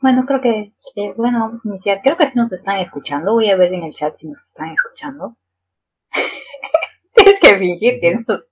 Bueno, 0.00 0.24
creo 0.24 0.40
que, 0.40 0.72
bueno, 1.16 1.40
vamos 1.40 1.64
a 1.64 1.68
iniciar. 1.68 2.00
Creo 2.02 2.16
que 2.16 2.26
sí 2.26 2.32
nos 2.36 2.52
están 2.52 2.78
escuchando. 2.78 3.32
Voy 3.32 3.50
a 3.50 3.56
ver 3.56 3.74
en 3.74 3.82
el 3.82 3.94
chat 3.94 4.16
si 4.16 4.28
nos 4.28 4.38
están 4.46 4.70
escuchando. 4.70 5.36
Tienes 7.14 7.40
que 7.40 7.58
fingir 7.58 8.00
que 8.00 8.14
nos... 8.14 8.50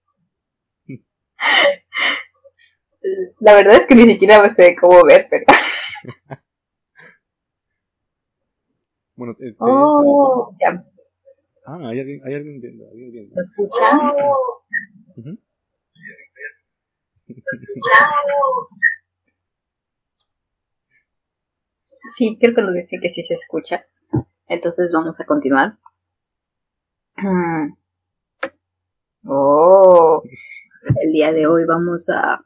La 3.39 3.55
verdad 3.55 3.77
es 3.77 3.87
que 3.87 3.95
ni 3.95 4.03
siquiera 4.03 4.49
sé 4.51 4.75
cómo 4.81 5.05
ver, 5.05 5.29
pero... 5.31 5.45
Bueno, 9.17 9.37
este, 9.39 9.55
Oh, 9.61 10.57
ya. 10.59 10.85
Ah, 11.65 11.79
hay 11.79 12.01
alguien, 12.01 12.21
hay 12.27 12.35
alguien 12.35 12.61
viendo, 12.61 12.85
alguien 12.91 13.13
viendo. 13.13 13.35
¿Me 13.37 13.41
escuchan? 13.41 14.01
Ujú. 15.17 15.39
Sí, 22.17 22.39
creo 22.41 22.55
que 22.55 22.63
nos 22.63 22.75
dice 22.75 22.99
que 23.01 23.09
sí 23.09 23.23
se 23.23 23.35
escucha. 23.35 23.87
Entonces 24.47 24.91
vamos 24.93 25.19
a 25.21 25.25
continuar. 25.25 25.79
Mm. 27.17 27.75
Oh, 29.27 30.23
el 31.03 31.13
día 31.13 31.33
de 31.33 31.47
hoy 31.47 31.65
vamos 31.65 32.09
a... 32.11 32.45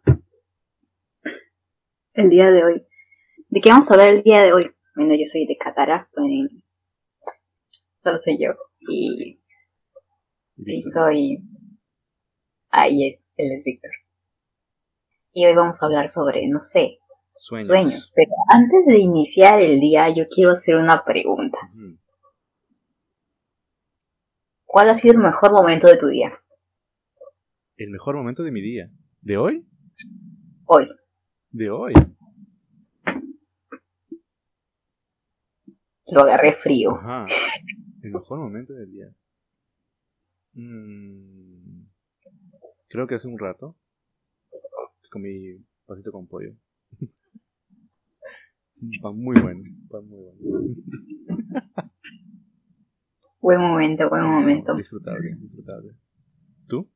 El 2.15 2.31
día 2.31 2.51
de 2.51 2.65
hoy. 2.65 2.87
¿De 3.49 3.61
qué 3.61 3.71
vamos 3.71 3.91
a 3.91 3.95
hablar 3.95 4.09
el 4.11 4.23
día 4.23 4.43
de 4.43 4.53
hoy? 4.53 4.71
Bueno, 4.95 5.15
yo 5.15 5.27
soy 5.27 5.47
de 5.47 5.57
Catara. 5.57 6.09
Solo 8.03 8.19
soy 8.19 8.39
yo. 8.41 8.53
Y, 8.81 9.41
y 10.57 10.83
soy... 10.83 11.43
Ahí 12.71 13.09
es, 13.09 13.27
él 13.37 13.53
es 13.59 13.65
Víctor. 13.65 13.91
Y 15.39 15.47
hoy 15.47 15.55
vamos 15.55 15.81
a 15.81 15.87
hablar 15.87 16.09
sobre, 16.09 16.49
no 16.49 16.59
sé, 16.59 16.99
Sueños. 17.31 17.69
sueños. 17.69 18.13
Pero 18.17 18.33
antes 18.49 18.87
de 18.87 18.99
iniciar 18.99 19.63
el 19.63 19.79
día, 19.79 20.13
yo 20.13 20.25
quiero 20.29 20.51
hacer 20.51 20.75
una 20.75 21.05
pregunta. 21.05 21.59
¿Cuál 24.65 24.91
ha 24.91 24.95
sido 24.95 25.15
el 25.15 25.21
mejor 25.21 25.53
momento 25.53 25.87
de 25.87 25.97
tu 25.97 26.09
día? 26.09 26.33
El 27.77 27.91
mejor 27.91 28.17
momento 28.17 28.43
de 28.43 28.51
mi 28.51 28.61
día. 28.61 28.91
¿De 29.21 29.37
hoy? 29.39 29.65
Hoy. 30.67 30.89
De 31.51 31.71
hoy. 31.71 31.93
Lo 36.07 36.23
agarré 36.23 36.53
frío. 36.53 36.97
Ajá. 36.97 37.27
El 38.03 38.11
mejor 38.11 38.41
momento 38.41 38.73
del 38.73 38.91
día. 38.91 39.07
Mm, 40.55 41.85
creo 42.89 43.07
que 43.07 43.15
hace 43.15 43.29
un 43.29 43.39
rato 43.39 43.77
comí 45.09 45.65
pasito 45.87 46.13
con 46.13 46.27
pollo. 46.27 46.53
Pan 49.03 49.17
muy 49.17 49.41
bueno. 49.41 49.65
Pan 49.91 50.07
muy 50.07 50.23
bueno. 50.23 50.39
Buen 53.41 53.61
momento, 53.61 54.11
buen 54.11 54.25
momento. 54.25 54.75
Disfrutable, 54.75 55.37
disfrutable. 55.39 55.93
¿Tú? 56.67 56.91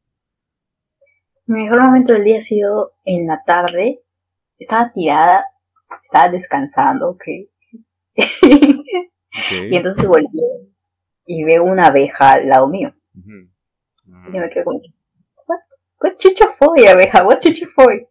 Mi 1.47 1.63
mejor 1.63 1.83
momento 1.83 2.15
del 2.15 2.25
día 2.25 2.39
ha 2.39 2.43
sido 2.43 2.95
en 3.05 3.29
la 3.29 3.45
tarde. 3.47 4.03
Estaba 4.59 4.93
tirada, 4.93 5.45
estaba 6.03 6.31
descansando, 6.31 7.11
ok. 7.11 7.23
Ok. 8.15 8.17
y 9.71 9.77
entonces 9.77 10.07
volví 10.07 10.27
y 11.25 11.45
veo 11.45 11.65
una 11.65 11.87
abeja 11.87 12.33
al 12.33 12.49
lado 12.49 12.69
mío. 12.69 12.93
Y 13.15 14.39
me 14.39 14.51
quedo 14.51 14.65
como, 14.65 14.81
what 16.03 16.17
chucha 16.19 16.47
fue, 16.59 16.89
abeja? 16.89 17.25
What 17.27 17.41
chucha 17.41 17.67
fue? 17.75 18.09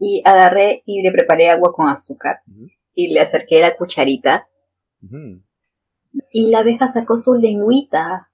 Y 0.00 0.22
agarré 0.24 0.82
y 0.86 1.02
le 1.02 1.10
preparé 1.12 1.50
agua 1.50 1.72
con 1.72 1.88
azúcar. 1.88 2.40
Y 2.94 3.12
le 3.12 3.20
acerqué 3.20 3.60
la 3.60 3.76
cucharita. 3.76 4.48
Y 6.32 6.50
la 6.50 6.60
abeja 6.60 6.86
sacó 6.88 7.16
su 7.18 7.34
lengüita. 7.34 8.30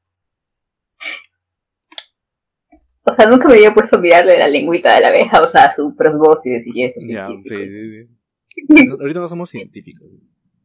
O 3.07 3.15
sea, 3.15 3.27
nunca 3.27 3.49
me 3.49 3.55
había 3.55 3.75
puesto 3.75 3.97
a 3.97 4.01
mirarle 4.01 4.39
la 4.39 4.49
lengüita 4.49 4.95
de 4.95 5.03
la 5.03 5.09
abeja, 5.09 5.43
o 5.43 5.47
sea, 5.47 5.71
su 5.73 5.95
probóscis 5.95 6.65
y 6.67 6.83
eso. 6.85 7.01
Ya, 7.07 7.29
sí, 7.29 7.43
sí, 7.47 8.09
sí. 8.67 8.89
Ahorita 9.01 9.21
no 9.21 9.29
somos 9.29 9.51
científicos. 9.51 10.09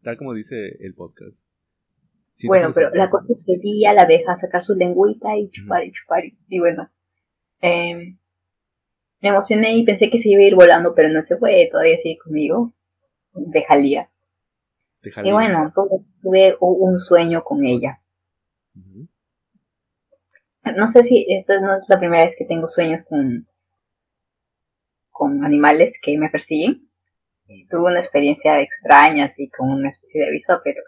Tal 0.03 0.17
como 0.17 0.33
dice 0.33 0.55
el 0.79 0.93
podcast. 0.95 1.37
Bueno, 2.47 2.71
pero 2.73 2.89
la 2.93 3.09
cosa 3.09 3.33
es 3.37 3.43
que 3.45 3.57
vi 3.61 3.83
a 3.85 3.91
la 3.93 4.03
abeja 4.03 4.33
sacar 4.37 4.63
su 4.63 4.73
lengüita 4.75 5.35
y 5.37 5.49
chupar 5.49 5.83
y 5.83 5.91
chupar. 5.91 6.23
y- 6.25 6.37
Y 6.47 6.59
bueno, 6.59 6.89
eh, 7.61 8.15
me 9.21 9.29
emocioné 9.29 9.75
y 9.75 9.85
pensé 9.85 10.09
que 10.09 10.19
se 10.19 10.29
iba 10.29 10.41
a 10.41 10.45
ir 10.45 10.55
volando, 10.55 10.93
pero 10.95 11.09
no 11.09 11.21
se 11.21 11.37
fue, 11.37 11.67
todavía 11.71 11.97
sigue 11.97 12.17
conmigo. 12.17 12.73
De 13.33 13.63
jalía. 13.63 14.09
Y 15.23 15.31
bueno, 15.31 15.71
tuve, 16.21 16.57
un 16.59 16.99
sueño 16.99 17.43
con 17.43 17.65
ella. 17.65 18.01
No 20.75 20.87
sé 20.87 21.03
si 21.03 21.25
esta 21.29 21.59
no 21.59 21.73
es 21.75 21.83
la 21.87 21.99
primera 21.99 22.23
vez 22.23 22.35
que 22.37 22.45
tengo 22.45 22.67
sueños 22.67 23.03
con, 23.07 23.47
con 25.09 25.43
animales 25.43 25.99
que 26.01 26.17
me 26.17 26.29
persiguen. 26.29 26.89
Tuve 27.69 27.91
una 27.91 27.99
experiencia 27.99 28.61
extraña, 28.61 29.25
así, 29.25 29.49
con 29.49 29.69
una 29.69 29.89
especie 29.89 30.21
de 30.21 30.27
aviso, 30.27 30.59
pero... 30.63 30.81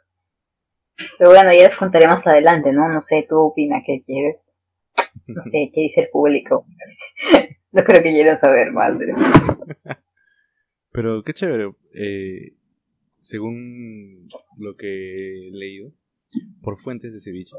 Pero 1.18 1.31
bueno, 1.31 1.52
ya 1.52 1.64
les 1.64 1.76
contaré 1.76 2.06
más 2.06 2.28
adelante, 2.28 2.72
¿no? 2.72 2.88
No 2.88 3.02
sé, 3.02 3.26
tú 3.28 3.40
opina 3.40 3.81
qué 3.84 4.04
quieres. 4.06 4.54
No 5.36 5.42
sé, 5.44 5.72
qué 5.74 5.81
dice 5.81 6.02
el 6.02 6.09
público. 6.09 6.66
no 7.72 7.84
creo 7.84 8.03
que 8.03 8.09
quieran 8.12 8.40
saber 8.40 8.72
más 8.72 8.97
de 9.00 9.06
eso. 9.09 9.19
Pero 10.92 11.24
qué 11.24 11.34
chévere. 11.34 11.72
eh, 11.94 12.53
según 13.22 14.28
lo 14.58 14.75
que 14.75 15.47
he 15.47 15.52
leído, 15.52 15.92
por 16.62 16.78
fuentes 16.80 17.14
de 17.14 17.19
ceviche, 17.19 17.56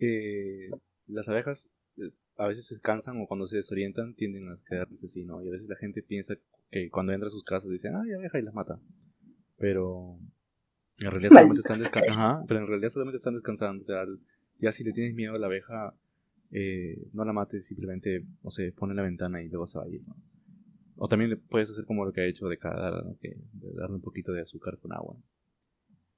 eh, 0.00 0.70
las 1.06 1.28
abejas 1.28 1.70
eh, 1.98 2.10
a 2.36 2.46
veces 2.46 2.66
se 2.66 2.80
cansan 2.80 3.20
o 3.20 3.26
cuando 3.26 3.46
se 3.46 3.56
desorientan 3.56 4.14
tienden 4.14 4.48
a 4.48 4.58
quedarse 4.68 5.06
así, 5.06 5.24
¿no? 5.24 5.42
Y 5.42 5.48
a 5.48 5.52
veces 5.52 5.68
la 5.68 5.76
gente 5.76 6.02
piensa 6.02 6.34
que 6.70 6.88
cuando 6.90 7.12
entra 7.12 7.26
a 7.26 7.30
sus 7.30 7.44
casas 7.44 7.70
dicen, 7.70 7.94
ay, 7.96 8.12
abeja 8.12 8.38
y 8.38 8.42
las 8.42 8.54
mata. 8.54 8.78
Pero 9.58 10.18
en 11.00 11.10
realidad 11.10 11.30
solamente 11.30 11.60
están, 11.60 11.78
Malditos. 11.80 12.02
desca- 12.02 12.10
Ajá, 12.10 12.44
pero 12.46 12.60
en 12.60 12.66
realidad 12.66 12.90
solamente 12.90 13.16
están 13.16 13.34
descansando. 13.34 13.82
O 13.82 13.84
sea, 13.84 14.04
ya 14.60 14.72
si 14.72 14.84
le 14.84 14.92
tienes 14.92 15.14
miedo 15.14 15.34
a 15.34 15.38
la 15.38 15.46
abeja, 15.46 15.94
eh, 16.50 16.96
no 17.12 17.24
la 17.24 17.32
mates, 17.32 17.66
simplemente, 17.66 18.24
no 18.42 18.50
sé, 18.50 18.72
pone 18.72 18.92
en 18.92 18.96
la 18.96 19.02
ventana 19.02 19.42
y 19.42 19.48
luego 19.48 19.66
se 19.66 19.78
va 19.78 19.84
a 19.84 19.88
ir, 19.88 20.02
¿no? 20.06 20.16
O 20.96 21.06
también 21.06 21.30
le 21.30 21.36
puedes 21.36 21.70
hacer 21.70 21.84
como 21.84 22.04
lo 22.04 22.12
que 22.12 22.22
ha 22.22 22.26
hecho 22.26 22.48
de 22.48 22.58
cada, 22.58 22.90
¿no? 23.02 23.16
que 23.20 23.36
de 23.52 23.72
darle 23.74 23.96
un 23.96 24.02
poquito 24.02 24.32
de 24.32 24.42
azúcar 24.42 24.78
con 24.78 24.92
agua. 24.92 25.16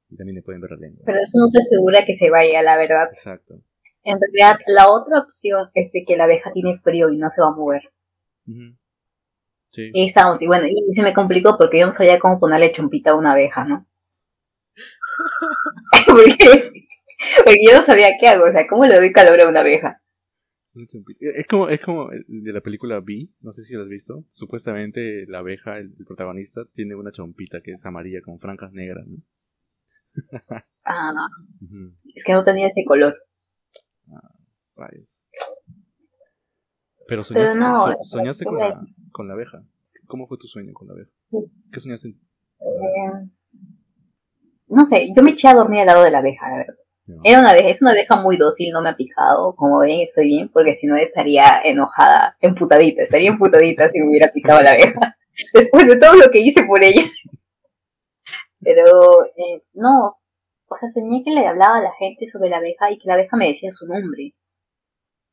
Y 0.08 0.16
también 0.16 0.36
le 0.36 0.42
pueden 0.42 0.60
ver 0.60 0.70
la 0.70 0.78
lengua. 0.78 1.02
Pero 1.04 1.18
eso 1.18 1.38
no 1.38 1.50
te 1.50 1.58
asegura 1.58 2.04
que 2.06 2.14
se 2.14 2.30
vaya, 2.30 2.62
la 2.62 2.78
verdad. 2.78 3.08
Exacto. 3.10 3.60
En 4.02 4.18
realidad, 4.18 4.58
la 4.66 4.90
otra 4.90 5.20
opción 5.20 5.68
es 5.74 5.92
de 5.92 6.04
que 6.06 6.16
la 6.16 6.24
abeja 6.24 6.50
tiene 6.52 6.78
frío 6.78 7.10
y 7.10 7.18
no 7.18 7.28
se 7.28 7.42
va 7.42 7.48
a 7.48 7.54
mover. 7.54 7.82
Ujú. 8.46 8.74
Sí. 9.70 9.90
Y 9.92 10.06
estamos, 10.06 10.40
y 10.40 10.46
bueno, 10.46 10.66
y 10.66 10.94
se 10.94 11.02
me 11.02 11.14
complicó 11.14 11.56
porque 11.58 11.78
yo 11.78 11.86
no 11.86 11.92
sabía 11.92 12.18
cómo 12.18 12.40
ponerle 12.40 12.72
chompita 12.72 13.10
a 13.10 13.16
una 13.16 13.32
abeja, 13.32 13.64
¿no? 13.64 13.86
porque, 16.06 16.86
porque 17.44 17.60
yo 17.68 17.76
no 17.76 17.82
sabía 17.82 18.16
qué 18.18 18.28
hago, 18.28 18.46
o 18.46 18.52
sea, 18.52 18.66
¿cómo 18.66 18.84
le 18.84 18.96
doy 18.96 19.12
calor 19.12 19.40
a 19.40 19.48
una 19.48 19.60
abeja? 19.60 20.00
Chompito. 20.86 21.18
Es 21.34 21.46
como, 21.48 21.68
es 21.68 21.80
como 21.80 22.10
el 22.12 22.24
de 22.28 22.52
la 22.52 22.60
película 22.60 23.00
Bee, 23.00 23.28
no 23.40 23.50
sé 23.52 23.62
si 23.64 23.74
lo 23.74 23.82
has 23.82 23.88
visto. 23.88 24.24
Supuestamente 24.30 25.26
la 25.26 25.38
abeja, 25.40 25.78
el, 25.78 25.94
el 25.98 26.04
protagonista, 26.06 26.62
tiene 26.74 26.94
una 26.94 27.10
chompita 27.12 27.60
que 27.60 27.72
es 27.72 27.84
amarilla 27.84 28.20
con 28.22 28.38
franjas 28.38 28.72
negras, 28.72 29.06
¿no? 29.06 29.16
Ah, 30.84 31.12
no, 31.14 31.20
es 32.16 32.24
que 32.24 32.32
no 32.32 32.42
tenía 32.42 32.66
ese 32.68 32.84
color. 32.84 33.14
Rayos. 34.74 35.24
Pero 37.06 37.22
soñaste, 37.22 37.58
no, 37.58 37.82
so- 37.84 37.90
es- 37.92 38.08
soñaste 38.08 38.44
con, 38.44 38.58
la, 38.58 38.80
con 39.12 39.28
la 39.28 39.34
abeja. 39.34 39.62
¿Cómo 40.06 40.26
fue 40.26 40.38
tu 40.38 40.46
sueño 40.48 40.72
con 40.72 40.88
la 40.88 40.94
abeja? 40.94 41.10
Sí. 41.30 41.36
¿Qué 41.72 41.80
soñaste? 41.80 42.08
Eh, 42.08 43.28
no 44.68 44.84
sé, 44.84 45.08
yo 45.14 45.22
me 45.22 45.32
eché 45.32 45.48
a 45.48 45.54
dormir 45.54 45.80
al 45.80 45.86
lado 45.86 46.02
de 46.04 46.10
la 46.10 46.18
abeja, 46.18 46.48
la 46.50 46.56
verdad. 46.58 46.74
Era 47.22 47.40
una 47.40 47.50
abeja, 47.50 47.68
es 47.68 47.82
una 47.82 47.90
abeja 47.92 48.16
muy 48.16 48.36
dócil, 48.36 48.72
no 48.72 48.82
me 48.82 48.90
ha 48.90 48.96
picado, 48.96 49.54
como 49.54 49.80
ven, 49.80 50.00
estoy 50.00 50.26
bien, 50.26 50.48
porque 50.48 50.74
si 50.74 50.86
no 50.86 50.96
estaría 50.96 51.60
enojada, 51.64 52.36
emputadita, 52.40 53.02
estaría 53.02 53.30
emputadita 53.30 53.88
si 53.90 54.00
me 54.00 54.08
hubiera 54.08 54.32
picado 54.32 54.62
la 54.62 54.70
abeja, 54.70 55.16
después 55.54 55.86
de 55.86 55.96
todo 55.96 56.14
lo 56.14 56.30
que 56.30 56.40
hice 56.40 56.64
por 56.64 56.82
ella. 56.82 57.02
Pero, 58.60 59.24
eh, 59.36 59.62
no, 59.72 60.18
o 60.66 60.76
sea, 60.76 60.88
soñé 60.88 61.22
que 61.24 61.30
le 61.30 61.46
hablaba 61.46 61.78
a 61.78 61.82
la 61.82 61.92
gente 61.98 62.26
sobre 62.26 62.50
la 62.50 62.58
abeja 62.58 62.90
y 62.90 62.98
que 62.98 63.08
la 63.08 63.14
abeja 63.14 63.36
me 63.36 63.48
decía 63.48 63.70
su 63.72 63.86
nombre. 63.86 64.34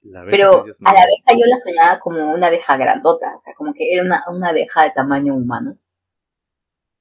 La 0.04 0.22
abeja 0.22 0.38
Pero 0.38 0.66
a 0.84 0.94
la 0.94 1.02
abeja 1.02 1.32
yo 1.32 1.46
la 1.46 1.58
soñaba 1.58 2.00
como 2.00 2.34
una 2.34 2.48
abeja 2.48 2.78
grandota, 2.78 3.36
o 3.36 3.40
sea, 3.40 3.54
como 3.56 3.74
que 3.74 3.94
era 3.94 4.04
una, 4.04 4.24
una 4.30 4.50
abeja 4.50 4.84
de 4.84 4.92
tamaño 4.92 5.36
humano. 5.36 5.78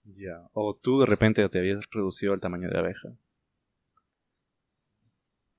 Ya. 0.04 0.48
O 0.52 0.74
tú 0.74 1.00
de 1.00 1.06
repente 1.06 1.48
te 1.48 1.58
habías 1.58 1.80
reducido 1.90 2.32
al 2.32 2.40
tamaño 2.40 2.68
de 2.68 2.78
abeja. 2.78 3.08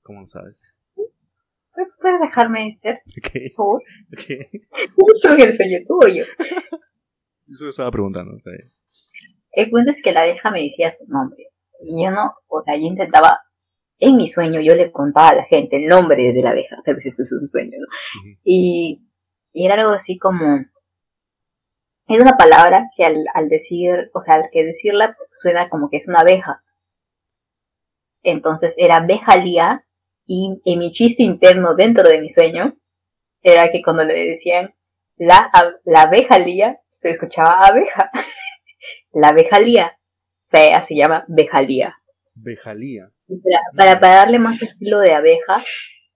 ¿Cómo 0.08 0.22
lo 0.22 0.26
sabes? 0.26 0.72
pues 1.74 1.94
puedes 2.00 2.18
dejarme 2.18 2.72
ser, 2.72 3.02
Ok, 3.18 3.30
por 3.54 3.56
favor. 3.56 3.82
ok. 4.10 4.90
Justo 4.96 5.34
en 5.34 5.40
el 5.42 5.52
sueño 5.52 5.78
tuyo. 5.86 6.24
Eso 7.46 7.68
estaba 7.68 7.90
preguntando, 7.90 8.38
sea, 8.40 8.54
El 9.52 9.68
punto 9.68 9.90
es 9.90 10.02
que 10.02 10.12
la 10.12 10.22
abeja 10.22 10.50
me 10.50 10.62
decía 10.62 10.90
su 10.90 11.06
nombre. 11.08 11.48
Y 11.82 12.02
yo 12.04 12.10
no, 12.10 12.32
o 12.46 12.62
sea, 12.62 12.74
yo 12.76 12.84
intentaba, 12.86 13.38
en 13.98 14.16
mi 14.16 14.28
sueño 14.28 14.62
yo 14.62 14.74
le 14.76 14.90
contaba 14.90 15.28
a 15.28 15.34
la 15.36 15.44
gente 15.44 15.76
el 15.76 15.88
nombre 15.88 16.32
de 16.32 16.42
la 16.42 16.52
abeja, 16.52 16.76
tal 16.86 16.94
vez 16.94 17.04
eso 17.04 17.20
es 17.20 17.32
un 17.38 17.46
sueño, 17.46 17.76
¿no? 17.78 17.86
Y, 18.44 19.06
y 19.52 19.66
era 19.66 19.74
algo 19.74 19.90
así 19.90 20.18
como, 20.18 20.64
era 22.08 22.22
una 22.22 22.38
palabra 22.38 22.88
que 22.96 23.04
al, 23.04 23.24
al 23.34 23.50
decir, 23.50 24.10
o 24.14 24.22
sea, 24.22 24.36
al 24.36 24.48
que 24.50 24.64
decirla 24.64 25.14
suena 25.34 25.68
como 25.68 25.90
que 25.90 25.98
es 25.98 26.08
una 26.08 26.20
abeja. 26.20 26.64
Entonces 28.22 28.74
era 28.78 28.96
abejalía 28.96 29.84
y 30.28 30.62
en 30.64 30.78
mi 30.78 30.92
chiste 30.92 31.24
interno 31.24 31.74
dentro 31.74 32.08
de 32.08 32.20
mi 32.20 32.28
sueño 32.28 32.76
era 33.42 33.72
que 33.72 33.82
cuando 33.82 34.04
le 34.04 34.14
decían 34.14 34.72
la, 35.16 35.50
la 35.84 36.02
abejalía 36.02 36.78
se 36.88 37.10
escuchaba 37.10 37.66
abeja. 37.66 38.10
la 39.12 39.28
abejalía. 39.28 39.96
O 39.96 40.44
sea, 40.44 40.82
se 40.82 40.94
llama 40.94 41.24
bejalía. 41.26 41.96
Bejalía. 42.34 43.10
Para, 43.26 43.60
para, 43.76 44.00
para 44.00 44.14
darle 44.14 44.38
más 44.38 44.62
estilo 44.62 45.00
de 45.00 45.14
abeja, 45.14 45.64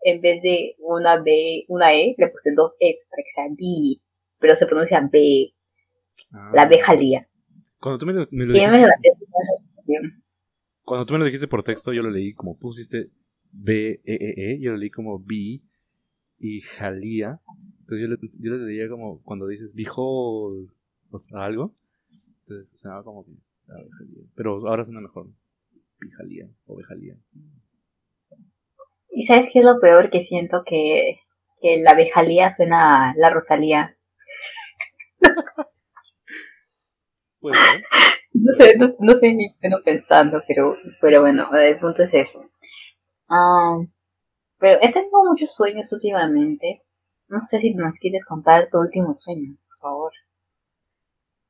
en 0.05 0.21
vez 0.21 0.41
de 0.43 0.77
una 0.79 1.21
B, 1.21 1.65
una 1.67 1.93
E, 1.95 2.15
le 2.17 2.29
puse 2.29 2.53
dos 2.55 2.75
E 2.79 2.95
para 3.11 3.23
que 3.23 3.33
sea 3.35 3.45
B, 3.49 4.01
pero 4.39 4.55
se 4.55 4.67
pronuncia 4.67 5.01
B, 5.11 5.53
Ah. 6.33 6.51
la 6.55 6.63
abejalía. 6.63 7.29
Cuando 7.79 7.99
tú 7.99 8.07
me 8.07 8.13
lo, 8.13 8.27
me 8.31 8.47
lo 8.47 8.57
Y 8.57 8.61
yo 8.61 8.69
me 8.69 8.79
dijiste, 8.79 9.11
cuando 10.85 11.07
tú 11.07 11.13
me 11.13 11.19
lo 11.19 11.25
dijiste 11.27 11.49
por 11.49 11.63
texto, 11.63 11.93
yo 11.93 12.03
lo 12.03 12.11
leí 12.11 12.33
como 12.33 12.59
pusiste 12.59 13.09
B, 13.53 14.01
E, 14.05 14.15
E, 14.15 14.53
E, 14.53 14.61
yo 14.61 14.73
lo 14.73 14.79
leí 14.79 14.91
como 14.91 15.19
B 15.19 15.61
y 16.39 16.61
jalía. 16.61 17.41
Entonces 17.81 18.01
yo, 18.01 18.09
le, 18.09 18.17
yo 18.41 18.51
lo 18.53 18.67
leía 18.67 18.89
como 18.89 19.23
cuando 19.23 19.47
dices 19.47 19.73
behold 19.75 20.71
o 21.11 21.19
sea, 21.19 21.45
algo. 21.45 21.75
Entonces 22.41 22.79
sonaba 22.81 23.05
como 23.05 23.25
que 23.25 23.33
ah, 23.69 23.83
bejalía. 23.85 24.25
Pero 24.35 24.59
ahora 24.67 24.85
suena 24.85 25.01
mejor. 25.01 25.29
Bijalía 26.01 26.49
o 26.67 26.77
bejalía. 26.77 27.17
¿Y 29.11 29.25
sabes 29.25 29.51
qué 29.53 29.61
es 29.61 29.65
lo 29.65 29.79
peor? 29.81 30.11
Que 30.11 30.21
siento 30.21 30.65
que, 30.67 31.21
que 31.61 31.81
la 31.81 31.93
abejalía 31.93 32.51
suena 32.51 33.11
a 33.11 33.15
la 33.17 33.31
Rosalía. 33.31 33.97
Ser. 35.21 35.33
No 38.35 38.55
sé, 38.55 38.79
no, 38.79 38.91
no 38.99 39.19
sé 39.19 39.35
ni 39.35 39.47
estoy 39.47 39.83
pensando, 39.85 40.43
pero, 40.49 40.75
pero 41.03 41.21
bueno, 41.21 41.55
el 41.55 41.79
punto 41.79 42.03
es 42.03 42.15
eso. 42.15 42.51
Ah, 43.35 43.79
pero 44.59 44.79
he 44.83 44.93
tenido 44.93 45.25
muchos 45.25 45.55
sueños 45.55 45.91
últimamente. 45.91 46.83
No 47.29 47.41
sé 47.41 47.61
si 47.61 47.75
nos 47.75 47.99
quieres 47.99 48.27
contar 48.27 48.69
tu 48.71 48.79
último 48.79 49.15
sueño, 49.15 49.57
por 49.69 49.79
favor. 49.79 50.13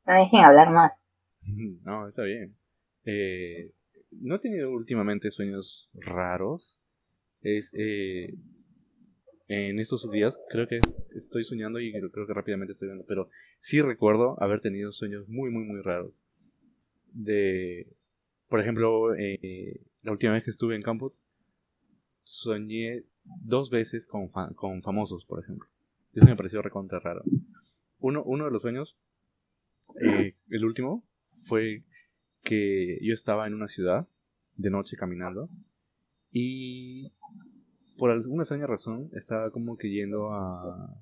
No 0.06 0.14
dejen 0.14 0.40
hablar 0.44 0.70
más. 0.70 1.04
No, 1.84 2.06
está 2.06 2.22
bien. 2.22 2.56
Eh, 3.04 3.72
no 4.12 4.36
he 4.36 4.38
tenido 4.38 4.70
últimamente 4.70 5.32
sueños 5.32 5.90
raros. 5.92 6.78
Es 7.40 7.72
eh, 7.74 8.32
en 9.48 9.80
estos 9.80 10.08
días 10.12 10.38
creo 10.50 10.68
que 10.68 10.78
estoy 11.16 11.42
soñando 11.42 11.80
y 11.80 11.90
creo, 11.90 12.26
que 12.28 12.32
rápidamente 12.32 12.74
estoy 12.74 12.88
viendo, 12.88 13.04
pero 13.08 13.28
sí 13.58 13.82
recuerdo 13.82 14.40
haber 14.40 14.60
tenido 14.60 14.92
sueños 14.92 15.28
muy 15.28 15.50
muy 15.50 15.64
muy 15.64 15.82
raros. 15.82 16.14
De, 17.12 17.88
por 18.48 18.60
ejemplo, 18.60 19.16
eh, 19.16 19.80
la 20.02 20.12
última 20.12 20.34
vez 20.34 20.44
que 20.44 20.50
estuve 20.50 20.76
en 20.76 20.82
campus 20.82 21.21
soñé 22.32 23.04
dos 23.24 23.68
veces 23.68 24.06
con, 24.06 24.30
fa- 24.30 24.52
con 24.54 24.82
famosos, 24.82 25.26
por 25.26 25.38
ejemplo. 25.40 25.68
Eso 26.14 26.26
me 26.26 26.34
pareció 26.36 26.62
recontra 26.62 26.98
raro. 26.98 27.22
Uno, 27.98 28.22
uno 28.24 28.46
de 28.46 28.50
los 28.50 28.62
sueños, 28.62 28.96
eh, 30.00 30.34
el 30.48 30.64
último, 30.64 31.04
fue 31.46 31.84
que 32.42 32.98
yo 33.02 33.12
estaba 33.12 33.46
en 33.46 33.54
una 33.54 33.68
ciudad 33.68 34.08
de 34.56 34.70
noche 34.70 34.96
caminando 34.96 35.50
y 36.30 37.12
por 37.98 38.10
alguna 38.10 38.42
extraña 38.44 38.66
razón 38.66 39.10
estaba 39.12 39.50
como 39.50 39.76
que 39.76 39.90
yendo 39.90 40.32
a 40.32 40.96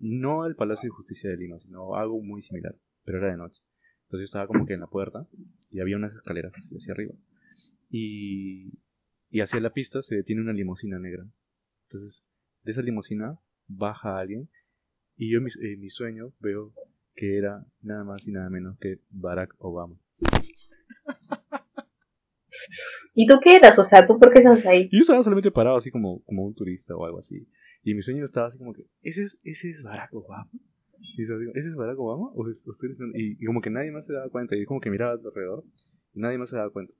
no 0.00 0.42
al 0.42 0.56
Palacio 0.56 0.88
de 0.88 0.96
Justicia 0.96 1.30
de 1.30 1.36
Lima, 1.36 1.58
sino 1.60 1.94
algo 1.94 2.20
muy 2.20 2.42
similar, 2.42 2.74
pero 3.04 3.18
era 3.18 3.30
de 3.30 3.36
noche. 3.36 3.62
Entonces 4.04 4.22
yo 4.22 4.24
estaba 4.24 4.46
como 4.48 4.66
que 4.66 4.74
en 4.74 4.80
la 4.80 4.86
puerta 4.88 5.26
y 5.70 5.80
había 5.80 5.96
unas 5.96 6.14
escaleras 6.14 6.52
así 6.56 6.74
hacia 6.76 6.92
arriba. 6.92 7.14
Y, 7.90 8.72
y 9.30 9.40
hacia 9.40 9.60
la 9.60 9.72
pista 9.72 10.02
se 10.02 10.16
detiene 10.16 10.42
una 10.42 10.52
limusina 10.52 10.98
negra. 10.98 11.24
Entonces 11.84 12.26
de 12.62 12.72
esa 12.72 12.82
limusina 12.82 13.38
baja 13.66 14.18
alguien 14.18 14.48
y 15.16 15.32
yo 15.32 15.38
en 15.38 15.44
mi, 15.44 15.50
en 15.60 15.80
mi 15.80 15.90
sueño 15.90 16.32
veo 16.40 16.72
que 17.14 17.36
era 17.36 17.66
nada 17.82 18.04
más 18.04 18.26
y 18.26 18.30
nada 18.30 18.48
menos 18.50 18.78
que 18.78 19.00
Barack 19.10 19.54
Obama. 19.58 19.96
¿Y 23.14 23.26
tú 23.26 23.34
qué 23.42 23.56
eras? 23.56 23.76
O 23.78 23.84
sea, 23.84 24.06
¿tú 24.06 24.18
por 24.18 24.32
qué 24.32 24.38
estás 24.38 24.64
ahí? 24.64 24.88
Yo 24.92 25.00
estaba 25.00 25.22
solamente 25.24 25.50
parado 25.50 25.76
así 25.76 25.90
como, 25.90 26.22
como 26.22 26.46
un 26.46 26.54
turista 26.54 26.94
o 26.94 27.04
algo 27.04 27.18
así. 27.18 27.48
Y 27.82 27.94
mi 27.94 28.02
sueño 28.02 28.24
estaba 28.24 28.46
así 28.46 28.58
como 28.58 28.72
que, 28.72 28.84
¿ese 29.02 29.24
es, 29.24 29.38
ese 29.42 29.70
es 29.70 29.82
Barack 29.82 30.14
Obama? 30.14 30.48
Y 31.16 31.26
yo 31.26 31.38
digo, 31.38 31.50
¿ese 31.54 31.68
es 31.68 31.74
Barack 31.74 31.98
Obama? 31.98 32.28
¿O 32.34 32.42
o 32.42 32.50
estoy 32.50 32.90
diciendo-?" 32.90 33.18
y, 33.18 33.36
y 33.40 33.44
como 33.46 33.60
que 33.60 33.70
nadie 33.70 33.90
más 33.90 34.06
se 34.06 34.12
daba 34.12 34.28
cuenta. 34.30 34.54
Y 34.54 34.64
como 34.66 34.80
que 34.80 34.90
miraba 34.90 35.12
alrededor 35.12 35.64
y 36.14 36.20
nadie 36.20 36.38
más 36.38 36.50
se 36.50 36.56
daba 36.56 36.70
cuenta. 36.70 36.94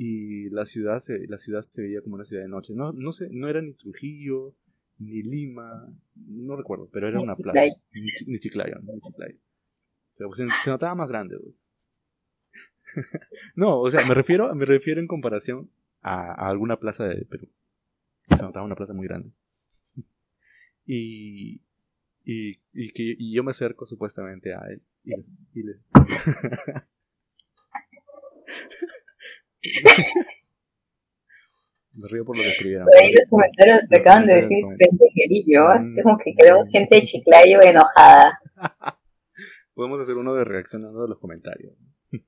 Y 0.00 0.48
la 0.50 0.64
ciudad 0.64 1.00
se, 1.00 1.26
la 1.26 1.38
ciudad 1.38 1.66
se 1.70 1.82
veía 1.82 2.00
como 2.02 2.14
una 2.14 2.24
ciudad 2.24 2.44
de 2.44 2.48
noche. 2.48 2.72
No, 2.72 2.92
no 2.92 3.10
sé, 3.10 3.28
no 3.32 3.48
era 3.48 3.60
ni 3.60 3.72
Trujillo, 3.74 4.54
ni 5.00 5.22
Lima, 5.24 5.92
no 6.14 6.54
recuerdo, 6.56 6.88
pero 6.92 7.08
era 7.08 7.16
Ni 7.18 7.24
una 7.24 7.34
plaza. 7.34 7.60
Chiclayo. 7.64 7.82
Ni, 7.94 8.32
ni 8.32 8.38
Chiclayo, 8.38 8.76
ni 8.80 9.00
Chiclayo. 9.00 9.34
O 9.36 10.16
sea, 10.16 10.26
pues, 10.28 10.38
se, 10.38 10.46
se 10.62 10.70
notaba 10.70 10.94
más 10.94 11.08
grande, 11.08 11.36
no, 13.56 13.80
o 13.80 13.90
sea, 13.90 14.06
me 14.06 14.14
refiero, 14.14 14.54
me 14.54 14.64
refiero 14.64 15.00
en 15.00 15.08
comparación 15.08 15.68
a, 16.00 16.32
a 16.32 16.48
alguna 16.48 16.78
plaza 16.78 17.04
de 17.04 17.24
Perú. 17.24 17.48
Se 18.28 18.42
notaba 18.42 18.64
una 18.64 18.76
plaza 18.76 18.92
muy 18.94 19.06
grande. 19.08 19.30
Y, 20.90 21.60
y, 22.24 22.60
y 22.72 22.92
que 22.92 23.14
y 23.18 23.34
yo 23.34 23.44
me 23.44 23.50
acerco 23.50 23.84
supuestamente 23.84 24.54
a 24.54 24.60
él. 24.70 24.80
Y 25.52 25.62
le- 25.64 25.80
me 31.92 32.08
río 32.08 32.24
por 32.24 32.36
lo 32.36 32.42
que 32.42 32.50
escribieron. 32.50 32.86
Por 32.86 33.02
ahí 33.02 33.12
los 33.12 33.26
comentarios 33.28 33.80
te 33.88 33.96
acaban 33.96 34.26
de 34.26 34.34
decir 34.36 34.64
pendejerillo. 34.78 35.64
Mm. 35.80 35.98
Es 35.98 36.04
como 36.04 36.18
que 36.18 36.34
queremos 36.36 36.68
gente 36.70 36.94
de 36.96 37.02
Chiclayo 37.02 37.60
enojada. 37.62 38.38
Podemos 39.74 40.00
hacer 40.00 40.16
uno 40.16 40.34
de 40.34 40.44
reaccionando 40.44 41.04
a 41.04 41.08
los 41.08 41.18
comentarios. 41.18 41.74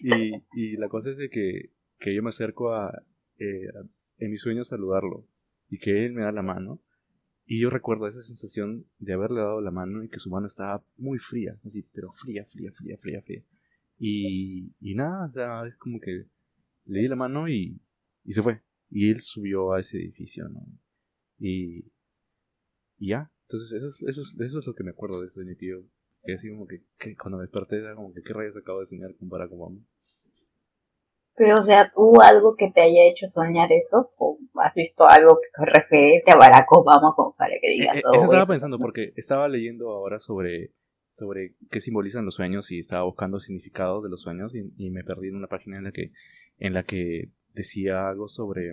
y, 0.00 0.32
y 0.54 0.76
la 0.76 0.88
cosa 0.88 1.10
es 1.10 1.16
de 1.18 1.28
que, 1.30 1.70
que 1.98 2.14
yo 2.14 2.22
me 2.22 2.30
acerco 2.30 2.72
a, 2.74 3.02
eh, 3.38 3.68
a- 3.68 3.86
en 4.18 4.30
mis 4.30 4.40
sueños 4.40 4.68
a 4.68 4.76
saludarlo 4.76 5.26
y 5.68 5.78
que 5.78 6.04
él 6.06 6.12
me 6.12 6.22
da 6.22 6.32
la 6.32 6.42
mano. 6.42 6.80
Y 7.48 7.60
yo 7.60 7.70
recuerdo 7.70 8.08
esa 8.08 8.22
sensación 8.22 8.86
de 8.98 9.12
haberle 9.12 9.40
dado 9.40 9.60
la 9.60 9.70
mano 9.70 10.02
y 10.02 10.08
que 10.08 10.18
su 10.18 10.30
mano 10.30 10.48
estaba 10.48 10.82
muy 10.96 11.18
fría, 11.18 11.56
así, 11.64 11.86
pero 11.94 12.10
fría, 12.12 12.44
fría, 12.46 12.72
fría, 12.72 12.98
fría, 12.98 13.22
fría. 13.22 13.42
Y, 13.98 14.74
y 14.80 14.94
nada, 14.94 15.26
o 15.26 15.32
sea, 15.32 15.66
es 15.66 15.76
como 15.78 16.00
que 16.00 16.24
le 16.84 17.00
di 17.00 17.08
la 17.08 17.16
mano 17.16 17.48
y, 17.48 17.80
y 18.24 18.32
se 18.32 18.42
fue. 18.42 18.60
Y 18.90 19.10
él 19.10 19.20
subió 19.20 19.72
a 19.72 19.80
ese 19.80 19.98
edificio, 19.98 20.48
¿no? 20.48 20.60
Y, 21.38 21.84
y 22.98 23.08
ya, 23.10 23.30
entonces 23.42 23.72
eso 23.72 23.88
es, 23.88 24.02
eso, 24.02 24.22
es, 24.22 24.36
eso 24.40 24.58
es 24.58 24.66
lo 24.66 24.74
que 24.74 24.84
me 24.84 24.90
acuerdo 24.90 25.20
de 25.20 25.28
ese 25.28 25.40
que 25.58 25.66
yo, 25.66 25.78
que 26.24 26.34
así 26.34 26.48
como 26.50 26.66
que, 26.66 26.82
que 26.98 27.16
cuando 27.16 27.38
me 27.38 27.44
desperté 27.44 27.78
era 27.78 27.94
como 27.94 28.12
que 28.12 28.22
qué 28.22 28.32
rayos 28.32 28.56
acabo 28.56 28.80
de 28.80 28.86
soñar 28.86 29.14
con 29.16 29.28
Barack 29.28 29.52
Obama. 29.52 29.78
Pero, 31.34 31.58
o 31.58 31.62
sea, 31.62 31.92
¿hubo 31.94 32.22
algo 32.22 32.56
que 32.56 32.70
te 32.72 32.80
haya 32.80 33.04
hecho 33.04 33.26
soñar 33.26 33.70
eso? 33.70 34.10
¿O 34.16 34.38
has 34.54 34.74
visto 34.74 35.06
algo 35.06 35.38
que 35.38 35.64
referente 35.64 36.32
a 36.32 36.36
Barack 36.36 36.66
Obama 36.72 37.12
como 37.14 37.36
para 37.36 37.52
que 37.60 37.68
digas 37.70 37.96
Eh, 37.96 37.98
eh, 37.98 38.02
todo 38.02 38.14
eso 38.14 38.24
estaba 38.24 38.42
eso? 38.44 38.52
pensando 38.52 38.78
porque 38.78 39.12
estaba 39.16 39.48
leyendo 39.48 39.90
ahora 39.90 40.18
sobre, 40.18 40.72
sobre 41.16 41.54
qué 41.70 41.80
simbolizan 41.80 42.24
los 42.24 42.34
sueños 42.34 42.70
y 42.70 42.78
estaba 42.78 43.04
buscando 43.04 43.40
significados 43.40 44.02
de 44.02 44.10
los 44.10 44.22
sueños 44.22 44.54
y, 44.54 44.90
me 44.90 45.02
perdí 45.02 45.28
en 45.28 45.36
una 45.36 45.46
página 45.48 45.78
en 45.78 45.84
la 45.84 45.92
que, 45.92 46.12
en 46.58 46.74
la 46.74 46.82
que 46.82 47.30
decía 47.54 48.08
algo 48.08 48.28
sobre 48.28 48.70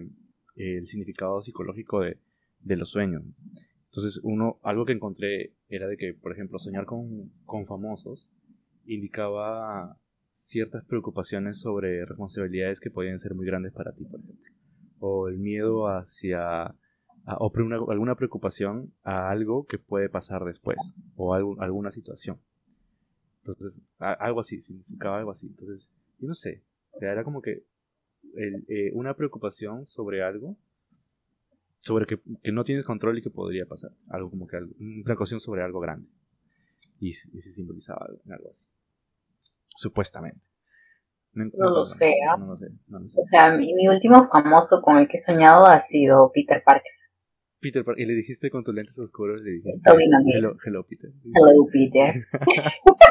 eh, 0.55 0.77
el 0.77 0.87
significado 0.87 1.41
psicológico 1.41 2.01
de, 2.01 2.17
de 2.59 2.75
los 2.75 2.89
sueños. 2.89 3.23
Entonces, 3.85 4.19
uno, 4.23 4.59
algo 4.63 4.85
que 4.85 4.93
encontré 4.93 5.53
era 5.69 5.87
de 5.87 5.97
que, 5.97 6.13
por 6.13 6.31
ejemplo, 6.31 6.59
soñar 6.59 6.85
con, 6.85 7.31
con 7.45 7.65
famosos 7.65 8.29
indicaba 8.85 9.97
ciertas 10.31 10.83
preocupaciones 10.85 11.59
sobre 11.61 12.05
responsabilidades 12.05 12.79
que 12.79 12.89
podían 12.89 13.19
ser 13.19 13.35
muy 13.35 13.45
grandes 13.45 13.71
para 13.71 13.93
ti, 13.93 14.03
por 14.03 14.19
ejemplo. 14.19 14.51
O 14.99 15.27
el 15.29 15.37
miedo 15.37 15.87
hacia 15.87 16.75
a- 17.25 17.37
o 17.37 17.51
pre- 17.51 17.63
una- 17.63 17.77
alguna 17.77 18.15
preocupación 18.15 18.93
a 19.03 19.29
algo 19.29 19.65
que 19.65 19.77
puede 19.79 20.09
pasar 20.09 20.43
después 20.45 20.77
o 21.15 21.33
algo- 21.33 21.61
alguna 21.61 21.91
situación. 21.91 22.39
Entonces, 23.39 23.81
a- 23.99 24.13
algo 24.13 24.39
así, 24.39 24.61
significaba 24.61 25.17
algo 25.17 25.31
así. 25.31 25.47
Entonces, 25.47 25.89
yo 26.19 26.27
no 26.27 26.33
sé, 26.33 26.61
o 26.91 26.99
sea, 26.99 27.11
era 27.11 27.23
como 27.23 27.41
que 27.41 27.63
el- 28.35 28.65
eh, 28.67 28.91
una 28.93 29.13
preocupación 29.15 29.85
sobre 29.85 30.23
algo 30.23 30.57
sobre 31.81 32.05
que, 32.05 32.17
que, 32.41 32.51
no 32.53 32.63
tienes 32.63 32.85
control 32.85 33.17
y 33.17 33.21
que 33.21 33.29
podría 33.29 33.65
pasar. 33.65 33.91
Algo 34.07 34.29
como 34.29 34.47
que 34.47 34.55
algo, 34.55 34.71
una 34.79 35.03
precaución 35.03 35.41
sobre 35.41 35.63
algo 35.63 35.81
grande. 35.81 36.07
Y, 36.99 37.09
y 37.09 37.11
se 37.11 37.51
simbolizaba 37.51 38.05
algo, 38.07 38.21
algo 38.29 38.49
así. 38.51 38.59
Supuestamente. 39.75 40.39
No, 41.33 41.45
lo 41.69 41.83
sé, 41.83 42.13
no, 42.37 42.45
lo 42.45 42.57
sé, 42.57 43.19
O 43.19 43.25
sea, 43.25 43.51
mi, 43.51 43.73
mi, 43.73 43.87
último 43.87 44.29
famoso 44.29 44.81
con 44.81 44.97
el 44.99 45.07
que 45.07 45.17
he 45.17 45.21
soñado 45.21 45.65
ha 45.65 45.81
sido 45.81 46.31
Peter 46.33 46.61
Parker. 46.63 46.91
Peter 47.63 47.83
Parker. 47.83 48.03
Y 48.03 48.07
le 48.07 48.13
dijiste 48.13 48.51
con 48.51 48.63
tus 48.63 48.75
lentes 48.75 48.99
oscuros, 48.99 49.41
le 49.41 49.51
dijiste. 49.51 49.89
Hello, 50.35 50.55
hello, 50.63 50.85
Peter. 50.87 51.09
Hello, 51.33 51.67
Peter. 51.71 52.25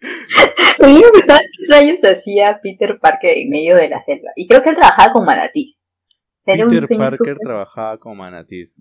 Oye, 0.80 1.02
¿verdad 1.20 1.38
qué 1.38 1.72
rayos 1.72 2.00
hacía 2.04 2.60
Peter 2.62 2.98
Parker 3.00 3.36
en 3.36 3.48
medio 3.50 3.76
de 3.76 3.88
la 3.88 4.00
selva? 4.00 4.30
Y 4.36 4.46
creo 4.46 4.62
que 4.62 4.70
él 4.70 4.76
trabajaba 4.76 5.12
con 5.12 5.24
manatís. 5.24 5.76
Peter 6.44 6.88
Parker 6.96 7.36
trabajaba 7.38 7.98
con 7.98 8.16
manatís. 8.16 8.80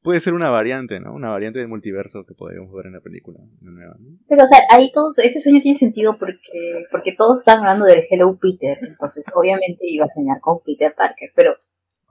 Puede 0.00 0.20
ser 0.20 0.34
una 0.34 0.50
variante, 0.50 1.00
¿no? 1.00 1.12
Una 1.12 1.30
variante 1.30 1.58
del 1.58 1.66
multiverso 1.66 2.24
que 2.24 2.34
podríamos 2.34 2.72
ver 2.72 2.86
en 2.86 2.92
la 2.92 3.00
película 3.00 3.40
nueva, 3.60 3.96
Pero, 4.28 4.44
o 4.44 4.46
sea, 4.46 4.58
ahí 4.70 4.92
todo, 4.92 5.12
ese 5.16 5.40
sueño 5.40 5.60
tiene 5.60 5.76
sentido 5.76 6.16
porque, 6.18 6.84
porque 6.92 7.12
todos 7.12 7.40
están 7.40 7.58
hablando 7.58 7.84
del 7.84 8.04
Hello 8.08 8.38
Peter. 8.40 8.78
Entonces, 8.82 9.26
obviamente 9.34 9.80
iba 9.88 10.04
a 10.04 10.14
soñar 10.14 10.40
con 10.40 10.60
Peter 10.64 10.94
Parker, 10.96 11.30
pero... 11.34 11.56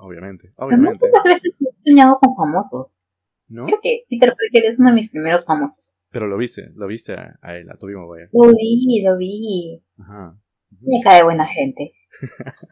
Obviamente, 0.04 0.52
obviamente. 0.58 1.00
Pero 1.00 1.14
muchas 1.14 1.24
veces 1.24 1.56
he 1.62 1.90
soñado 1.90 2.20
con 2.20 2.36
famosos. 2.36 3.00
¿No? 3.48 3.66
Creo 3.66 3.80
que 3.82 4.04
Peter 4.10 4.30
Parker 4.30 4.66
es 4.66 4.80
uno 4.80 4.90
de 4.90 4.96
mis 4.96 5.10
primeros 5.10 5.46
famosos. 5.46 6.02
Pero 6.10 6.28
lo 6.28 6.38
viste, 6.38 6.72
lo 6.76 6.88
viste 6.88 7.14
a, 7.14 7.56
él, 7.56 7.70
a 7.70 7.78
tu 7.78 7.88
mismo 7.88 8.14
Lo 8.34 8.52
vi, 8.52 9.02
lo 9.02 9.18
vi. 9.18 9.82
Ajá. 9.98 10.38
Me 10.82 11.02
cae 11.04 11.24
buena 11.24 11.48
gente. 11.48 11.94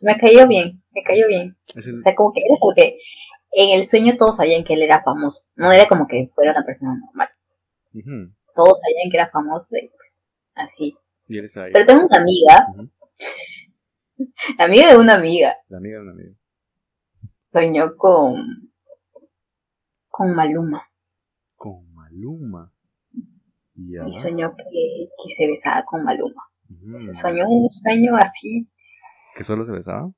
me 0.00 0.18
cayó 0.18 0.48
bien, 0.48 0.82
me 0.90 1.02
cayó 1.04 1.28
bien. 1.28 1.56
O 1.76 2.00
sea, 2.00 2.16
como 2.16 2.32
que 2.32 2.40
era 2.40 2.56
como 2.60 2.74
que 2.74 2.98
en 3.52 3.78
el 3.78 3.84
sueño 3.84 4.16
todos 4.18 4.36
sabían 4.36 4.64
que 4.64 4.74
él 4.74 4.82
era 4.82 5.04
famoso. 5.04 5.46
No 5.54 5.70
era 5.70 5.86
como 5.86 6.08
que 6.08 6.30
fuera 6.34 6.50
una 6.50 6.64
persona 6.64 6.98
normal. 6.98 7.28
Todos 8.56 8.80
sabían 8.80 9.10
que 9.10 9.16
era 9.18 9.30
famoso 9.30 9.76
y 9.76 9.88
pues 9.88 10.20
así. 10.54 10.96
Y 11.28 11.38
él 11.38 11.48
Pero 11.72 11.86
tengo 11.86 12.06
una 12.06 12.18
amiga. 12.20 12.66
La 14.58 14.64
amiga 14.64 14.92
de 14.92 14.98
una 14.98 15.14
amiga. 15.14 15.56
La 15.68 15.78
amiga 15.78 15.98
de 15.98 16.02
una 16.02 16.12
amiga. 16.12 16.41
Soñó 17.52 17.96
con. 17.96 18.72
con 20.08 20.34
Maluma. 20.34 20.88
Con 21.54 21.92
Maluma. 21.92 22.72
Y 23.74 24.12
soñó 24.14 24.54
que, 24.56 24.64
que, 24.64 25.34
se 25.36 25.46
besaba 25.46 25.84
con 25.84 26.04
Maluma. 26.04 26.42
Soñó 27.20 27.48
un 27.48 27.70
sueño 27.70 28.16
así. 28.16 28.68
¿Que 29.36 29.44
solo 29.44 29.66
se 29.66 29.72
besaba? 29.72 30.10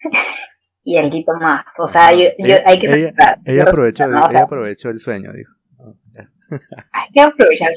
y 0.84 0.96
el 0.96 1.10
grito 1.10 1.32
más. 1.34 1.64
O 1.78 1.86
sea, 1.86 2.12
yo, 2.12 2.26
yo 2.38 2.56
hay 2.66 2.78
que 2.78 2.86
ella, 2.86 3.40
ella, 3.44 3.62
aprovechó, 3.62 4.04
ella 4.04 4.42
aprovechó 4.42 4.90
el 4.90 4.98
sueño, 4.98 5.32
dijo. 5.32 5.52
hay 6.92 7.10
que 7.12 7.20
aprovechar. 7.20 7.72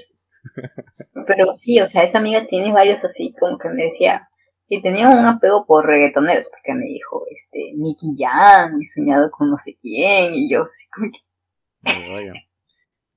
Pero 1.27 1.53
sí, 1.53 1.79
o 1.79 1.87
sea, 1.87 2.03
esa 2.03 2.19
amiga 2.19 2.45
tiene 2.47 2.71
varios 2.71 3.03
así, 3.03 3.33
como 3.39 3.57
que 3.57 3.69
me 3.69 3.83
decía, 3.83 4.27
y 4.67 4.81
tenía 4.81 5.09
un 5.09 5.25
apego 5.25 5.65
por 5.65 5.85
reggaetoneros, 5.85 6.49
porque 6.49 6.73
me 6.73 6.85
dijo, 6.85 7.25
este, 7.31 7.73
Nicky 7.75 8.17
Jam, 8.17 8.81
he 8.81 8.87
soñado 8.87 9.29
con 9.31 9.49
no 9.49 9.57
sé 9.57 9.75
quién, 9.79 10.33
y 10.33 10.49
yo, 10.49 10.63
así 10.63 10.87
como 10.89 11.11
que... 11.11 12.11
vaya 12.11 12.33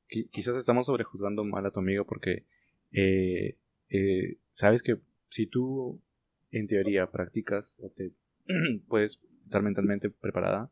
quizás 0.09 0.57
estamos 0.57 0.87
sobrejuzgando 0.87 1.45
mal 1.45 1.65
a 1.67 1.71
tu 1.71 1.81
amigo 1.81 2.05
porque 2.05 2.47
eh, 2.93 3.59
eh, 3.91 4.39
sabes 4.53 4.83
que 4.83 4.97
si 5.29 5.47
tú 5.47 6.03
en 6.51 6.67
teoría 6.67 7.11
practicas 7.11 7.71
o 7.79 7.91
te 7.91 8.13
puedes 8.89 9.21
estar 9.45 9.63
mentalmente 9.63 10.11
preparada, 10.11 10.71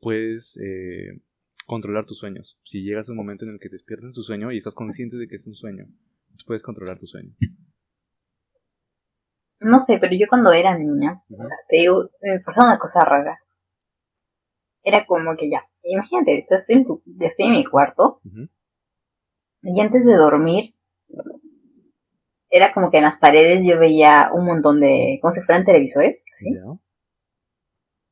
puedes 0.00 0.56
eh, 0.58 1.20
controlar 1.66 2.06
tus 2.06 2.18
sueños. 2.18 2.58
Si 2.64 2.82
llegas 2.82 3.08
a 3.08 3.12
un 3.12 3.18
momento 3.18 3.44
en 3.44 3.52
el 3.52 3.60
que 3.60 3.68
despiertas 3.68 4.12
tu 4.12 4.22
sueño 4.22 4.50
y 4.50 4.58
estás 4.58 4.74
consciente 4.74 5.16
de 5.16 5.28
que 5.28 5.36
es 5.36 5.46
un 5.46 5.54
sueño, 5.54 5.86
puedes 6.46 6.62
controlar 6.62 6.98
tu 6.98 7.06
sueño. 7.06 7.34
No 9.60 9.78
sé, 9.78 9.98
pero 10.00 10.14
yo 10.18 10.26
cuando 10.28 10.52
era 10.52 10.76
niña, 10.76 11.22
te 11.68 11.76
digo, 11.76 12.08
me 12.22 12.40
pasaba 12.40 12.68
una 12.68 12.78
cosa 12.78 13.04
rara. 13.04 13.38
Era 14.82 15.04
como 15.04 15.36
que 15.36 15.50
ya, 15.50 15.68
imagínate, 15.82 16.38
estás 16.38 16.68
en 16.70 16.86
estoy 17.20 17.46
en 17.46 17.52
mi 17.52 17.64
cuarto 17.64 18.20
y 19.62 19.80
antes 19.80 20.06
de 20.06 20.14
dormir 20.14 20.74
era 22.48 22.72
como 22.72 22.90
que 22.90 22.96
en 22.98 23.04
las 23.04 23.18
paredes 23.18 23.62
yo 23.64 23.78
veía 23.78 24.30
un 24.32 24.46
montón 24.46 24.80
de, 24.80 25.18
como 25.20 25.32
si 25.32 25.40
fueran 25.42 25.64
televisores, 25.64 26.22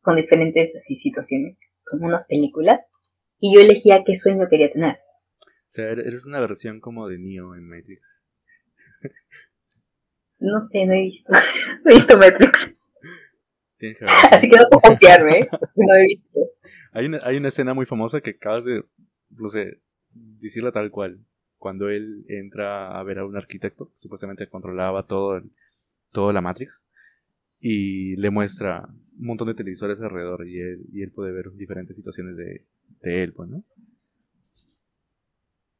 con 0.00 0.16
diferentes 0.16 0.74
así 0.76 0.96
situaciones, 0.96 1.58
como 1.84 2.06
unas 2.06 2.26
películas, 2.26 2.80
y 3.40 3.54
yo 3.54 3.60
elegía 3.60 4.04
qué 4.04 4.14
sueño 4.14 4.46
quería 4.48 4.70
tener. 4.70 4.98
O 5.40 5.70
sea, 5.70 5.86
eres 5.90 6.26
una 6.26 6.40
versión 6.40 6.80
como 6.80 7.08
de 7.08 7.18
Neo 7.18 7.54
en 7.54 7.68
Matrix. 7.68 8.02
No 10.38 10.60
sé, 10.60 10.86
no 10.86 10.92
he 10.92 11.02
visto, 11.02 11.32
no 11.84 11.90
he 11.90 11.94
visto 11.94 12.16
Matrix. 12.16 12.74
Así 14.30 14.48
que 14.48 14.56
no 14.56 14.64
puedo 14.70 14.80
confiarme, 14.80 15.40
¿eh? 15.40 15.48
no 15.76 15.94
he 15.94 16.02
visto. 16.04 16.40
Hay 16.92 17.06
una, 17.06 17.20
hay 17.22 17.36
una 17.36 17.48
escena 17.48 17.74
muy 17.74 17.86
famosa 17.86 18.20
que 18.20 18.30
acabas 18.30 18.64
de, 18.64 18.84
no 19.30 19.48
sé, 19.48 19.80
decirla 20.12 20.72
tal 20.72 20.90
cual. 20.90 21.20
Cuando 21.58 21.88
él 21.88 22.24
entra 22.28 22.98
a 22.98 23.02
ver 23.02 23.18
a 23.18 23.26
un 23.26 23.36
arquitecto, 23.36 23.90
supuestamente 23.96 24.48
controlaba 24.48 25.06
todo 25.06 25.36
el, 25.36 25.50
toda 26.12 26.32
la 26.32 26.40
Matrix, 26.40 26.84
y 27.60 28.16
le 28.16 28.30
muestra 28.30 28.88
un 29.18 29.26
montón 29.26 29.48
de 29.48 29.54
televisores 29.54 30.00
alrededor 30.00 30.46
y 30.46 30.60
él, 30.60 30.86
y 30.92 31.02
él 31.02 31.10
puede 31.10 31.32
ver 31.32 31.52
diferentes 31.54 31.96
situaciones 31.96 32.36
de, 32.36 32.64
de 33.00 33.22
él, 33.24 33.32
pues, 33.32 33.48
¿no? 33.48 33.64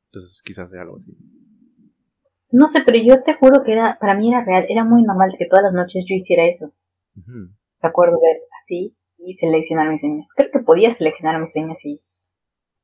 Entonces 0.06 0.42
quizás 0.42 0.70
sea 0.70 0.82
algo 0.82 0.98
así. 0.98 1.16
No 2.50 2.66
sé, 2.66 2.80
pero 2.84 2.98
yo 2.98 3.22
te 3.22 3.34
juro 3.34 3.62
que 3.62 3.72
era, 3.72 3.98
para 4.00 4.14
mí 4.14 4.28
era 4.30 4.44
real, 4.44 4.66
era 4.68 4.84
muy 4.84 5.02
normal 5.02 5.34
que 5.38 5.46
todas 5.46 5.64
las 5.64 5.74
noches 5.74 6.04
yo 6.08 6.14
hiciera 6.14 6.44
eso. 6.44 6.72
Recuerdo 7.80 8.18
ver 8.20 8.38
así 8.62 8.96
y 9.18 9.34
seleccionar 9.34 9.90
mis 9.90 10.00
sueños. 10.00 10.28
Creo 10.34 10.50
que 10.50 10.60
podía 10.60 10.90
seleccionar 10.90 11.40
mis 11.40 11.52
sueños 11.52 11.84
y 11.84 12.00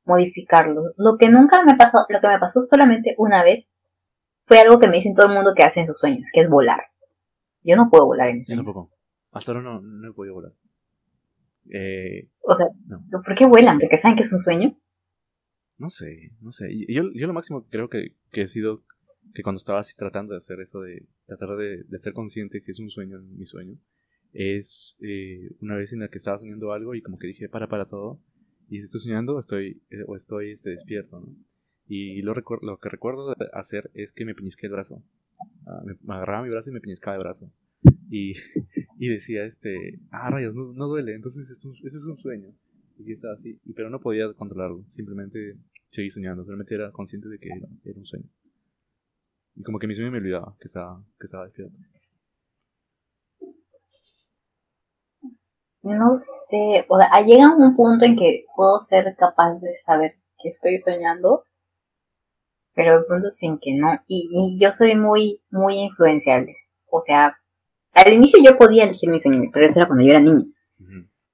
modificarlos. 0.05 0.93
Lo 0.97 1.17
que 1.17 1.29
nunca 1.29 1.63
me 1.63 1.75
pasó, 1.75 2.05
lo 2.09 2.21
que 2.21 2.27
me 2.27 2.39
pasó 2.39 2.61
solamente 2.61 3.15
una 3.17 3.43
vez 3.43 3.65
fue 4.45 4.59
algo 4.59 4.79
que 4.79 4.87
me 4.87 4.95
dicen 4.95 5.15
todo 5.15 5.27
el 5.27 5.33
mundo 5.33 5.53
que 5.55 5.63
hace 5.63 5.79
en 5.79 5.87
sus 5.87 5.97
sueños, 5.97 6.29
que 6.31 6.41
es 6.41 6.49
volar. 6.49 6.81
Yo 7.63 7.75
no 7.75 7.89
puedo 7.89 8.05
volar 8.05 8.29
en 8.29 8.37
mis 8.37 8.45
sueños. 8.45 8.63
Yo 8.63 8.65
tampoco. 8.65 8.91
Hasta 9.31 9.51
ahora 9.51 9.63
no, 9.63 9.81
no 9.81 10.09
he 10.09 10.13
podido 10.13 10.35
volar. 10.35 10.53
Eh, 11.73 12.29
o 12.43 12.53
sea, 12.53 12.67
¿por 13.11 13.35
qué 13.35 13.47
vuelan? 13.47 13.79
¿Porque 13.79 13.97
saben 13.97 14.15
que 14.15 14.21
es 14.21 14.31
un 14.31 14.39
sueño? 14.39 14.77
No 15.77 15.89
sé, 15.89 16.31
no 16.41 16.51
sé. 16.51 16.69
Yo, 16.87 17.03
yo 17.13 17.27
lo 17.27 17.33
máximo 17.33 17.65
creo 17.69 17.89
que, 17.89 18.15
que 18.31 18.43
he 18.43 18.47
sido 18.47 18.83
que 19.33 19.43
cuando 19.43 19.57
estaba 19.57 19.79
así 19.79 19.95
tratando 19.95 20.33
de 20.33 20.37
hacer 20.37 20.59
eso 20.59 20.81
de 20.81 21.05
tratar 21.25 21.57
de, 21.57 21.83
de 21.83 21.97
ser 21.97 22.13
consciente 22.13 22.61
que 22.61 22.71
es 22.71 22.79
un 22.79 22.89
sueño 22.89 23.19
mi 23.21 23.45
sueño, 23.45 23.77
es 24.35 24.97
eh, 24.99 25.49
una 25.61 25.77
vez 25.77 25.93
en 25.93 25.99
la 25.99 26.09
que 26.09 26.17
estaba 26.17 26.37
soñando 26.37 26.73
algo 26.73 26.93
y 26.93 27.01
como 27.01 27.17
que 27.17 27.27
dije, 27.27 27.47
para, 27.47 27.67
para 27.67 27.87
todo. 27.87 28.19
Y 28.67 28.77
si 28.77 28.83
estoy 28.83 28.99
soñando 28.99 29.39
estoy, 29.39 29.81
eh, 29.89 30.03
o 30.05 30.17
estoy 30.17 30.51
este, 30.51 30.71
despierto, 30.71 31.21
¿no? 31.21 31.35
Y 31.87 32.21
lo, 32.21 32.33
lo 32.33 32.79
que 32.79 32.89
recuerdo 32.89 33.35
hacer 33.53 33.91
es 33.93 34.11
que 34.11 34.25
me 34.25 34.35
peñisqué 34.35 34.65
el 34.65 34.73
brazo. 34.73 35.03
Ah, 35.67 35.81
me, 35.85 35.95
agarraba 36.13 36.43
mi 36.43 36.49
brazo 36.49 36.69
y 36.71 36.73
me 36.73 36.81
peñiscaba 36.81 37.15
el 37.15 37.23
brazo. 37.23 37.51
Y, 38.09 38.33
y 38.99 39.09
decía, 39.09 39.45
este, 39.45 39.99
ah, 40.11 40.29
rayos, 40.29 40.55
no, 40.55 40.73
no 40.73 40.87
duele, 40.87 41.13
entonces 41.13 41.49
esto, 41.49 41.69
eso 41.69 41.97
es 41.97 42.05
un 42.05 42.15
sueño. 42.15 42.53
Y 42.97 43.13
estaba 43.13 43.35
así, 43.35 43.59
pero 43.75 43.89
no 43.89 43.99
podía 43.99 44.33
controlarlo, 44.33 44.83
simplemente 44.87 45.57
seguí 45.89 46.09
soñando, 46.09 46.43
solamente 46.43 46.75
era 46.75 46.91
consciente 46.91 47.29
de 47.29 47.37
que 47.37 47.49
era, 47.49 47.67
era 47.83 47.99
un 47.99 48.05
sueño. 48.05 48.27
Y 49.55 49.63
como 49.63 49.79
que 49.79 49.87
mi 49.87 49.95
sueño 49.95 50.11
me 50.11 50.17
olvidaba 50.17 50.55
que 50.59 50.67
estaba, 50.67 51.01
que 51.19 51.25
estaba 51.25 51.45
despierto. 51.45 51.75
no 55.93 56.15
sé, 56.15 56.85
o 56.89 56.97
sea, 56.97 57.21
llega 57.21 57.55
un 57.55 57.75
punto 57.75 58.05
en 58.05 58.17
que 58.17 58.45
puedo 58.55 58.79
ser 58.81 59.15
capaz 59.17 59.59
de 59.59 59.75
saber 59.75 60.15
que 60.41 60.49
estoy 60.49 60.79
soñando, 60.79 61.43
pero 62.73 62.97
el 62.97 63.05
punto 63.05 63.29
sin 63.29 63.59
que 63.59 63.75
no. 63.75 63.99
Y, 64.07 64.57
yo 64.59 64.71
soy 64.71 64.95
muy, 64.95 65.43
muy 65.51 65.75
influenciable. 65.75 66.55
O 66.89 67.01
sea, 67.01 67.37
al 67.93 68.13
inicio 68.13 68.39
yo 68.43 68.57
podía 68.57 68.85
elegir 68.85 69.09
mi 69.09 69.19
sueño, 69.19 69.49
pero 69.53 69.65
eso 69.65 69.79
era 69.79 69.87
cuando 69.87 70.03
yo 70.03 70.11
era 70.11 70.19
niña. 70.19 70.45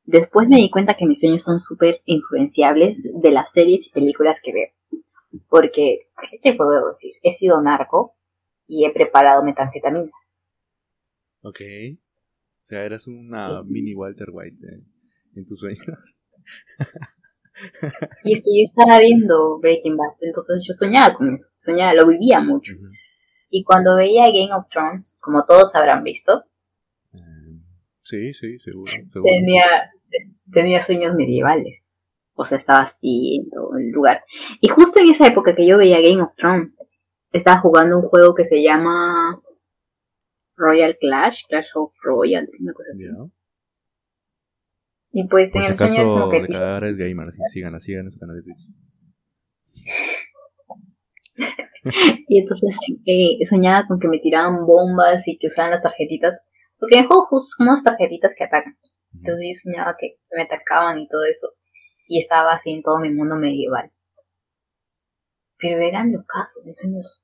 Después 0.04 0.50
me 0.50 0.58
di 0.58 0.70
cuenta 0.70 0.96
que 0.96 1.06
mis 1.06 1.22
sueños 1.22 1.44
son 1.44 1.62
súper 1.62 2.02
influenciables 2.06 3.04
de 3.04 3.32
las 3.32 3.52
series 3.52 3.88
y 3.88 3.92
películas 3.92 4.42
que 4.44 4.52
veo. 4.52 4.68
Porque, 5.50 6.10
¿qué 6.30 6.40
te 6.42 6.56
puedo 6.56 6.90
decir? 6.90 7.14
He 7.24 7.32
sido 7.32 7.62
narco 7.62 8.16
y 8.68 8.86
he 8.86 8.92
preparado 8.92 9.44
metanfetaminas. 9.44 10.12
Ok 11.42 11.60
sea, 12.72 12.86
eras 12.86 13.06
una 13.08 13.64
mini 13.64 13.94
Walter 13.94 14.30
White 14.32 14.66
eh, 14.66 14.82
en 15.36 15.46
tus 15.46 15.60
sueños. 15.60 15.86
y 18.24 18.34
es 18.34 18.40
que 18.40 18.52
yo 18.58 18.64
estaba 18.64 18.98
viendo 19.00 19.60
Breaking 19.60 19.98
Bad, 19.98 20.16
entonces 20.22 20.64
yo 20.66 20.74
soñaba 20.74 21.14
con 21.14 21.34
eso, 21.34 21.50
soñaba, 21.58 21.94
lo 21.94 22.08
vivía 22.08 22.40
mucho. 22.40 22.72
Y 23.50 23.66
cuando 23.66 23.98
veía 23.98 24.28
Game 24.28 24.54
of 24.54 24.70
Thrones, 24.70 25.20
como 25.22 25.44
todos 25.46 25.76
habrán 25.76 26.04
visto, 26.04 26.46
Sí, 28.04 28.34
sí, 28.34 28.58
seguro. 28.60 28.92
seguro. 28.92 29.24
Tenía, 29.24 29.64
tenía 30.52 30.82
sueños 30.82 31.16
medievales. 31.16 31.81
O 32.42 32.46
sea, 32.46 32.58
estaba 32.58 32.82
así 32.82 33.38
en 33.44 33.52
todo 33.52 33.78
el 33.78 33.92
lugar. 33.92 34.24
Y 34.62 34.68
justo 34.68 35.00
en 35.00 35.10
esa 35.10 35.28
época 35.28 35.56
que 35.56 35.68
yo 35.68 35.78
veía 35.78 36.02
Game 36.02 36.24
of 36.24 36.34
Thrones, 36.36 36.80
estaba 37.32 37.60
jugando 37.60 37.98
un 37.98 38.04
juego 38.04 38.34
que 38.34 38.46
se 38.46 38.64
llama 38.64 39.40
Royal 40.56 40.98
Clash, 41.00 41.44
Clash 41.48 41.68
of 41.76 41.94
Royal, 42.02 42.50
una 42.60 42.74
cosa 42.74 42.90
así. 42.92 43.06
Y 45.14 45.28
pues 45.28 45.52
Por 45.52 45.62
en 45.62 45.68
si 45.68 45.72
el 45.72 45.78
sueño 45.78 46.02
es 46.02 46.08
como 46.08 46.30
que 46.32 46.38
es 46.38 46.48
gamer, 46.48 47.32
síganla, 47.48 47.80
sigan 47.80 48.06
en 48.06 48.12
su 48.12 48.20
canal 48.20 48.38
de 48.38 48.44
Twitch. 48.44 48.68
Y 52.28 52.40
entonces 52.40 52.78
eh, 53.08 53.44
soñaba 53.50 53.88
con 53.88 54.00
que 54.00 54.08
me 54.08 54.20
tiraban 54.20 54.68
bombas 54.68 55.28
y 55.28 55.40
que 55.40 55.48
usaban 55.48 55.72
las 55.72 55.82
tarjetitas. 55.82 56.40
Porque 56.78 56.96
en 56.96 57.02
el 57.02 57.08
juego 57.08 57.26
justo 57.26 57.56
son 57.58 57.70
unas 57.70 57.84
tarjetitas 57.84 58.34
que 58.38 58.44
atacan. 58.44 58.78
Entonces 59.14 59.46
yo 59.48 59.72
soñaba 59.72 59.96
que 60.00 60.18
me 60.36 60.44
atacaban 60.44 61.00
y 61.00 61.08
todo 61.08 61.24
eso. 61.26 61.48
Y 62.12 62.20
estaba 62.20 62.52
así 62.52 62.72
en 62.72 62.84
todo 62.84 63.00
mi 63.00 63.10
mundo 63.10 63.38
medieval. 63.38 63.90
Pero 65.58 65.80
eran 65.82 66.12
los 66.12 66.26
casos, 66.26 66.66
mis 66.66 66.76
sueños 66.76 67.24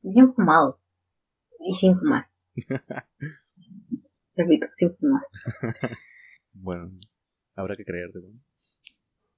bien 0.00 0.32
fumados. 0.32 0.88
Y 1.58 1.74
sin 1.74 1.96
fumar. 1.96 2.30
Repito, 4.36 4.66
sin 4.70 4.94
fumar. 4.94 5.22
Bueno, 6.54 6.92
habrá 7.56 7.74
que 7.76 7.84
creerte, 7.84 8.20
¿no? 8.20 8.38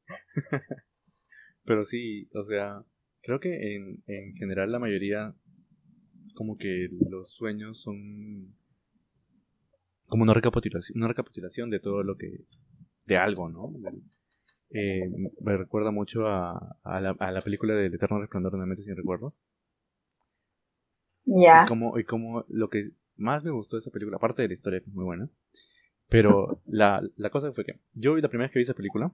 Pero 1.64 1.84
sí, 1.86 2.28
o 2.34 2.44
sea, 2.44 2.84
creo 3.22 3.40
que 3.40 3.76
en, 3.76 4.02
en 4.06 4.34
general 4.34 4.70
la 4.70 4.80
mayoría, 4.80 5.32
como 6.34 6.58
que 6.58 6.88
los 7.08 7.32
sueños 7.32 7.80
son 7.80 8.54
como 10.08 10.24
una 10.24 10.34
recapitulación, 10.34 10.98
una 10.98 11.08
recapitulación 11.08 11.70
de 11.70 11.80
todo 11.80 12.02
lo 12.02 12.16
que, 12.16 12.44
de 13.06 13.16
algo, 13.16 13.48
¿no? 13.48 13.72
Eh, 14.71 15.09
me 15.40 15.56
recuerda 15.56 15.90
mucho 15.90 16.26
a, 16.26 16.76
a, 16.83 17.00
la, 17.00 17.11
a 17.18 17.30
la 17.30 17.40
película 17.40 17.75
del 17.75 17.94
Eterno 17.94 18.21
Resplandor 18.21 18.52
de 18.52 18.56
una 18.59 18.66
mente 18.66 18.85
sin 18.85 18.97
recuerdos. 18.97 19.35
Ya. 21.26 21.64
Y 21.64 21.68
como, 21.68 21.99
y 21.99 22.04
como 22.04 22.44
lo 22.49 22.68
que 22.68 22.90
más 23.16 23.44
me 23.44 23.50
gustó 23.50 23.76
de 23.76 23.80
esa 23.80 23.90
película, 23.90 24.16
aparte 24.16 24.42
de 24.42 24.49
la 24.49 24.54
historia, 24.54 24.80
que 24.80 24.90
es 24.90 24.94
muy 24.94 25.04
buena, 25.04 25.28
pero 26.09 26.61
la, 26.66 27.02
la 27.16 27.30
cosa 27.30 27.52
fue 27.52 27.64
que 27.64 27.78
yo 27.94 28.16
la 28.16 28.28
primera 28.28 28.47
vez 28.47 28.52
que 28.52 28.59
vi 28.59 28.64
esa 28.64 28.75
película, 28.75 29.12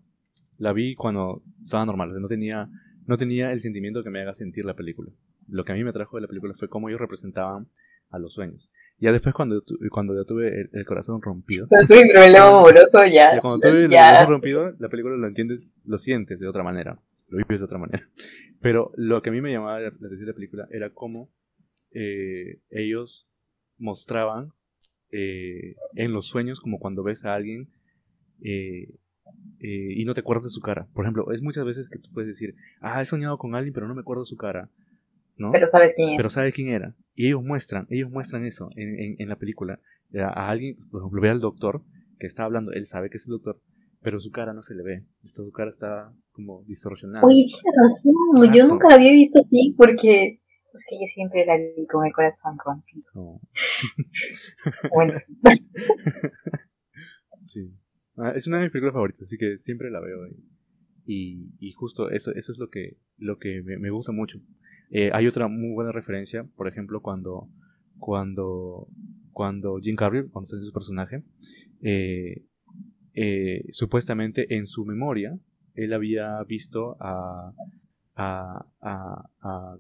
la 0.58 0.72
vi 0.72 0.94
cuando 0.94 1.42
estaba 1.62 1.86
normal, 1.86 2.10
o 2.10 2.12
sea, 2.12 2.20
no 2.20 2.28
tenía, 2.28 2.68
no 3.06 3.16
tenía 3.16 3.52
el 3.52 3.60
sentimiento 3.60 4.02
que 4.02 4.10
me 4.10 4.20
haga 4.20 4.34
sentir 4.34 4.64
la 4.64 4.74
película. 4.74 5.10
Lo 5.48 5.64
que 5.64 5.72
a 5.72 5.74
mí 5.74 5.84
me 5.84 5.92
trajo 5.92 6.16
de 6.16 6.22
la 6.22 6.28
película 6.28 6.54
fue 6.58 6.68
cómo 6.68 6.88
ellos 6.88 7.00
representaban 7.00 7.68
a 8.10 8.18
los 8.18 8.34
sueños. 8.34 8.70
Ya 9.00 9.12
después 9.12 9.34
cuando, 9.34 9.62
tu- 9.62 9.78
cuando 9.90 10.14
ya 10.14 10.24
tuve 10.26 10.60
el, 10.60 10.70
el 10.72 10.84
corazón 10.84 11.22
rompido, 11.22 11.66
No 11.70 11.86
tuve 11.86 12.10
problema 12.12 12.46
amoroso 12.48 13.04
ya. 13.06 13.34
ya 13.34 13.40
cuando 13.40 13.60
tuve 13.60 13.84
el 13.84 13.90
corazón 13.90 14.28
rompido, 14.28 14.74
la 14.78 14.88
película 14.88 15.16
lo 15.16 15.26
entiendes, 15.26 15.72
lo 15.86 15.96
sientes 15.98 16.38
de 16.38 16.46
otra 16.48 16.62
manera, 16.62 16.98
lo 17.28 17.38
vives 17.38 17.58
de 17.60 17.64
otra 17.64 17.78
manera. 17.78 18.06
Pero 18.60 18.92
lo 18.96 19.22
que 19.22 19.30
a 19.30 19.32
mí 19.32 19.40
me 19.40 19.50
llamaba 19.52 19.80
la 19.80 19.88
atención 19.88 20.20
de 20.20 20.26
la 20.26 20.34
película 20.34 20.68
era 20.70 20.90
cómo 20.90 21.30
eh, 21.92 22.58
ellos 22.70 23.26
mostraban 23.78 24.52
eh, 25.12 25.76
en 25.94 26.12
los 26.12 26.26
sueños 26.26 26.60
como 26.60 26.78
cuando 26.78 27.02
ves 27.02 27.24
a 27.24 27.34
alguien 27.34 27.68
eh, 28.42 28.94
eh, 29.60 29.92
y 29.96 30.04
no 30.04 30.12
te 30.14 30.20
acuerdas 30.20 30.44
de 30.44 30.50
su 30.50 30.60
cara. 30.60 30.86
Por 30.92 31.04
ejemplo, 31.04 31.32
es 31.32 31.40
muchas 31.40 31.64
veces 31.64 31.88
que 31.88 31.98
tú 31.98 32.10
puedes 32.12 32.28
decir, 32.28 32.54
ah, 32.82 33.00
he 33.00 33.06
soñado 33.06 33.38
con 33.38 33.54
alguien 33.54 33.72
pero 33.72 33.88
no 33.88 33.94
me 33.94 34.02
acuerdo 34.02 34.24
su 34.26 34.36
cara, 34.36 34.68
¿no? 35.40 35.50
Pero 35.52 35.66
sabes 35.66 35.92
quién 35.96 36.10
es. 36.10 36.16
pero 36.16 36.30
sabe 36.30 36.52
quién 36.52 36.68
era. 36.68 36.94
Y 37.14 37.26
ellos 37.28 37.42
muestran, 37.42 37.86
ellos 37.90 38.10
muestran 38.10 38.44
eso 38.46 38.70
en, 38.76 38.98
en, 38.98 39.16
en 39.18 39.28
la 39.28 39.36
película. 39.36 39.80
A, 40.14 40.24
a 40.26 40.50
alguien, 40.50 40.76
por 40.90 41.00
ejemplo, 41.00 41.20
ve 41.20 41.30
al 41.30 41.40
doctor 41.40 41.82
que 42.18 42.26
está 42.26 42.44
hablando, 42.44 42.72
él 42.72 42.86
sabe 42.86 43.10
que 43.10 43.16
es 43.16 43.26
el 43.26 43.32
doctor, 43.32 43.60
pero 44.02 44.20
su 44.20 44.30
cara 44.30 44.52
no 44.52 44.62
se 44.62 44.74
le 44.74 44.82
ve. 44.82 45.04
Esto, 45.24 45.44
su 45.44 45.52
cara 45.52 45.70
está 45.70 46.12
como 46.32 46.62
distorsionada. 46.64 47.26
Oye, 47.26 47.46
tienes 47.46 47.62
razón. 47.76 48.52
Yo 48.54 48.66
nunca 48.66 48.88
la 48.88 48.94
había 48.96 49.12
visto 49.12 49.40
así 49.40 49.74
porque, 49.76 50.40
porque 50.72 50.96
yo 51.00 51.06
siempre 51.06 51.44
la 51.46 51.56
vi 51.56 51.86
con 51.86 52.04
el 52.06 52.12
corazón 52.12 52.56
rompido. 52.64 53.08
No, 53.14 53.40
Bueno, 54.94 55.14
sí. 57.52 57.72
Ah, 58.16 58.32
es 58.34 58.46
una 58.46 58.58
de 58.58 58.64
mis 58.64 58.72
películas 58.72 58.94
favoritas, 58.94 59.22
así 59.22 59.38
que 59.38 59.56
siempre 59.58 59.90
la 59.90 60.00
veo. 60.00 60.26
Y, 60.28 60.36
y, 61.06 61.50
y 61.58 61.72
justo 61.72 62.10
eso, 62.10 62.32
eso 62.34 62.52
es 62.52 62.58
lo 62.58 62.68
que, 62.68 62.98
lo 63.16 63.38
que 63.38 63.62
me, 63.62 63.78
me 63.78 63.90
gusta 63.90 64.12
mucho. 64.12 64.38
Eh, 64.90 65.10
hay 65.12 65.26
otra 65.26 65.48
muy 65.48 65.72
buena 65.72 65.92
referencia, 65.92 66.44
por 66.56 66.66
ejemplo, 66.68 67.00
cuando, 67.00 67.48
cuando, 67.98 68.88
cuando 69.32 69.78
Jim 69.78 69.96
Carrey, 69.96 70.28
cuando 70.28 70.44
está 70.44 70.56
en 70.56 70.64
su 70.64 70.72
personaje, 70.72 71.22
eh, 71.80 72.44
eh, 73.14 73.64
supuestamente 73.70 74.56
en 74.56 74.66
su 74.66 74.84
memoria, 74.84 75.38
él 75.74 75.92
había 75.92 76.42
visto 76.44 76.96
a, 77.00 77.52
a, 78.16 78.66
a, 78.80 79.30
a, 79.40 79.76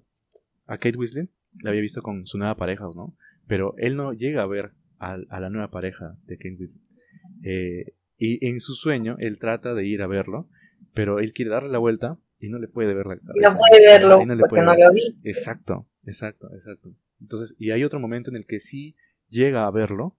a 0.66 0.78
Kate 0.78 0.96
Winslet, 0.96 1.28
la 1.62 1.70
había 1.70 1.82
visto 1.82 2.02
con 2.02 2.26
su 2.26 2.38
nueva 2.38 2.54
pareja, 2.54 2.84
¿no? 2.94 3.14
Pero 3.48 3.74
él 3.78 3.96
no 3.96 4.12
llega 4.12 4.42
a 4.42 4.46
ver 4.46 4.70
a, 5.00 5.18
a 5.28 5.40
la 5.40 5.50
nueva 5.50 5.70
pareja 5.70 6.16
de 6.26 6.36
Kate 6.36 6.56
Winslet. 6.58 7.94
Y 8.22 8.46
en 8.46 8.60
su 8.60 8.74
sueño, 8.74 9.16
él 9.18 9.38
trata 9.38 9.72
de 9.72 9.86
ir 9.86 10.02
a 10.02 10.06
verlo, 10.06 10.46
pero 10.92 11.20
él 11.20 11.32
quiere 11.32 11.50
darle 11.50 11.70
la 11.70 11.78
vuelta 11.78 12.18
y 12.40 12.48
no 12.48 12.58
le 12.58 12.68
puede 12.68 12.94
ver 12.94 13.06
la 13.06 13.14
y 13.16 13.18
cabeza. 13.20 13.50
no 13.52 13.58
puede 13.58 13.82
verlo 13.84 14.22
Y 14.22 14.26
no 14.26 14.34
le 14.34 14.40
porque 14.40 14.50
puede 14.50 14.64
no 14.64 14.70
ver. 14.72 14.80
lo 14.86 14.92
vi. 14.92 15.18
Exacto, 15.24 15.86
exacto, 16.04 16.48
exacto. 16.54 16.94
Entonces, 17.20 17.54
y 17.58 17.70
hay 17.70 17.84
otro 17.84 18.00
momento 18.00 18.30
en 18.30 18.36
el 18.36 18.46
que 18.46 18.60
sí 18.60 18.96
llega 19.28 19.66
a 19.66 19.70
verlo. 19.70 20.16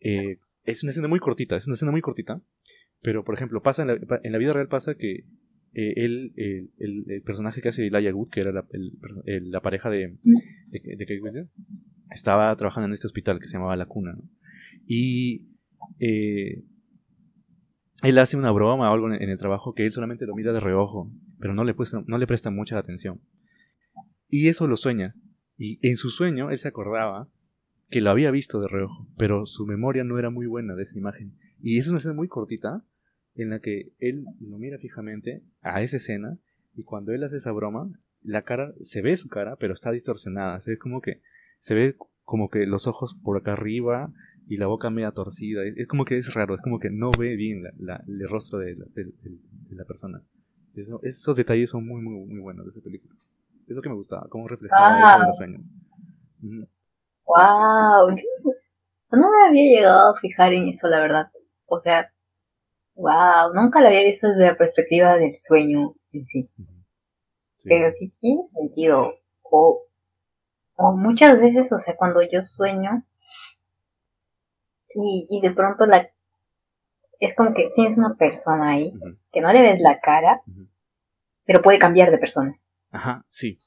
eh, 0.00 0.38
es 0.64 0.82
una 0.82 0.90
escena 0.90 1.08
muy 1.08 1.20
cortita, 1.20 1.56
es 1.56 1.66
una 1.66 1.74
escena 1.74 1.92
muy 1.92 2.00
cortita. 2.00 2.40
Pero, 3.00 3.24
por 3.24 3.34
ejemplo, 3.34 3.62
pasa 3.62 3.82
en 3.82 3.88
la, 3.88 3.98
en 4.22 4.32
la 4.32 4.38
vida 4.38 4.52
real 4.52 4.68
pasa 4.68 4.94
que 4.96 5.24
eh, 5.74 5.92
él, 5.96 6.32
el, 6.36 6.70
el- 6.78 7.04
el 7.10 7.22
personaje 7.22 7.60
que 7.62 7.68
hace 7.68 7.86
Elijah 7.86 8.12
Wood, 8.14 8.30
que 8.30 8.40
era 8.40 8.50
la, 8.52 8.66
el- 8.72 9.50
la 9.50 9.60
pareja 9.60 9.90
de, 9.90 10.16
de, 10.22 10.80
de 10.96 11.06
Kate 11.06 11.20
Winslet, 11.20 11.48
estaba 12.10 12.54
trabajando 12.56 12.86
en 12.88 12.92
este 12.94 13.06
hospital 13.06 13.38
que 13.38 13.46
se 13.46 13.54
llamaba 13.54 13.76
La 13.76 13.86
Cuna. 13.86 14.12
¿no? 14.14 14.22
Y 14.86 15.46
eh, 16.00 16.62
él 18.02 18.18
hace 18.18 18.36
una 18.36 18.50
broma 18.50 18.90
o 18.90 18.94
algo 18.94 19.12
en, 19.12 19.22
en 19.22 19.30
el 19.30 19.38
trabajo 19.38 19.74
que 19.74 19.84
él 19.84 19.92
solamente 19.92 20.26
lo 20.26 20.34
mira 20.34 20.52
de 20.52 20.60
reojo, 20.60 21.10
pero 21.38 21.54
no 21.54 21.64
le, 21.64 21.74
presta, 21.74 22.50
mucha 22.50 22.78
atención. 22.78 23.20
Y 24.28 24.48
eso 24.48 24.66
lo 24.66 24.76
sueña. 24.76 25.14
Y 25.56 25.78
en 25.86 25.96
su 25.96 26.10
sueño 26.10 26.50
él 26.50 26.58
se 26.58 26.68
acordaba 26.68 27.28
que 27.88 28.00
lo 28.00 28.10
había 28.10 28.30
visto 28.30 28.60
de 28.60 28.68
reojo, 28.68 29.08
pero 29.16 29.46
su 29.46 29.66
memoria 29.66 30.04
no 30.04 30.18
era 30.18 30.30
muy 30.30 30.46
buena 30.46 30.74
de 30.74 30.82
esa 30.82 30.98
imagen. 30.98 31.36
Y 31.60 31.78
es 31.78 31.88
una 31.88 31.98
escena 31.98 32.14
muy 32.14 32.28
cortita 32.28 32.84
en 33.34 33.50
la 33.50 33.60
que 33.60 33.92
él 33.98 34.24
lo 34.40 34.58
mira 34.58 34.78
fijamente 34.78 35.42
a 35.60 35.82
esa 35.82 35.98
escena 35.98 36.38
y 36.74 36.82
cuando 36.82 37.12
él 37.12 37.22
hace 37.24 37.36
esa 37.36 37.52
broma, 37.52 37.90
la 38.22 38.42
cara, 38.42 38.74
se 38.82 39.02
ve 39.02 39.16
su 39.16 39.28
cara, 39.28 39.56
pero 39.56 39.72
está 39.72 39.92
distorsionada. 39.92 40.60
Se 40.60 40.72
ve 40.72 40.78
como 40.78 41.00
que, 41.00 41.22
se 41.60 41.74
ve 41.74 41.96
como 42.24 42.50
que 42.50 42.66
los 42.66 42.86
ojos 42.86 43.14
por 43.22 43.38
acá 43.38 43.52
arriba 43.52 44.12
y 44.48 44.56
la 44.56 44.66
boca 44.66 44.90
media 44.90 45.12
torcida. 45.12 45.62
Es, 45.64 45.86
como 45.86 46.04
que 46.04 46.18
es 46.18 46.34
raro, 46.34 46.54
es 46.54 46.60
como 46.60 46.80
que 46.80 46.90
no 46.90 47.10
ve 47.18 47.36
bien 47.36 47.62
el 47.78 48.28
rostro 48.28 48.58
de 48.58 48.76
la 49.70 49.84
persona. 49.84 50.22
Eso- 50.76 51.00
esos 51.02 51.36
detalles 51.36 51.70
son 51.70 51.86
muy, 51.86 52.00
muy, 52.02 52.24
muy 52.26 52.40
buenos 52.40 52.66
de 52.66 52.70
esa 52.72 52.80
película. 52.80 53.14
Es 53.66 53.74
lo 53.74 53.82
que 53.82 53.88
me 53.88 53.94
gustaba, 53.96 54.26
cómo 54.28 54.46
reflejaba 54.46 55.28
eso 55.30 55.42
en 55.44 55.54
los. 55.54 55.64
Ujú. 56.42 56.68
Wow. 57.26 58.16
No 59.12 59.30
me 59.30 59.46
había 59.48 59.64
llegado 59.78 60.14
a 60.14 60.20
fijar 60.20 60.52
en 60.52 60.68
eso, 60.68 60.86
la 60.88 61.00
verdad. 61.00 61.30
O 61.66 61.80
sea, 61.80 62.12
wow. 62.94 63.52
Nunca 63.54 63.80
lo 63.80 63.88
había 63.88 64.04
visto 64.04 64.28
desde 64.28 64.46
la 64.46 64.56
perspectiva 64.56 65.16
del 65.16 65.34
sueño 65.36 65.94
en. 66.12 66.26
Sí. 66.26 66.50
Pero 67.64 67.90
sí 67.90 68.12
tiene 68.20 68.42
sentido. 68.54 69.14
O, 69.42 69.82
o 70.76 70.96
muchas 70.96 71.38
veces, 71.40 71.72
o 71.72 71.78
sea, 71.78 71.96
cuando 71.96 72.20
yo 72.22 72.42
sueño 72.42 73.04
y, 74.94 75.26
y 75.30 75.40
de 75.40 75.50
pronto 75.52 75.86
la 75.86 76.08
es 77.20 77.34
como 77.34 77.54
que 77.54 77.70
tienes 77.74 77.96
una 77.98 78.14
persona 78.16 78.70
ahí 78.70 78.92
que 79.32 79.40
no 79.40 79.52
le 79.52 79.60
ves 79.62 79.80
la 79.80 80.00
cara, 80.00 80.42
pero 81.44 81.62
puede 81.62 81.78
cambiar 81.78 82.10
de 82.10 82.18
persona. 82.18 82.54
Ajá, 82.90 83.24
sí. 83.30 83.60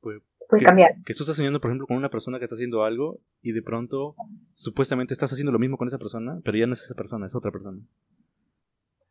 Puede- 0.00 0.20
Puede 0.48 0.60
que, 0.60 0.66
cambiar. 0.66 0.94
que 1.06 1.14
tú 1.14 1.22
estás 1.22 1.36
soñando, 1.36 1.60
por 1.60 1.70
ejemplo, 1.70 1.86
con 1.86 1.96
una 1.96 2.10
persona 2.10 2.38
que 2.38 2.44
está 2.44 2.54
haciendo 2.54 2.84
algo 2.84 3.18
y 3.40 3.52
de 3.52 3.62
pronto 3.62 4.14
supuestamente 4.54 5.14
estás 5.14 5.32
haciendo 5.32 5.52
lo 5.52 5.58
mismo 5.58 5.78
con 5.78 5.88
esa 5.88 5.98
persona, 5.98 6.38
pero 6.44 6.58
ya 6.58 6.66
no 6.66 6.74
es 6.74 6.82
esa 6.82 6.94
persona, 6.94 7.26
es 7.26 7.34
otra 7.34 7.50
persona. 7.50 7.80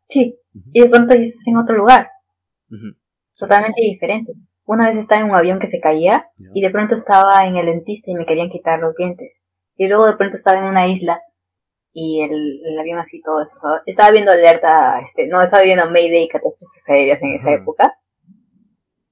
Sí. 0.10 0.38
Y 0.72 0.82
de 0.82 0.90
pronto 0.90 1.16
ya 1.16 1.22
estás 1.22 1.48
en 1.48 1.58
otro 1.58 1.76
lugar, 1.76 2.10
totalmente 3.36 3.82
diferente. 3.82 4.34
Una 4.66 4.88
vez 4.88 4.98
estaba 4.98 5.22
en 5.22 5.30
un 5.30 5.36
avión 5.36 5.60
que 5.60 5.68
se 5.68 5.80
caía 5.80 6.28
y 6.54 6.62
de 6.62 6.70
pronto 6.70 6.96
estaba 6.96 7.46
en 7.48 7.58
el 7.58 7.66
dentista 7.66 8.12
y 8.12 8.16
me 8.16 8.26
querían 8.26 8.50
quitar 8.50 8.80
los 8.80 8.96
dientes. 8.96 9.34
Y 9.76 9.88
luego 9.88 10.06
de 10.06 10.16
pronto 10.16 10.36
estaba 10.38 10.60
en 10.60 10.66
una 10.66 10.88
isla 10.88 11.20
y 11.94 12.24
el, 12.24 12.62
el 12.66 12.80
avión 12.80 13.00
así 13.00 13.22
todo 13.22 13.42
eso. 13.42 13.56
Estaba 13.86 14.12
viendo 14.12 14.32
alerta, 14.32 15.00
este, 15.02 15.28
no, 15.28 15.42
estaba 15.42 15.64
viendo 15.64 15.86
Mayday 15.90 16.24
y 16.24 16.30
catástrofes 16.30 16.90
aéreas 16.90 17.22
en 17.22 17.34
esa 17.36 17.50
Ajá. 17.50 17.62
época. 17.62 17.98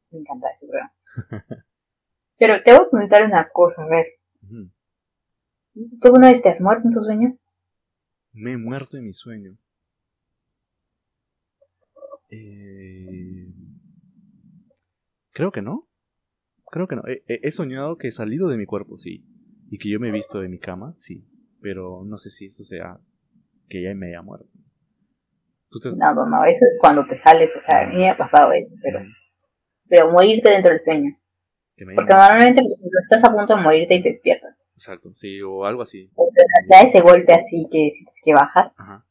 Me 0.10 0.20
encanta 0.20 0.48
ese 0.50 0.66
programa. 0.66 0.94
Pero 2.38 2.64
te 2.64 2.74
voy 2.74 2.82
a 2.86 2.90
comentar 2.90 3.24
una 3.24 3.50
cosa, 3.50 3.84
a 3.84 3.88
ver. 3.88 4.06
Ujú. 4.44 4.72
¿Tú 6.02 6.08
alguna 6.08 6.30
vez 6.30 6.42
te 6.42 6.50
has 6.50 6.60
muerto 6.60 6.88
en 6.88 6.94
tu 6.94 7.02
sueño? 7.02 7.38
Me 8.34 8.54
he 8.54 8.58
muerto 8.58 8.98
en 8.98 9.06
mi 9.06 9.14
sueño. 9.14 9.58
Eh... 12.30 13.48
Creo 15.34 15.52
que 15.52 15.62
no. 15.62 15.88
Creo 16.72 16.88
que 16.88 16.96
no. 16.96 17.04
He, 17.06 17.52
soñado 17.52 17.98
que 17.98 18.08
he 18.08 18.12
salido 18.12 18.48
de 18.48 18.58
mi 18.58 18.66
cuerpo, 18.66 18.98
sí. 18.98 19.26
Y 19.70 19.78
que 19.78 19.90
yo 19.90 20.00
me 20.00 20.10
he 20.10 20.12
visto 20.12 20.40
de 20.40 20.50
mi 20.50 20.60
cama, 20.60 20.96
sí. 21.00 21.26
Pero 21.62 22.04
no 22.06 22.18
sé 22.18 22.30
si 22.30 22.48
eso 22.48 22.64
sea 22.64 22.98
que 23.70 23.82
ya 23.82 23.94
me 23.94 24.08
haya 24.08 24.22
muerto. 24.22 24.48
No, 25.96 26.14
no, 26.14 26.26
no. 26.26 26.44
Eso 26.44 26.66
es 26.66 26.78
cuando 26.80 27.06
te 27.06 27.16
sales. 27.16 27.56
O 27.56 27.62
sea, 27.62 27.84
a 27.84 27.88
mí 27.88 27.96
me 27.96 28.10
ha 28.10 28.18
pasado 28.18 28.52
eso. 28.52 28.72
Pero, 28.82 29.00
pero 29.88 30.12
morirte 30.12 30.50
dentro 30.50 30.72
del 30.72 30.82
sueño. 30.82 31.18
Porque 31.96 32.14
normalmente 32.14 32.62
estás 33.02 33.24
a 33.24 33.34
punto 33.34 33.56
de 33.56 33.64
morirte 33.64 33.96
y 33.96 34.04
te 34.04 34.10
despiertas. 34.10 34.56
Exacto, 34.76 35.14
sí, 35.14 35.42
o 35.42 35.66
algo 35.66 35.84
así. 35.84 36.10
O 36.16 36.30
da 36.70 36.82
ese 36.82 37.02
golpe 37.02 37.34
así 37.34 37.68
que 37.72 37.90
sientes 37.90 38.16
que 38.24 38.34
bajas. 38.34 38.74
Ajá. 38.80 39.06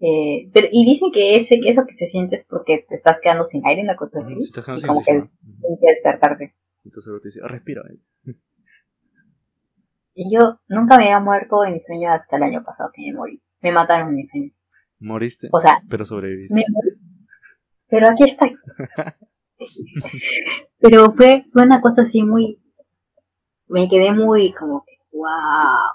Eh, 0.00 0.50
pero, 0.52 0.68
y 0.70 0.84
dicen 0.84 1.10
que 1.12 1.36
ese, 1.36 1.60
eso 1.66 1.86
que 1.86 1.94
se 1.94 2.06
siente 2.06 2.34
es 2.34 2.44
porque 2.44 2.84
te 2.88 2.94
estás 2.94 3.20
quedando 3.20 3.44
sin 3.44 3.66
aire, 3.66 3.82
una 3.82 3.96
cosa 3.96 4.20
así. 4.20 4.34
y 4.34 4.86
como 4.86 5.02
que 5.02 5.22
que 5.22 5.90
despertarte. 5.94 6.54
Entonces 6.84 7.12
te 7.22 7.28
dice, 7.28 7.40
respira. 7.44 7.82
Y 10.14 10.32
yo 10.32 10.60
nunca 10.68 10.96
me 10.96 11.04
había 11.04 11.20
muerto 11.20 11.64
en 11.64 11.74
mi 11.74 11.80
sueño 11.80 12.10
hasta 12.10 12.36
el 12.36 12.44
año 12.44 12.62
pasado 12.64 12.90
que 12.94 13.02
me 13.02 13.16
morí. 13.16 13.42
Me 13.60 13.72
mataron 13.72 14.08
en 14.08 14.14
mi 14.16 14.24
sueño. 14.24 14.50
¿Moriste? 15.00 15.48
O 15.52 15.60
sea, 15.60 15.82
pero 15.88 16.04
sobreviviste. 16.04 16.64
Pero 17.88 18.08
aquí 18.08 18.24
estoy. 18.24 18.56
pero 20.78 21.12
fue, 21.12 21.44
fue 21.52 21.62
una 21.62 21.80
cosa 21.80 22.02
así 22.02 22.22
muy... 22.22 22.60
Me 23.66 23.88
quedé 23.88 24.12
muy 24.12 24.52
como 24.52 24.84
que, 24.84 24.98
wow. 25.12 25.94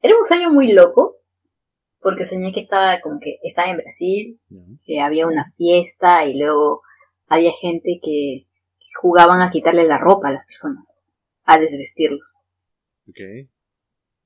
Era 0.00 0.16
un 0.16 0.24
sueño 0.24 0.50
muy 0.50 0.72
loco, 0.72 1.16
porque 2.00 2.24
soñé 2.24 2.52
que 2.52 2.60
estaba 2.60 3.00
como 3.00 3.18
que 3.20 3.38
estaba 3.42 3.70
en 3.70 3.78
Brasil, 3.78 4.40
que 4.84 5.00
había 5.00 5.26
una 5.26 5.50
fiesta 5.56 6.24
y 6.24 6.38
luego 6.38 6.82
había 7.26 7.52
gente 7.52 8.00
que, 8.02 8.46
jugaban 9.00 9.40
a 9.42 9.50
quitarle 9.52 9.84
la 9.84 9.98
ropa 9.98 10.28
a 10.28 10.32
las 10.32 10.44
personas, 10.44 10.84
a 11.44 11.56
desvestirlos. 11.58 12.40
Okay. 13.10 13.48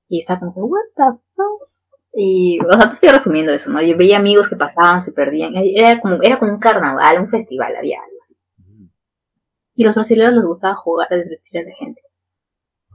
Y 0.09 0.21
estaba 0.21 0.41
como 0.41 0.55
que, 0.55 0.61
what 0.61 0.81
the 0.97 1.19
fuck? 1.35 1.69
Y, 2.15 2.59
o 2.61 2.73
sea, 2.73 2.89
te 2.89 2.95
estoy 2.95 3.09
resumiendo 3.09 3.53
eso, 3.53 3.71
¿no? 3.71 3.81
Yo 3.81 3.97
veía 3.97 4.19
amigos 4.19 4.49
que 4.49 4.57
pasaban, 4.57 5.03
se 5.03 5.13
perdían. 5.13 5.55
Era 5.57 6.01
como, 6.01 6.19
era 6.23 6.39
como 6.39 6.53
un 6.53 6.61
carnaval, 6.61 7.21
un 7.21 7.31
festival, 7.31 7.75
había 7.77 8.01
algo 8.03 8.19
así. 8.21 8.37
Y 9.75 9.85
los 9.85 9.95
brasileños 9.95 10.35
les 10.35 10.45
gustaba 10.45 10.75
jugar 10.75 11.09
a 11.11 11.17
desvestir 11.17 11.61
a 11.61 11.65
la 11.65 11.75
gente. 11.77 12.03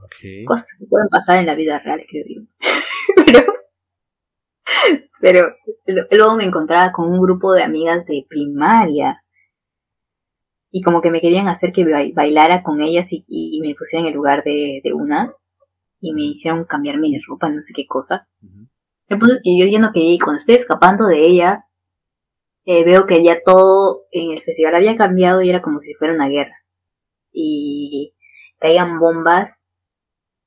Okay. 0.04 0.44
Cosas 0.44 0.66
que 0.78 0.86
pueden 0.86 1.08
pasar 1.08 1.38
en 1.38 1.46
la 1.46 1.54
vida 1.54 1.80
real, 1.80 2.04
creo 2.08 2.24
yo. 2.28 2.42
Pero 5.20 5.48
pero 5.84 6.06
luego 6.10 6.36
me 6.36 6.44
encontraba 6.44 6.92
con 6.92 7.10
un 7.10 7.20
grupo 7.20 7.52
de 7.52 7.62
amigas 7.62 8.06
de 8.06 8.26
primaria. 8.28 9.22
Y 10.70 10.82
como 10.82 11.00
que 11.00 11.10
me 11.10 11.20
querían 11.20 11.48
hacer 11.48 11.72
que 11.72 12.12
bailara 12.14 12.62
con 12.62 12.82
ellas 12.82 13.06
y, 13.10 13.60
me 13.62 13.74
pusiera 13.74 14.02
en 14.02 14.08
el 14.08 14.14
lugar 14.14 14.44
de, 14.44 14.82
una. 14.94 15.32
Y 16.00 16.12
me 16.12 16.22
hicieron 16.22 16.64
cambiarme 16.64 17.08
de 17.08 17.20
ropa, 17.26 17.48
no 17.48 17.60
sé 17.62 17.72
qué 17.74 17.86
cosa. 17.86 18.28
El 19.08 19.18
punto 19.18 19.34
es 19.34 19.40
que 19.42 19.58
yo 19.58 19.66
ya 19.66 19.78
no 19.78 19.92
quería 19.92 20.14
y 20.14 20.18
cuando 20.18 20.36
estoy 20.36 20.56
escapando 20.56 21.06
de 21.06 21.26
ella, 21.26 21.66
eh, 22.64 22.84
veo 22.84 23.06
que 23.06 23.24
ya 23.24 23.42
todo 23.42 24.04
en 24.12 24.32
el 24.32 24.42
festival 24.42 24.74
había 24.74 24.96
cambiado 24.96 25.40
y 25.40 25.48
era 25.48 25.62
como 25.62 25.80
si 25.80 25.94
fuera 25.94 26.14
una 26.14 26.28
guerra. 26.28 26.54
Y 27.32 28.14
caían 28.58 28.98
bombas 28.98 29.58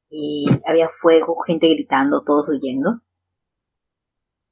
y 0.10 0.46
había 0.66 0.90
fuego, 1.02 1.40
gente 1.42 1.68
gritando, 1.70 2.24
todos 2.24 2.50
huyendo. 2.50 3.02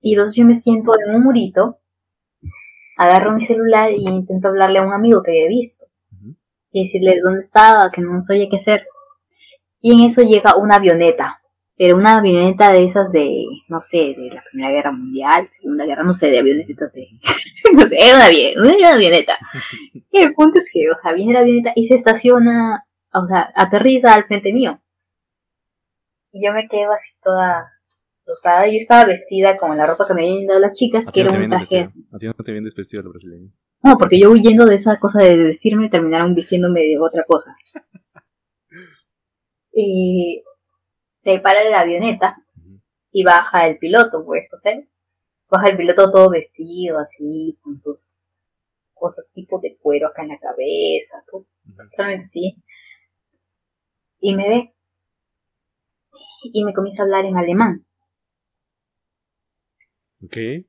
Y 0.02 0.14
entonces 0.14 0.38
yo 0.38 0.46
me 0.46 0.56
siento 0.56 0.94
en 1.00 1.16
un 1.16 1.24
murito, 1.24 1.80
agarro 2.98 3.34
mi 3.34 3.42
celular 3.42 3.92
y 3.92 4.08
intento 4.08 4.48
hablarle 4.48 4.80
a 4.80 4.88
un 4.88 4.94
amigo 4.94 5.22
que 5.22 5.32
había 5.32 5.50
visto. 5.50 5.86
Y 6.72 6.84
decirle 6.84 7.20
dónde 7.24 7.40
estaba, 7.40 7.92
que 7.92 8.02
no 8.02 8.24
sabía 8.24 8.48
qué 8.50 8.58
hacer. 8.58 8.86
Y 9.82 9.94
en 9.94 10.06
eso 10.06 10.22
llega 10.22 10.56
una 10.56 10.76
avioneta. 10.76 11.42
Pero 11.78 11.96
una 11.96 12.18
avioneta 12.18 12.74
de 12.74 12.84
esas 12.84 13.12
de, 13.14 13.46
no 13.70 13.80
sé, 13.80 14.14
de 14.18 14.30
la 14.34 14.44
Primera 14.52 14.74
Guerra 14.74 14.92
Mundial, 14.92 15.48
Segunda 15.48 15.86
Guerra, 15.86 16.04
no 16.04 16.14
sé, 16.14 16.30
de 16.30 16.40
avionetas 16.40 16.92
de... 16.92 17.08
no 17.74 17.88
sé, 17.88 17.96
era 17.98 18.18
una, 18.18 18.76
una 18.76 18.94
avioneta. 18.94 19.34
y 19.94 20.18
el 20.22 20.34
punto 20.34 20.58
es 20.58 20.70
que, 20.74 20.90
o 20.90 21.00
sea, 21.02 21.14
viene 21.14 21.34
la 21.34 21.40
avioneta 21.40 21.72
y 21.76 21.86
se 21.86 21.96
estaciona, 21.96 22.86
o 23.14 23.28
sea, 23.28 23.50
aterriza 23.56 24.14
al 24.14 24.26
frente 24.26 24.52
mío. 24.52 24.82
Y 26.34 26.46
yo 26.46 26.52
me 26.52 26.68
quedo 26.68 26.92
así 26.92 27.14
toda 27.24 27.80
yo 28.46 28.78
estaba 28.78 29.06
vestida 29.06 29.58
con 29.58 29.76
la 29.76 29.88
ropa 29.88 30.06
que 30.08 30.14
me 30.14 30.22
habían 30.22 30.46
dado 30.46 30.60
las 30.60 30.76
chicas, 30.76 31.06
que 31.12 31.22
era 31.22 31.32
un 31.32 31.50
traje 31.50 31.80
así. 31.80 32.06
A 32.14 32.18
ti 32.18 32.28
no 32.28 32.34
te 32.34 32.52
vienes 32.52 32.76
vestido 32.76 33.04
los 33.04 33.14
brasileños. 33.14 33.54
No, 33.82 33.98
porque 33.98 34.20
yo 34.20 34.32
huyendo 34.32 34.66
de 34.66 34.76
esa 34.76 35.00
cosa 35.00 35.24
de 35.24 35.38
vestirme 35.38 35.90
terminaron 35.90 36.36
vistiéndome 36.36 36.82
de 36.82 37.00
otra 37.00 37.24
cosa. 37.28 37.56
Y 39.82 40.44
se 41.24 41.40
para 41.40 41.64
la 41.70 41.82
avioneta 41.82 42.38
y 43.12 43.24
baja 43.24 43.68
el 43.68 43.78
piloto, 43.78 44.26
pues, 44.26 44.48
o 44.54 44.58
sea, 44.58 44.80
baja 45.50 45.70
el 45.70 45.78
piloto 45.78 46.12
todo 46.12 46.30
vestido 46.30 47.00
así, 47.00 47.58
con 47.62 47.80
sus 47.80 48.18
cosas 48.94 49.26
tipo 49.34 49.60
de 49.60 49.78
cuero 49.78 50.08
acá 50.08 50.24
en 50.24 50.30
la 50.30 50.40
cabeza, 50.40 51.24
todo, 51.30 51.48
realmente 51.98 52.26
así. 52.28 52.64
Y 54.20 54.36
me 54.36 54.50
ve 54.50 54.74
y 56.44 56.64
me 56.64 56.74
comienza 56.74 57.04
a 57.04 57.06
hablar 57.06 57.26
en 57.26 57.38
alemán. 57.38 57.86
Okay. 60.26 60.68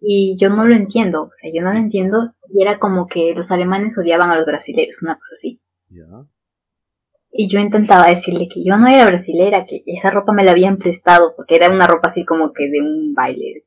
Y 0.00 0.38
yo 0.40 0.48
no 0.48 0.64
lo 0.64 0.74
entiendo, 0.74 1.24
o 1.24 1.30
sea, 1.38 1.50
yo 1.52 1.62
no 1.62 1.72
lo 1.72 1.78
entiendo. 1.78 2.34
Y 2.48 2.62
era 2.62 2.78
como 2.78 3.06
que 3.06 3.34
los 3.34 3.50
alemanes 3.50 3.98
odiaban 3.98 4.30
a 4.30 4.36
los 4.36 4.46
brasileños, 4.46 5.02
una 5.02 5.16
cosa 5.16 5.34
así. 5.34 5.60
Y 7.30 7.48
yo 7.48 7.60
intentaba 7.60 8.08
decirle 8.08 8.48
que 8.52 8.64
yo 8.64 8.78
no 8.78 8.88
era 8.88 9.06
brasilera, 9.06 9.66
que 9.66 9.82
esa 9.86 10.10
ropa 10.10 10.32
me 10.32 10.44
la 10.44 10.52
habían 10.52 10.78
prestado, 10.78 11.34
porque 11.36 11.56
era 11.56 11.70
una 11.70 11.86
ropa 11.86 12.08
así 12.08 12.24
como 12.24 12.52
que 12.52 12.68
de 12.68 12.80
un 12.80 13.14
baile. 13.14 13.64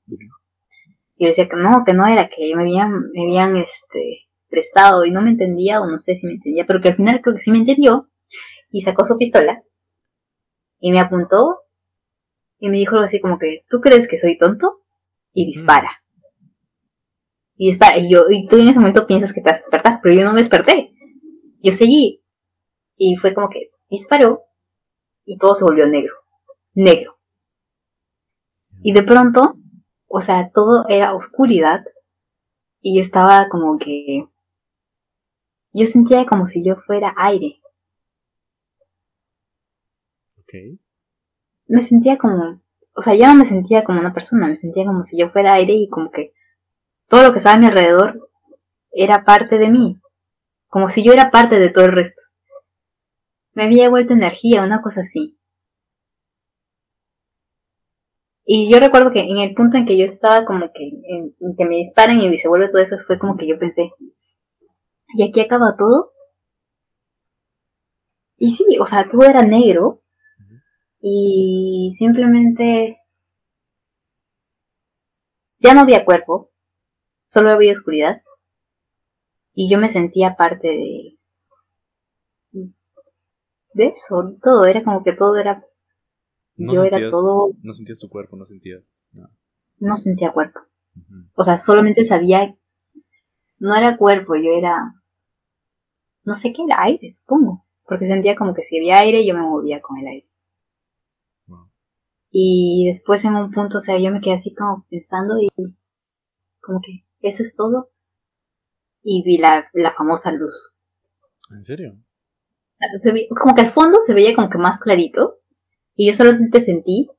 Y 1.15 1.26
yo 1.26 1.28
decía 1.28 1.47
que 1.47 1.56
no, 1.56 1.84
que 1.86 1.93
no 1.93 2.06
era, 2.08 2.30
que 2.30 2.56
me 2.56 2.63
habían, 2.63 2.91
me 3.13 3.24
habían 3.24 3.58
este, 3.58 4.28
prestado 4.50 5.06
y 5.06 5.12
no 5.12 5.21
me 5.21 5.30
entendía, 5.30 5.82
o 5.82 5.88
no 5.88 6.00
sé 6.00 6.15
si 6.15 6.26
me 6.26 6.34
entendía, 6.34 6.65
pero 6.65 6.82
que 6.82 6.89
al 6.89 6.95
final 6.95 7.21
creo 7.21 7.36
que 7.36 7.41
sí 7.41 7.52
me 7.52 7.60
entendió. 7.60 8.10
Y 8.71 8.82
sacó 8.82 9.06
su 9.06 9.17
pistola 9.17 9.62
y 10.80 10.91
me 10.91 11.00
apuntó 11.00 11.60
y 12.58 12.69
me 12.69 12.78
dijo 12.78 12.95
algo 12.95 13.06
así 13.06 13.19
como 13.19 13.38
que, 13.38 13.63
¿tú 13.69 13.82
crees 13.82 14.08
que 14.08 14.17
soy 14.17 14.38
tonto? 14.38 14.82
y 15.34 15.45
dispara. 15.45 16.02
Y 17.56 17.71
dispara. 17.71 17.97
Y, 17.97 18.12
yo, 18.12 18.24
y 18.30 18.47
tú 18.47 18.58
en 18.58 18.69
ese 18.69 18.80
momento 18.80 19.08
piensas 19.08 19.34
que 19.34 19.41
te 19.41 19.50
vas 19.50 19.60
a 19.60 19.62
despertar, 19.62 20.00
pero 20.02 20.15
yo 20.15 20.24
no 20.24 20.34
me 20.34 20.39
desperté. 20.39 20.91
Yo 21.62 21.71
seguí. 21.71 22.20
Y 23.04 23.16
fue 23.16 23.34
como 23.34 23.50
que 23.50 23.72
disparó 23.90 24.44
y 25.26 25.40
todo 25.40 25.56
se 25.56 25.64
volvió 25.64 25.88
negro. 25.88 26.14
Negro. 26.76 27.18
Y 28.84 28.94
de 28.94 29.02
pronto, 29.02 29.56
o 30.08 30.22
sea, 30.22 30.52
todo 30.54 30.86
era 30.88 31.16
oscuridad. 31.16 31.84
Y 32.80 32.96
yo 32.96 33.02
estaba 33.02 33.50
como 33.50 33.80
que... 33.80 34.28
Yo 35.74 35.86
sentía 35.88 36.26
como 36.26 36.46
si 36.46 36.64
yo 36.64 36.76
fuera 36.76 37.16
aire. 37.18 37.62
Okay. 40.44 40.80
Me 41.68 41.82
sentía 41.82 42.18
como 42.18 42.62
o 42.94 43.02
sea, 43.02 43.16
ya 43.16 43.28
no 43.32 43.36
me 43.36 43.46
sentía 43.46 43.84
como 43.84 44.00
una 44.00 44.14
persona, 44.14 44.48
me 44.48 44.56
sentía 44.56 44.86
como 44.86 45.04
si 45.04 45.18
yo 45.18 45.30
fuera 45.30 45.54
aire 45.54 45.74
y 45.74 45.90
como 45.90 46.12
que 46.12 46.34
todo 47.08 47.24
lo 47.24 47.32
que 47.32 47.38
estaba 47.38 47.56
a 47.56 47.60
mi 47.60 47.66
alrededor 47.68 48.30
era 48.92 49.24
parte 49.24 49.58
de 49.58 49.70
mí, 49.70 50.00
como 50.68 50.90
si 50.90 51.04
yo 51.04 51.14
era 51.14 51.32
parte 51.32 51.60
de 51.60 51.70
todo 51.70 51.86
el 51.86 51.94
resto. 51.94 52.20
Me 53.54 53.64
había 53.64 53.90
vuelto 53.90 54.14
energía, 54.14 54.64
una 54.64 54.82
cosa 54.82 55.02
así. 55.02 55.38
Y 58.46 58.72
yo 58.72 58.80
recuerdo 58.80 59.12
que 59.12 59.22
en 59.22 59.38
el 59.38 59.54
punto 59.54 59.78
en 59.78 59.86
que 59.86 59.98
yo 59.98 60.06
estaba 60.06 60.46
como 60.46 60.72
que, 60.74 60.84
en, 60.84 61.56
que 61.58 61.66
me 61.66 61.78
disparan 61.78 62.20
y 62.20 62.38
se 62.38 62.48
vuelve 62.50 62.70
todo 62.70 62.82
eso, 62.82 62.98
fue 63.06 63.20
como 63.20 63.38
que 63.38 63.48
yo 63.48 63.58
pensé, 63.60 63.92
¿y 65.16 65.24
aquí 65.24 65.40
acaba 65.42 65.76
todo? 65.78 66.12
Y 68.38 68.50
sí, 68.50 68.66
o 68.80 68.86
sea, 68.86 69.08
todo 69.08 69.24
era 69.24 69.44
negro, 69.44 70.02
y 71.00 71.94
simplemente 71.98 73.00
ya 75.60 75.74
no 75.74 75.82
había 75.82 76.06
cuerpo, 76.06 76.52
solo 77.28 77.52
había 77.52 77.72
oscuridad 77.72 78.22
y 79.54 79.70
yo 79.70 79.78
me 79.80 79.90
sentía 79.90 80.36
parte 80.36 80.68
de 80.68 81.11
de 83.73 83.88
eso, 83.88 84.38
todo 84.41 84.65
era 84.65 84.84
como 84.84 85.03
que 85.03 85.13
todo 85.13 85.38
era 85.38 85.63
yo 86.57 86.84
era 86.84 87.10
todo 87.10 87.53
no 87.62 87.73
sentías 87.73 87.99
tu 87.99 88.10
cuerpo, 88.10 88.36
no 88.36 88.45
sentías 88.45 88.84
no 89.79 89.97
sentía 89.97 90.31
cuerpo. 90.31 90.60
O 91.34 91.43
sea, 91.43 91.57
solamente 91.57 92.03
sabía 92.03 92.55
no 93.57 93.75
era 93.75 93.97
cuerpo, 93.97 94.36
yo 94.36 94.51
era 94.51 94.95
no 96.23 96.34
sé 96.36 96.53
qué 96.53 96.63
era 96.63 96.84
aire, 96.84 97.13
supongo, 97.13 97.65
porque 97.86 98.05
sentía 98.05 98.36
como 98.36 98.53
que 98.53 98.63
si 98.63 98.77
había 98.77 98.99
aire 98.99 99.25
yo 99.25 99.34
me 99.34 99.41
movía 99.41 99.81
con 99.81 99.97
el 99.97 100.07
aire. 100.07 100.27
Y 102.34 102.86
después 102.88 103.25
en 103.25 103.36
un 103.36 103.51
punto, 103.51 103.79
o 103.79 103.81
sea, 103.81 103.99
yo 103.99 104.10
me 104.10 104.21
quedé 104.21 104.36
así 104.36 104.53
como 104.53 104.86
pensando 104.89 105.36
y 105.38 105.49
como 106.62 106.79
que 106.79 107.05
eso 107.19 107.43
es 107.43 107.55
todo. 107.57 107.91
Y 109.03 109.23
vi 109.23 109.38
la, 109.38 109.69
la 109.73 109.93
famosa 109.93 110.31
luz. 110.31 110.75
¿En 111.49 111.63
serio? 111.63 111.97
Como 113.39 113.56
que 113.56 113.62
al 113.62 113.74
fondo 113.74 114.00
se 114.02 114.13
veía 114.13 114.36
como 114.36 114.50
que 114.50 114.58
más 114.58 114.80
clarito. 114.80 115.39
Y 115.96 116.08
yo 116.08 116.13
solamente 116.13 116.62
sentí 116.62 117.10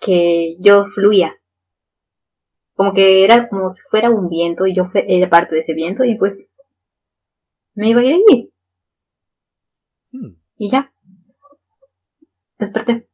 que 0.00 0.56
yo 0.60 0.86
fluía. 0.86 1.34
Como 2.74 2.92
que 2.92 3.24
era 3.24 3.48
como 3.48 3.70
si 3.70 3.82
fuera 3.88 4.10
un 4.10 4.28
viento 4.28 4.66
y 4.66 4.74
yo 4.74 4.90
era 4.94 5.30
parte 5.30 5.54
de 5.54 5.60
ese 5.60 5.74
viento 5.74 6.04
y 6.04 6.18
pues 6.18 6.48
me 7.74 7.88
iba 7.90 8.00
a 8.00 8.04
ir 8.04 8.14
allí. 8.14 8.52
Hmm. 10.10 10.36
Y 10.56 10.70
ya. 10.70 10.92
Desperté. 12.58 13.08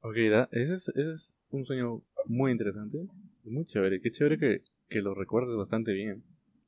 Ok, 0.00 0.16
ese 0.52 0.74
es, 0.74 0.88
ese 0.88 1.12
es 1.12 1.34
un 1.50 1.64
sueño 1.64 2.02
muy 2.26 2.52
interesante. 2.52 2.98
Muy 3.44 3.64
chévere. 3.64 4.00
Qué 4.00 4.10
chévere 4.10 4.38
que, 4.38 4.62
que 4.88 5.02
lo 5.02 5.14
recuerdes 5.14 5.56
bastante 5.56 5.92
bien. 5.92 6.24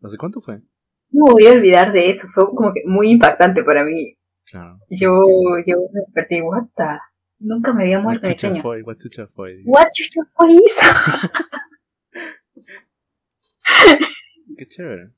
Sé 0.08 0.16
cuánto 0.16 0.40
fue. 0.40 0.60
No 1.10 1.26
voy 1.32 1.46
a 1.46 1.52
olvidar 1.52 1.92
de 1.92 2.10
eso. 2.10 2.28
Fue 2.34 2.46
como 2.54 2.72
que 2.72 2.82
muy 2.86 3.10
impactante 3.10 3.64
para 3.64 3.84
mí. 3.84 4.16
Claro. 4.44 4.78
Yo, 4.88 5.10
yo 5.66 5.76
me 5.92 6.00
desperté, 6.00 6.40
what 6.42 6.64
the... 6.76 6.84
Nunca 7.38 7.72
me 7.72 7.84
había 7.84 8.00
muerto 8.00 8.28
el 8.28 8.36
sueño. 8.36 8.62
what? 8.62 8.82
What 8.84 8.96
fue 9.34 9.58
Qué 14.58 14.66
chévere. 14.66 15.10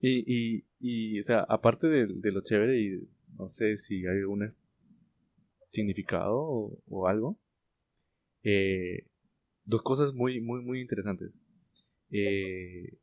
Y, 0.00 0.24
y, 0.26 0.64
y, 0.80 1.20
o 1.20 1.22
sea, 1.22 1.40
aparte 1.48 1.86
de, 1.86 2.06
de 2.08 2.32
lo 2.32 2.40
chévere 2.42 2.80
y 2.80 3.08
no 3.38 3.48
sé 3.48 3.76
si 3.76 3.98
hay 4.08 4.18
algún 4.18 4.52
significado 5.70 6.34
o, 6.36 6.76
o 6.88 7.06
algo, 7.06 7.38
eh, 8.42 9.06
dos 9.64 9.82
cosas 9.82 10.14
muy, 10.14 10.40
muy, 10.40 10.64
muy 10.64 10.80
interesantes. 10.80 11.30
Eh, 12.10 12.96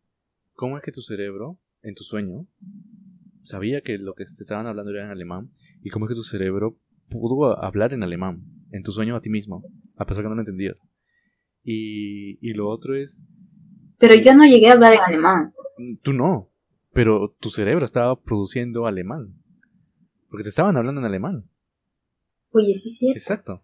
¿Cómo 0.53 0.77
es 0.77 0.83
que 0.83 0.91
tu 0.91 1.01
cerebro, 1.01 1.57
en 1.83 1.95
tu 1.95 2.03
sueño, 2.03 2.47
sabía 3.43 3.81
que 3.81 3.97
lo 3.97 4.15
que 4.15 4.25
te 4.25 4.43
estaban 4.43 4.67
hablando 4.67 4.91
era 4.91 5.05
en 5.05 5.11
alemán? 5.11 5.51
¿Y 5.81 5.89
cómo 5.89 6.05
es 6.05 6.09
que 6.09 6.15
tu 6.15 6.23
cerebro 6.23 6.79
pudo 7.09 7.61
hablar 7.61 7.93
en 7.93 8.03
alemán, 8.03 8.43
en 8.71 8.83
tu 8.83 8.91
sueño 8.91 9.15
a 9.15 9.21
ti 9.21 9.29
mismo, 9.29 9.63
a 9.97 10.05
pesar 10.05 10.23
que 10.23 10.29
no 10.29 10.35
lo 10.35 10.41
entendías? 10.41 10.89
Y, 11.63 12.39
y 12.41 12.53
lo 12.53 12.69
otro 12.69 12.95
es... 12.95 13.25
Pero 13.99 14.15
yo 14.15 14.33
no 14.33 14.45
llegué 14.45 14.69
a 14.69 14.73
hablar 14.73 14.93
en 14.93 14.99
alemán. 14.99 15.53
Tú 16.01 16.13
no, 16.13 16.49
pero 16.93 17.35
tu 17.39 17.49
cerebro 17.49 17.85
estaba 17.85 18.19
produciendo 18.19 18.85
alemán. 18.85 19.33
Porque 20.29 20.43
te 20.43 20.49
estaban 20.49 20.77
hablando 20.77 21.01
en 21.01 21.05
alemán. 21.05 21.45
Oye, 22.51 22.73
sí, 22.73 22.91
sí. 22.91 23.09
Exacto. 23.11 23.63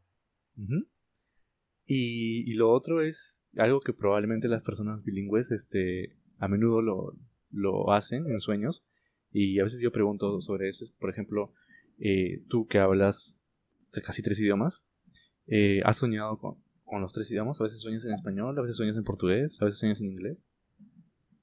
y, 1.85 2.51
y, 2.51 2.53
lo 2.55 2.71
otro 2.71 3.01
es 3.01 3.45
algo 3.55 3.81
que 3.81 3.93
probablemente 3.93 4.47
las 4.47 4.63
personas 4.63 5.03
bilingües 5.03 5.51
este, 5.51 6.15
a 6.37 6.47
menudo 6.47 6.81
lo, 6.81 7.15
lo 7.51 7.91
hacen 7.91 8.25
en 8.27 8.39
sueños. 8.39 8.83
Y 9.31 9.59
a 9.59 9.63
veces 9.63 9.81
yo 9.81 9.91
pregunto 9.91 10.41
sobre 10.41 10.69
eso. 10.69 10.85
Por 10.99 11.09
ejemplo, 11.09 11.53
eh, 11.99 12.41
tú 12.49 12.67
que 12.67 12.79
hablas 12.79 13.37
casi 14.03 14.21
tres 14.21 14.39
idiomas, 14.39 14.83
eh, 15.47 15.81
¿has 15.83 15.97
soñado 15.97 16.37
con, 16.37 16.57
con, 16.83 17.01
los 17.01 17.13
tres 17.13 17.29
idiomas? 17.31 17.59
A 17.59 17.63
veces 17.63 17.81
sueñas 17.81 18.05
en 18.05 18.13
español, 18.13 18.57
a 18.57 18.61
veces 18.61 18.77
sueñas 18.77 18.97
en 18.97 19.03
portugués, 19.03 19.61
a 19.61 19.65
veces 19.65 19.79
sueñas 19.79 19.99
en 19.99 20.07
inglés. 20.07 20.45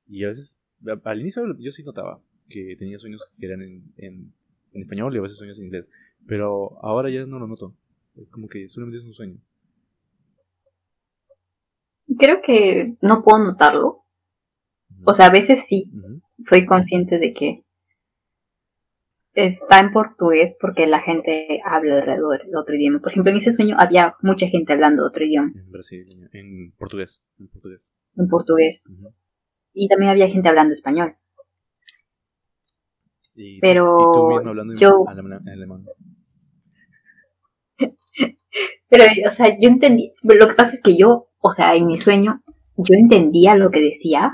Y 0.08 0.24
a 0.24 0.28
veces, 0.28 0.58
al 1.04 1.20
inicio 1.20 1.42
yo 1.58 1.70
sí 1.70 1.82
notaba 1.82 2.20
que 2.48 2.76
tenía 2.78 2.98
sueños 2.98 3.28
que 3.38 3.46
eran 3.46 3.62
en, 3.62 3.92
en, 3.96 4.32
en 4.72 4.82
español 4.82 5.14
y 5.14 5.18
a 5.18 5.22
veces 5.22 5.38
sueños 5.38 5.58
en 5.58 5.66
inglés. 5.66 5.86
Pero 6.26 6.78
ahora 6.84 7.10
ya 7.10 7.26
no 7.26 7.38
lo 7.38 7.46
noto. 7.46 7.74
Es 8.16 8.28
como 8.30 8.48
que 8.48 8.68
solamente 8.68 8.98
es 8.98 9.04
un 9.04 9.14
sueño. 9.14 9.38
Creo 12.18 12.40
que 12.42 12.96
no 13.02 13.22
puedo 13.22 13.44
notarlo. 13.44 14.05
O 15.04 15.14
sea, 15.14 15.26
a 15.26 15.30
veces 15.30 15.64
sí. 15.66 15.90
Soy 16.44 16.66
consciente 16.66 17.18
de 17.18 17.32
que 17.32 17.66
está 19.36 19.80
en 19.80 19.92
portugués 19.92 20.56
porque 20.58 20.86
la 20.86 21.00
gente 21.00 21.60
habla 21.64 21.98
alrededor 21.98 22.44
de 22.44 22.56
otro 22.56 22.74
idioma. 22.74 23.00
Por 23.00 23.12
ejemplo, 23.12 23.30
en 23.30 23.38
ese 23.38 23.52
sueño 23.52 23.76
había 23.78 24.16
mucha 24.22 24.48
gente 24.48 24.72
hablando 24.72 25.06
otro 25.06 25.24
idioma. 25.24 25.52
En 25.54 25.70
Brasil, 25.70 26.06
en 26.32 26.72
portugués. 26.72 27.22
En 27.38 27.48
portugués. 27.48 27.94
En 28.16 28.28
portugués. 28.28 28.82
Y 29.74 29.88
también 29.88 30.10
había 30.10 30.28
gente 30.28 30.48
hablando 30.48 30.72
español. 30.74 31.16
pero 33.60 34.10
tú 34.14 34.28
mismo 34.28 34.48
hablando 34.48 34.74
yo, 34.74 35.04
en 35.10 35.48
alemán. 35.48 35.84
pero, 38.88 39.04
o 39.28 39.30
sea, 39.30 39.56
yo 39.60 39.68
entendí. 39.68 40.14
Lo 40.22 40.48
que 40.48 40.54
pasa 40.54 40.72
es 40.72 40.82
que 40.82 40.96
yo, 40.96 41.28
o 41.40 41.52
sea, 41.52 41.74
en 41.74 41.86
mi 41.86 41.98
sueño, 41.98 42.42
yo 42.78 42.94
entendía 42.94 43.54
lo 43.54 43.70
que 43.70 43.80
decía, 43.80 44.32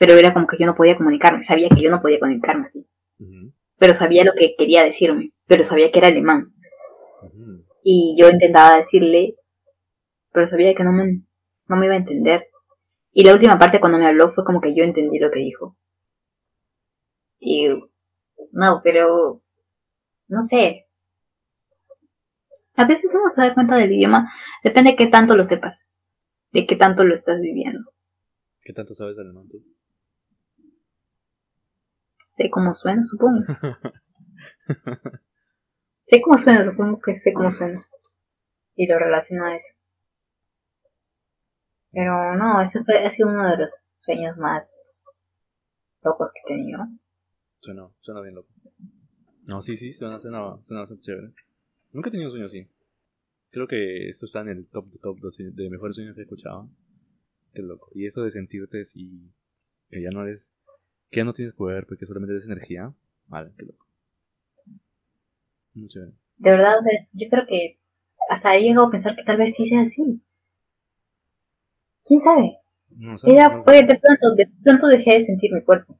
pero 0.00 0.14
era 0.14 0.32
como 0.32 0.46
que 0.48 0.56
yo 0.58 0.64
no 0.64 0.74
podía 0.74 0.96
comunicarme. 0.96 1.44
Sabía 1.44 1.68
que 1.68 1.82
yo 1.82 1.90
no 1.90 2.00
podía 2.00 2.18
comunicarme 2.18 2.62
así 2.62 2.88
pero 3.80 3.94
sabía 3.94 4.24
lo 4.24 4.34
que 4.34 4.54
quería 4.56 4.84
decirme, 4.84 5.32
pero 5.46 5.64
sabía 5.64 5.90
que 5.90 5.98
era 5.98 6.08
alemán. 6.08 6.52
Y 7.82 8.14
yo 8.20 8.28
intentaba 8.28 8.76
decirle, 8.76 9.36
pero 10.32 10.46
sabía 10.46 10.74
que 10.74 10.84
no 10.84 10.92
me, 10.92 11.22
no 11.66 11.76
me 11.76 11.86
iba 11.86 11.94
a 11.94 11.98
entender. 11.98 12.46
Y 13.10 13.24
la 13.24 13.32
última 13.32 13.58
parte 13.58 13.80
cuando 13.80 13.96
me 13.96 14.06
habló 14.06 14.34
fue 14.34 14.44
como 14.44 14.60
que 14.60 14.74
yo 14.74 14.84
entendí 14.84 15.18
lo 15.18 15.30
que 15.30 15.40
dijo. 15.40 15.78
Y 17.38 17.68
no, 18.52 18.82
pero 18.84 19.42
no 20.28 20.42
sé. 20.42 20.86
A 22.74 22.86
veces 22.86 23.14
uno 23.14 23.30
se 23.30 23.40
da 23.40 23.54
cuenta 23.54 23.76
del 23.76 23.92
idioma, 23.92 24.30
depende 24.62 24.90
de 24.90 24.96
qué 24.96 25.06
tanto 25.06 25.34
lo 25.36 25.44
sepas, 25.44 25.86
de 26.52 26.66
qué 26.66 26.76
tanto 26.76 27.02
lo 27.04 27.14
estás 27.14 27.40
viviendo. 27.40 27.90
¿Qué 28.60 28.74
tanto 28.74 28.92
sabes 28.92 29.18
alemán 29.18 29.48
tú? 29.48 29.64
Sé 32.40 32.50
cómo 32.50 32.72
suena, 32.72 33.04
supongo. 33.04 33.44
sé 36.06 36.22
cómo 36.22 36.38
suena, 36.38 36.64
supongo 36.64 36.98
que 37.00 37.18
sé 37.18 37.34
cómo 37.34 37.50
suena. 37.50 37.86
Y 38.74 38.86
lo 38.86 38.98
relaciono 38.98 39.44
a 39.44 39.56
eso. 39.56 39.74
Pero 41.92 42.36
no, 42.36 42.62
ese 42.62 42.82
fue, 42.82 43.04
ha 43.04 43.10
sido 43.10 43.28
uno 43.28 43.46
de 43.46 43.58
los 43.58 43.84
sueños 44.00 44.38
más 44.38 44.64
locos 46.02 46.32
que 46.32 46.40
he 46.40 46.56
tenido. 46.56 46.80
Suena, 47.60 47.88
suena 48.00 48.22
bien 48.22 48.36
loco. 48.36 48.48
No, 49.42 49.60
sí, 49.60 49.76
sí, 49.76 49.92
suena, 49.92 50.18
suena, 50.20 50.56
suena 50.66 50.80
bastante 50.80 51.02
chévere. 51.02 51.34
Nunca 51.92 52.08
he 52.08 52.12
tenido 52.12 52.30
un 52.30 52.32
sueño 52.36 52.46
así. 52.46 52.66
Creo 53.50 53.66
que 53.66 54.08
esto 54.08 54.24
está 54.24 54.40
en 54.40 54.48
el 54.48 54.66
top 54.68 54.86
de 54.86 54.98
top 54.98 55.18
de 55.18 55.70
mejores 55.70 55.96
sueños 55.96 56.14
que 56.14 56.22
he 56.22 56.24
escuchado. 56.24 56.70
Qué 57.52 57.60
loco. 57.60 57.90
Y 57.92 58.06
eso 58.06 58.22
de 58.22 58.30
sentirte 58.30 58.80
así, 58.80 59.30
que 59.90 60.00
ya 60.00 60.10
no 60.10 60.22
eres 60.22 60.49
que 61.10 61.20
ya 61.20 61.24
no 61.24 61.32
tienes 61.32 61.54
poder 61.54 61.86
porque 61.86 62.06
solamente 62.06 62.34
eres 62.34 62.46
energía. 62.46 62.92
Vale, 63.26 63.50
qué 63.56 63.66
loco. 63.66 63.86
Mucho 65.74 66.00
De 66.00 66.50
verdad, 66.50 66.78
o 66.78 66.82
sea, 66.82 67.06
yo 67.12 67.28
creo 67.28 67.46
que 67.46 67.78
hasta 68.28 68.56
he 68.56 68.62
llegado 68.62 68.86
a 68.86 68.90
pensar 68.90 69.16
que 69.16 69.24
tal 69.24 69.36
vez 69.36 69.54
sí 69.54 69.66
sea 69.66 69.82
así. 69.82 70.20
¿Quién 72.04 72.20
sabe? 72.20 72.58
No 72.90 73.18
sé, 73.18 73.32
Era, 73.32 73.62
fue, 73.62 73.82
de 73.82 73.98
pronto, 73.98 74.34
de 74.34 74.50
pronto 74.64 74.86
dejé 74.88 75.18
de 75.18 75.26
sentir 75.26 75.52
mi 75.52 75.62
cuerpo. 75.62 75.98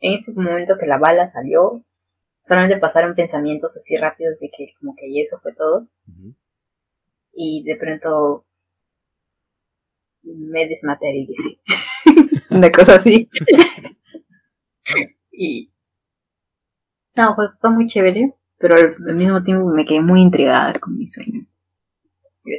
En 0.00 0.14
ese 0.14 0.32
momento 0.32 0.78
que 0.78 0.86
la 0.86 0.98
bala 0.98 1.30
salió, 1.32 1.84
solamente 2.42 2.78
pasaron 2.78 3.14
pensamientos 3.14 3.76
así 3.76 3.96
rápidos 3.96 4.38
de 4.40 4.50
que 4.56 4.72
como 4.78 4.94
que 4.96 5.08
y 5.08 5.20
eso 5.20 5.38
fue 5.40 5.54
todo. 5.54 5.86
Y 7.32 7.62
de 7.64 7.76
pronto 7.76 8.44
me 10.22 10.66
desmaterialicé. 10.66 11.60
Una 12.50 12.70
cosa 12.70 12.96
así. 12.96 13.28
Y. 15.30 15.72
No, 17.16 17.34
fue, 17.34 17.48
fue 17.60 17.70
muy 17.70 17.86
chévere, 17.86 18.34
pero 18.58 18.76
al, 18.76 19.14
mismo 19.14 19.42
tiempo 19.42 19.66
me 19.66 19.84
quedé 19.84 20.00
muy 20.00 20.20
intrigada 20.20 20.78
con 20.78 20.96
mi 20.96 21.06
sueño. 21.06 21.46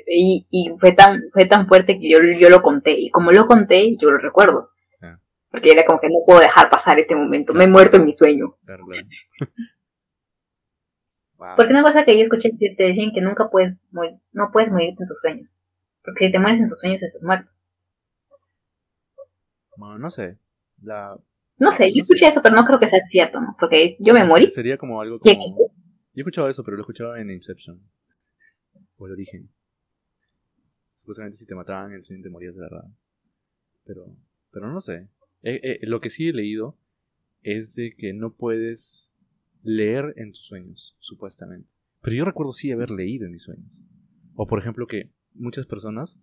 Y, 0.08 0.48
y 0.50 0.74
fue 0.80 0.91
tan 0.91 1.22
fue 1.34 1.46
tan 1.46 1.67
fuerte 1.67 2.00
que 2.00 2.10
yo, 2.10 2.20
yo 2.38 2.50
lo 2.50 2.62
conté. 2.62 3.00
Y 3.00 3.10
como 3.10 3.32
lo 3.32 3.48
conté, 3.48 3.96
yo 3.98 4.12
lo 4.12 4.17
recuerdo. 4.17 4.70
Ah. 5.02 5.20
Porque 5.50 5.72
era 5.72 5.86
como 5.86 6.00
que 6.00 6.08
no 6.08 6.20
puedo 6.26 6.39
dejar 6.39 6.70
pasar 6.70 7.00
este 7.00 7.15
momento. 7.15 7.54
Me 7.54 7.63
he 7.65 7.67
muerto 7.67 7.98
en 7.98 8.06
mi 8.06 8.13
sueño. 8.13 8.56
Porque 11.58 11.74
una 11.74 11.82
cosa 11.82 12.06
que 12.06 12.15
yo 12.15 12.24
escuché 12.24 12.52
te, 12.52 12.76
te 12.78 12.84
decían 12.84 13.12
que 13.13 13.22
nunca 13.22 13.50
puedes 13.50 13.76
morir, 13.91 14.20
no 14.32 14.52
puedes 14.52 14.72
morirte 14.72 15.02
en 15.04 15.10
tus 15.10 15.20
sueños. 15.22 15.58
Porque 16.04 16.28
si 16.28 16.32
te 16.32 16.39
mueres 16.39 16.60
en 16.60 16.70
tus 16.70 16.80
sueños 16.80 17.02
estás 17.02 17.24
muerto. 17.24 17.50
Bueno, 19.76 19.98
no 19.98 20.10
sé. 20.12 20.38
La, 20.84 21.17
no 21.62 21.71
sé, 21.71 21.93
yo 21.93 22.02
escuché 22.02 22.28
eso, 22.28 22.41
pero 22.41 22.56
no 22.56 22.65
creo 22.65 22.80
que 22.80 22.88
sea 22.88 23.06
cierto, 23.06 23.39
¿no? 23.39 23.56
Porque 23.60 23.95
yo 24.00 24.15
me 24.15 24.26
morí. 24.26 24.50
Sería 24.50 24.80
como 24.80 25.00
algo 25.00 25.19
como... 25.19 25.32
Yo 25.32 25.69
he 26.15 26.19
escuchado 26.21 26.50
eso, 26.50 26.63
pero 26.63 26.76
lo 26.76 26.82
he 26.82 26.86
escuchado 26.86 27.15
en 27.15 27.30
Inception. 27.30 27.80
O 28.97 29.06
el 29.06 29.13
origen. 29.13 29.47
Supuestamente 30.95 31.38
si 31.38 31.45
te 31.45 31.54
mataban, 31.54 31.93
el 31.93 32.04
sueño 32.04 32.24
te 32.24 32.32
morías 32.32 32.56
de 32.56 32.62
verdad. 32.62 32.84
Pero, 33.86 34.08
pero 34.50 34.71
no 34.71 34.82
sé. 34.82 35.08
Eh, 35.43 35.60
eh, 35.62 35.80
lo 35.84 36.02
que 36.02 36.10
sí 36.10 36.30
he 36.30 36.34
leído 36.34 36.80
es 37.43 37.76
de 37.76 37.95
que 37.95 38.12
no 38.12 38.34
puedes 38.34 39.12
leer 39.62 40.15
en 40.17 40.32
tus 40.32 40.47
sueños, 40.47 40.97
supuestamente. 41.00 41.69
Pero 42.02 42.15
yo 42.15 42.26
recuerdo 42.26 42.54
sí 42.54 42.71
haber 42.71 42.89
leído 42.89 43.28
en 43.28 43.34
mis 43.34 43.43
sueños. 43.43 43.69
O 44.34 44.47
por 44.47 44.58
ejemplo 44.58 44.88
que 44.88 45.12
muchas 45.36 45.67
personas 45.67 46.19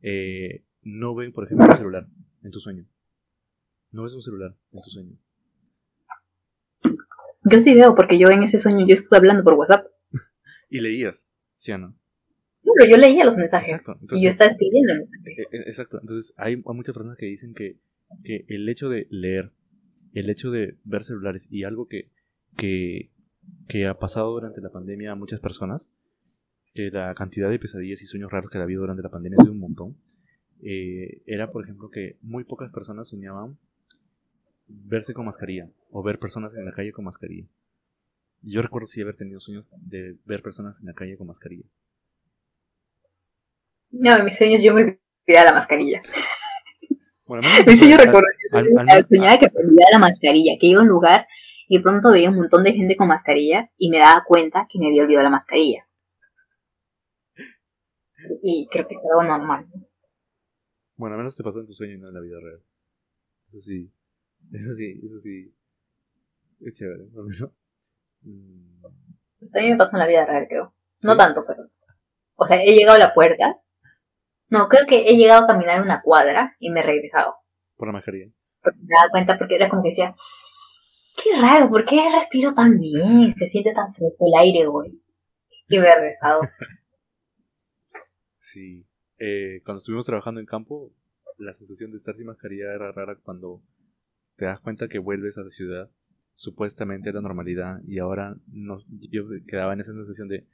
eh, 0.00 0.64
no 0.82 1.14
ven, 1.14 1.32
por 1.32 1.44
ejemplo, 1.44 1.66
un 1.70 1.76
celular 1.76 2.08
en 2.42 2.50
tu 2.50 2.58
sueño. 2.58 2.84
No 3.92 4.02
ves 4.02 4.14
un 4.14 4.22
celular 4.22 4.56
en 4.72 4.82
tu 4.82 4.90
sueño. 4.90 5.16
Yo 7.44 7.60
sí 7.60 7.74
veo, 7.74 7.94
porque 7.94 8.18
yo 8.18 8.30
en 8.30 8.42
ese 8.42 8.58
sueño 8.58 8.86
yo 8.86 8.94
estuve 8.94 9.18
hablando 9.18 9.44
por 9.44 9.54
WhatsApp. 9.54 9.86
y 10.70 10.80
leías, 10.80 11.28
¿sí 11.56 11.72
o 11.72 11.78
no? 11.78 11.96
pero 12.74 12.90
yo 12.90 12.96
leía 12.96 13.24
los 13.24 13.36
mensajes. 13.36 13.82
y 14.12 14.22
yo 14.22 14.28
estaba 14.30 14.50
escribiendo 14.50 14.92
el 14.94 15.00
e, 15.00 15.42
e, 15.50 15.60
Exacto. 15.66 15.98
Entonces, 16.00 16.32
hay, 16.36 16.56
muchas 16.56 16.94
personas 16.94 17.18
que 17.18 17.26
dicen 17.26 17.54
que, 17.54 17.76
que, 18.24 18.44
el 18.48 18.68
hecho 18.68 18.88
de 18.88 19.06
leer, 19.10 19.50
el 20.14 20.30
hecho 20.30 20.50
de 20.50 20.76
ver 20.84 21.04
celulares 21.04 21.48
y 21.50 21.64
algo 21.64 21.86
que, 21.86 22.10
que, 22.56 23.10
que 23.68 23.86
ha 23.86 23.98
pasado 23.98 24.30
durante 24.30 24.60
la 24.60 24.70
pandemia 24.70 25.12
a 25.12 25.16
muchas 25.16 25.40
personas, 25.40 25.88
que 26.74 26.90
la 26.90 27.14
cantidad 27.14 27.50
de 27.50 27.58
pesadillas 27.58 28.00
y 28.00 28.06
sueños 28.06 28.30
raros 28.30 28.50
que 28.50 28.58
ha 28.58 28.62
habido 28.62 28.80
durante 28.80 29.02
la 29.02 29.10
pandemia 29.10 29.36
ha 29.38 29.42
sido 29.42 29.52
un 29.52 29.60
montón, 29.60 29.96
eh, 30.62 31.22
era, 31.26 31.50
por 31.50 31.64
ejemplo, 31.64 31.90
que 31.90 32.16
muy 32.22 32.44
pocas 32.44 32.72
personas 32.72 33.08
soñaban 33.08 33.58
verse 34.84 35.14
con 35.14 35.26
mascarilla 35.26 35.68
o 35.90 36.02
ver 36.02 36.18
personas 36.18 36.54
en 36.54 36.64
la 36.64 36.72
calle 36.72 36.92
con 36.92 37.04
mascarilla. 37.04 37.46
Yo 38.42 38.62
recuerdo 38.62 38.86
sí 38.86 39.00
haber 39.00 39.16
tenido 39.16 39.40
sueños 39.40 39.66
de 39.76 40.16
ver 40.24 40.42
personas 40.42 40.78
en 40.80 40.86
la 40.86 40.94
calle 40.94 41.16
con 41.16 41.28
mascarilla. 41.28 41.64
No, 43.90 44.16
en 44.16 44.24
mis 44.24 44.36
sueños 44.36 44.62
yo 44.62 44.74
me 44.74 44.98
olvidaba 45.26 45.50
la 45.50 45.52
mascarilla. 45.52 46.02
Bueno, 47.24 47.48
mis 47.66 47.78
sueños 47.78 48.02
recuerdo 48.02 48.26
soñaba 48.50 49.38
que 49.38 49.46
me 49.46 49.64
olvidaba 49.64 49.90
la 49.92 49.98
mascarilla, 49.98 50.52
que 50.60 50.66
iba 50.66 50.80
a 50.80 50.82
un 50.82 50.88
lugar 50.88 51.26
y 51.68 51.76
de 51.76 51.82
pronto 51.82 52.10
veía 52.10 52.30
un 52.30 52.36
montón 52.36 52.64
de 52.64 52.72
gente 52.72 52.96
con 52.96 53.08
mascarilla 53.08 53.70
y 53.78 53.90
me 53.90 53.98
daba 53.98 54.24
cuenta 54.26 54.66
que 54.70 54.78
me 54.78 54.88
había 54.88 55.02
olvidado 55.02 55.24
la 55.24 55.30
mascarilla. 55.30 55.86
Y 58.42 58.68
creo 58.70 58.86
que 58.86 58.94
es 58.94 59.00
algo 59.10 59.22
normal. 59.22 59.66
Bueno, 60.96 61.14
al 61.14 61.18
menos 61.18 61.36
te 61.36 61.42
pasó 61.42 61.60
en 61.60 61.66
tu 61.66 61.72
sueño 61.72 61.94
y 61.94 61.98
no 61.98 62.08
en 62.08 62.14
la 62.14 62.20
vida 62.20 62.38
real. 62.40 62.62
Eso 63.48 63.60
sí. 63.60 63.92
Eso 64.52 64.72
sí, 64.74 65.00
eso 65.04 65.20
sí. 65.20 65.54
Es 66.60 66.74
chévere, 66.74 67.04
¿no? 67.12 67.22
Mm. 68.22 68.86
A 69.54 69.60
mí 69.60 69.70
me 69.70 69.76
pasó 69.76 69.92
en 69.96 69.98
la 69.98 70.06
vida 70.06 70.24
real, 70.24 70.46
creo. 70.48 70.74
No 71.02 71.16
tanto, 71.16 71.44
pero. 71.46 71.68
O 72.36 72.46
sea, 72.46 72.62
he 72.62 72.74
llegado 72.74 72.96
a 72.96 73.06
la 73.06 73.14
puerta. 73.14 73.60
No, 74.48 74.68
creo 74.68 74.86
que 74.86 75.08
he 75.08 75.16
llegado 75.16 75.44
a 75.44 75.46
caminar 75.46 75.82
una 75.82 76.02
cuadra 76.02 76.56
y 76.58 76.70
me 76.70 76.80
he 76.80 76.82
regresado. 76.82 77.36
Por 77.76 77.88
la 77.88 77.92
mascarilla. 77.92 78.30
Porque 78.62 78.78
me 78.80 78.94
daba 78.94 79.10
cuenta 79.10 79.38
porque 79.38 79.56
era 79.56 79.68
como 79.68 79.82
que 79.82 79.90
decía, 79.90 80.14
qué 81.16 81.40
raro, 81.40 81.68
¿por 81.70 81.84
qué 81.84 82.08
respiro 82.12 82.54
tan 82.54 82.78
bien? 82.78 83.32
Se 83.34 83.46
siente 83.46 83.72
tan 83.72 83.94
fresco 83.94 84.26
el 84.26 84.38
aire 84.38 84.66
hoy. 84.66 85.02
Y 85.68 85.78
me 85.78 85.88
he 85.88 85.94
regresado. 85.94 86.42
sí. 88.40 88.86
Eh, 89.18 89.62
cuando 89.64 89.78
estuvimos 89.78 90.06
trabajando 90.06 90.40
en 90.40 90.46
campo, 90.46 90.92
la 91.38 91.54
sensación 91.54 91.90
de 91.90 91.96
estar 91.96 92.14
sin 92.14 92.26
mascarilla 92.26 92.74
era 92.74 92.92
rara 92.92 93.16
cuando 93.22 93.62
te 94.36 94.46
das 94.46 94.60
cuenta 94.60 94.88
que 94.88 94.98
vuelves 94.98 95.38
a 95.38 95.42
la 95.42 95.50
ciudad 95.50 95.90
supuestamente 96.34 97.10
a 97.10 97.12
la 97.12 97.20
normalidad 97.20 97.80
y 97.86 97.98
ahora 97.98 98.36
nos, 98.46 98.86
yo 98.88 99.24
quedaba 99.46 99.74
en 99.74 99.80
esa 99.80 99.92
sensación 99.92 100.28
de 100.28 100.46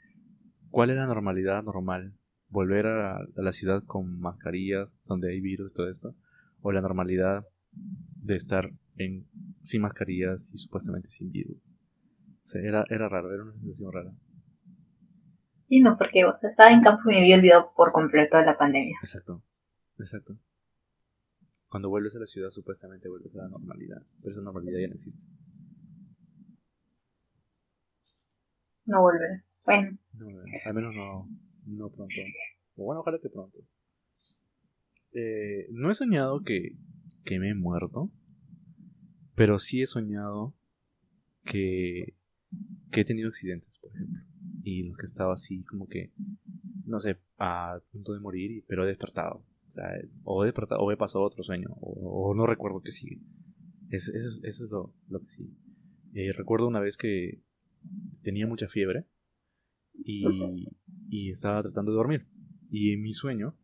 ¿cuál 0.71 0.91
es 0.91 0.97
la 0.97 1.07
normalidad 1.07 1.63
normal? 1.63 2.15
¿Volver 2.49 2.87
a, 2.87 3.21
la 3.37 3.53
ciudad 3.53 3.83
con 3.85 4.19
mascarillas 4.21 4.89
donde 5.05 5.31
hay 5.31 5.41
virus 5.41 5.73
y 5.73 5.75
todo 5.75 5.91
esto? 5.91 6.15
¿O 6.61 6.73
la 6.73 6.81
normalidad 6.81 7.47
de 7.73 8.37
estar 8.37 8.71
en, 8.97 9.27
sin 9.63 9.83
mascarillas 9.83 10.51
y 10.53 10.59
supuestamente 10.59 11.11
sin 11.11 11.31
virus? 11.31 11.59
O 12.45 12.49
sea, 12.49 12.63
era, 12.63 12.85
era 12.89 13.09
raro, 13.09 13.33
era 13.33 13.43
una 13.43 13.53
sensación 13.53 13.93
rara. 13.93 14.13
Y 15.69 15.83
no, 15.83 15.99
porque 15.99 16.25
o 16.25 16.35
sea, 16.35 16.49
estaba 16.49 16.71
en 16.71 16.81
campo 16.81 17.11
y 17.11 17.15
me 17.15 17.21
había 17.21 17.37
olvidado 17.37 17.73
por 17.77 17.93
completo 17.93 18.39
de 18.39 18.47
la 18.47 18.57
pandemia. 18.57 18.97
Exacto, 19.03 19.43
exacto. 19.99 20.39
Cuando 21.69 21.89
vuelves 21.89 22.15
a 22.17 22.19
la 22.19 22.27
ciudad 22.27 22.51
supuestamente 22.51 23.09
vuelves 23.09 23.35
a 23.35 23.43
la 23.43 23.49
normalidad, 23.49 24.03
pero 24.21 24.33
esa 24.33 24.43
normalidad 24.43 24.81
ya 24.81 24.89
no 24.89 24.95
existe. 24.95 25.21
No 28.87 29.03
volverá. 29.03 29.45
Bueno. 29.65 29.99
al 30.65 30.75
menos 30.75 30.95
no, 30.95 31.29
no 31.67 31.91
pronto. 31.91 32.15
O 32.77 32.85
bueno, 32.85 33.01
ojalá 33.01 33.19
que 33.21 33.29
pronto. 33.29 33.59
Eh, 35.13 35.67
no 35.71 35.91
he 35.91 35.95
soñado 35.95 36.43
que, 36.43 36.77
que 37.25 37.39
me 37.39 37.51
he 37.51 37.55
muerto, 37.55 38.11
pero 39.35 39.59
sí 39.59 39.83
he 39.83 39.87
soñado 39.87 40.55
que, 41.45 42.15
que 42.91 43.03
he 43.03 43.05
tenido 43.05 43.29
accidentes, 43.29 43.79
por 43.79 43.91
ejemplo 43.95 44.29
y 44.69 44.83
los 44.85 44.97
que 44.97 45.07
estaba 45.07 45.35
así 45.35 45.65
como 45.65 45.87
que, 45.87 46.13
no 46.85 47.01
sé, 47.01 47.19
a 47.39 47.81
punto 47.91 48.13
de 48.13 48.21
morir, 48.21 48.65
pero 48.67 48.85
he 48.85 48.89
despertado. 48.89 49.43
O, 49.79 49.81
sea, 49.81 50.01
o 50.25 50.45
he 50.45 50.53
o 50.79 50.93
he 50.93 50.97
pasado 50.97 51.25
otro 51.25 51.43
sueño, 51.43 51.69
o, 51.81 52.35
no 52.35 52.47
recuerdo 52.47 52.81
que 52.81 52.93
sigue. 52.93 53.21
Eso, 53.91 54.13
eso, 54.13 54.65
es 54.65 54.71
lo, 54.71 54.95
lo 55.09 55.21
que 55.21 55.31
sigue. 55.31 55.53
Eh, 56.15 56.33
recuerdo 56.33 56.67
una 56.67 56.81
vez 56.81 56.97
que 56.97 57.43
tenía 58.23 58.47
mucha 58.47 58.69
fiebre 58.69 59.07
y, 59.95 60.25
y, 61.09 61.31
estaba 61.31 61.63
tratando 61.63 61.93
de 61.93 61.97
dormir. 61.97 62.27
Y 62.71 62.93
en 62.93 63.03
mi 63.03 63.15
sueño, 63.15 63.57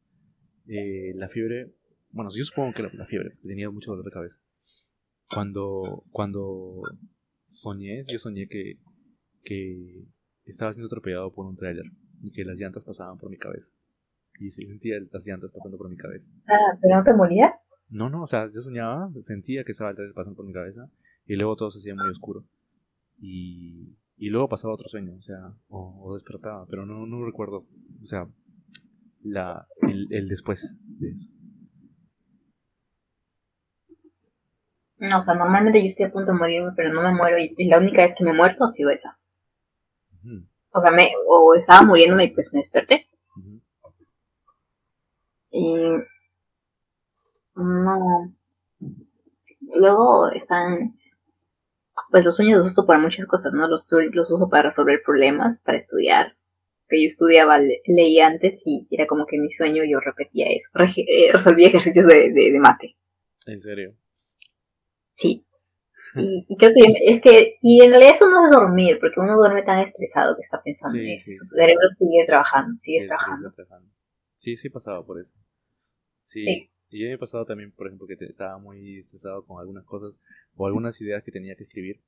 eh, 0.66 1.12
la 1.14 1.28
fiebre, 1.28 1.74
bueno, 2.10 2.30
yo 2.34 2.44
supongo 2.44 2.72
que 2.74 2.82
la, 2.82 3.06
fiebre, 3.06 3.36
tenía 3.42 3.70
mucho 3.70 3.90
dolor 3.90 4.04
de 4.04 4.10
cabeza. 4.10 4.38
Cuando, 5.28 5.82
cuando 6.12 6.82
soñé, 7.48 8.04
yo 8.06 8.18
soñé 8.18 8.46
que, 8.48 8.78
que 9.42 10.06
estaba 10.44 10.72
siendo 10.72 10.86
atropellado 10.86 11.32
por 11.32 11.46
un 11.46 11.56
tráiler 11.56 11.86
y 12.22 12.30
que 12.30 12.44
las 12.44 12.56
llantas 12.56 12.84
pasaban 12.84 13.18
por 13.18 13.30
mi 13.30 13.36
cabeza. 13.36 13.68
Y 14.40 14.50
sentía 14.50 14.96
las 15.12 15.26
llantas 15.26 15.50
pasando 15.52 15.78
por 15.78 15.88
mi 15.88 15.96
cabeza. 15.96 16.30
Ah, 16.48 16.76
¿pero 16.80 16.96
no 16.96 17.04
te 17.04 17.14
morías? 17.14 17.68
No, 17.88 18.10
no, 18.10 18.22
o 18.22 18.26
sea, 18.26 18.48
yo 18.52 18.60
soñaba, 18.60 19.10
sentía 19.22 19.64
que 19.64 19.72
estaba 19.72 19.90
el 19.90 19.96
tráiler 19.96 20.14
pasando 20.14 20.36
por 20.36 20.46
mi 20.46 20.52
cabeza 20.52 20.88
y 21.26 21.36
luego 21.36 21.56
todo 21.56 21.70
se 21.70 21.78
hacía 21.78 21.94
muy 21.94 22.10
oscuro. 22.10 22.44
Y, 23.20 23.96
y 24.16 24.30
luego 24.30 24.48
pasaba 24.48 24.74
otro 24.74 24.88
sueño, 24.88 25.14
o 25.16 25.22
sea, 25.22 25.54
o, 25.68 26.14
despertaba, 26.14 26.66
pero 26.66 26.84
no, 26.84 27.06
no 27.06 27.24
recuerdo, 27.24 27.64
o 28.02 28.04
sea, 28.04 28.26
la, 29.22 29.66
el, 29.82 30.08
el 30.10 30.28
después 30.28 30.76
de 30.98 31.10
eso. 31.10 31.28
No, 34.98 35.18
o 35.18 35.22
sea, 35.22 35.34
normalmente 35.34 35.80
yo 35.80 35.86
estoy 35.86 36.06
a 36.06 36.12
punto 36.12 36.32
de 36.32 36.38
morirme, 36.38 36.72
pero 36.74 36.92
no 36.92 37.02
me 37.02 37.12
muero 37.12 37.36
y, 37.38 37.54
la 37.66 37.78
única 37.78 38.02
vez 38.02 38.14
que 38.16 38.24
me 38.24 38.30
he 38.30 38.34
muerto 38.34 38.64
ha 38.64 38.68
sido 38.68 38.90
esa. 38.90 39.18
O 40.72 40.80
sea, 40.80 40.90
me, 40.90 41.12
o 41.28 41.54
estaba 41.54 41.82
muriéndome 41.82 42.24
y 42.24 42.30
pues 42.30 42.52
me 42.52 42.58
desperté. 42.58 43.06
Y 45.56 45.76
no. 47.54 48.34
Luego 49.60 50.30
están, 50.32 50.96
pues 52.10 52.24
los 52.24 52.34
sueños 52.34 52.58
los 52.58 52.72
uso 52.72 52.86
para 52.86 52.98
muchas 52.98 53.26
cosas, 53.26 53.52
¿no? 53.52 53.68
Los, 53.68 53.88
los 54.12 54.30
uso 54.32 54.48
para 54.50 54.64
resolver 54.64 55.00
problemas, 55.04 55.60
para 55.60 55.78
estudiar. 55.78 56.36
Que 56.88 57.02
yo 57.02 57.06
estudiaba, 57.06 57.60
leía 57.86 58.26
antes 58.26 58.62
y 58.66 58.88
era 58.90 59.06
como 59.06 59.26
que 59.26 59.38
mi 59.38 59.48
sueño 59.48 59.84
yo 59.84 60.00
repetía 60.00 60.46
eso. 60.48 60.70
Eh, 60.96 61.32
resolvía 61.32 61.68
ejercicios 61.68 62.06
de, 62.06 62.32
de, 62.32 62.52
de 62.52 62.58
mate. 62.58 62.96
¿En 63.46 63.60
serio? 63.60 63.94
Sí. 65.12 65.46
Y, 66.16 66.46
creo 66.58 66.72
que 66.72 67.10
es 67.10 67.20
que, 67.20 67.56
y 67.60 67.82
en 67.82 67.90
realidad 67.90 68.12
eso 68.14 68.28
no 68.28 68.44
es 68.44 68.52
dormir, 68.52 68.98
porque 69.00 69.18
uno 69.18 69.36
duerme 69.36 69.62
tan 69.62 69.80
estresado 69.80 70.36
que 70.36 70.42
está 70.42 70.62
pensando 70.62 70.96
en 70.96 71.08
eso. 71.08 71.32
Su 71.32 71.46
cerebro 71.56 71.88
sigue 71.98 72.24
trabajando, 72.24 72.76
sigue 72.76 73.08
trabajando. 73.08 73.52
Sí, 74.44 74.58
sí 74.58 74.68
pasaba 74.68 75.02
por 75.06 75.18
eso. 75.18 75.34
Sí. 76.24 76.68
Y 76.90 77.00
yo 77.00 77.06
me 77.06 77.14
he 77.14 77.18
pasado 77.18 77.46
también, 77.46 77.72
por 77.72 77.86
ejemplo, 77.86 78.06
que 78.06 78.22
estaba 78.26 78.58
muy 78.58 78.98
estresado 78.98 79.42
con 79.46 79.58
algunas 79.58 79.84
cosas 79.86 80.12
o 80.54 80.66
algunas 80.66 81.00
ideas 81.00 81.24
que 81.24 81.32
tenía 81.32 81.56
que 81.56 81.62
escribir, 81.62 82.02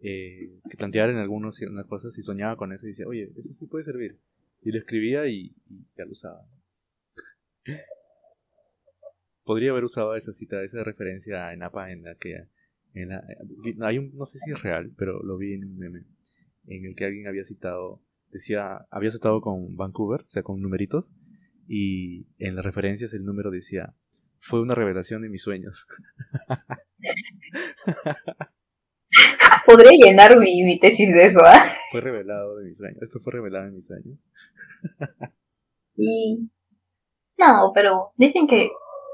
eh, 0.00 0.58
que 0.68 0.76
plantear 0.76 1.10
en 1.10 1.18
algunas 1.18 1.60
cosas 1.88 2.18
y 2.18 2.22
soñaba 2.22 2.56
con 2.56 2.72
eso 2.72 2.86
y 2.86 2.88
decía, 2.88 3.06
oye, 3.06 3.30
eso 3.36 3.52
sí 3.52 3.66
puede 3.68 3.84
servir. 3.84 4.18
Y 4.62 4.72
lo 4.72 4.78
escribía 4.80 5.28
y, 5.28 5.54
ya 5.96 6.04
lo 6.04 6.10
usaba. 6.10 6.44
Podría 9.44 9.70
haber 9.70 9.84
usado 9.84 10.16
esa 10.16 10.32
cita, 10.32 10.64
esa 10.64 10.82
referencia 10.82 11.52
en 11.52 11.62
APA 11.62 11.92
en 11.92 12.02
la 12.02 12.16
que 12.16 12.48
hay 13.80 13.98
un, 13.98 14.12
no 14.16 14.26
sé 14.26 14.40
si 14.40 14.50
es 14.50 14.60
real, 14.60 14.90
pero 14.98 15.22
lo 15.22 15.36
vi 15.36 15.52
en 15.52 15.64
un 15.64 15.78
meme, 15.78 16.02
en 16.66 16.84
el 16.84 16.96
que 16.96 17.04
alguien 17.04 17.28
había 17.28 17.44
citado, 17.44 18.02
decía, 18.32 18.88
había 18.90 19.12
citado 19.12 19.40
con 19.40 19.76
Vancouver, 19.76 20.22
o 20.22 20.30
sea, 20.30 20.42
con 20.42 20.60
numeritos, 20.60 21.12
y 21.68 22.26
en 22.38 22.56
las 22.56 22.64
referencias 22.64 23.12
el 23.12 23.24
número 23.24 23.50
decía, 23.50 23.94
fue 24.40 24.60
una 24.60 24.74
revelación 24.74 25.22
de 25.22 25.28
mis 25.28 25.42
sueños. 25.42 25.86
Podría 29.66 29.92
llenar 29.92 30.38
mi, 30.38 30.78
tesis 30.78 31.12
de 31.12 31.26
eso, 31.26 31.40
¿ah? 31.44 31.74
Fue 31.90 32.00
revelado 32.00 32.56
de 32.56 32.66
mis 32.66 32.76
sueños. 32.76 33.02
Esto 33.02 33.18
fue 33.20 33.32
revelado 33.32 33.66
en 33.66 33.74
mis 33.74 33.86
sueños. 33.86 34.18
y... 35.96 36.50
No, 37.38 37.72
pero 37.74 38.12
dicen 38.16 38.46
que, 38.46 38.70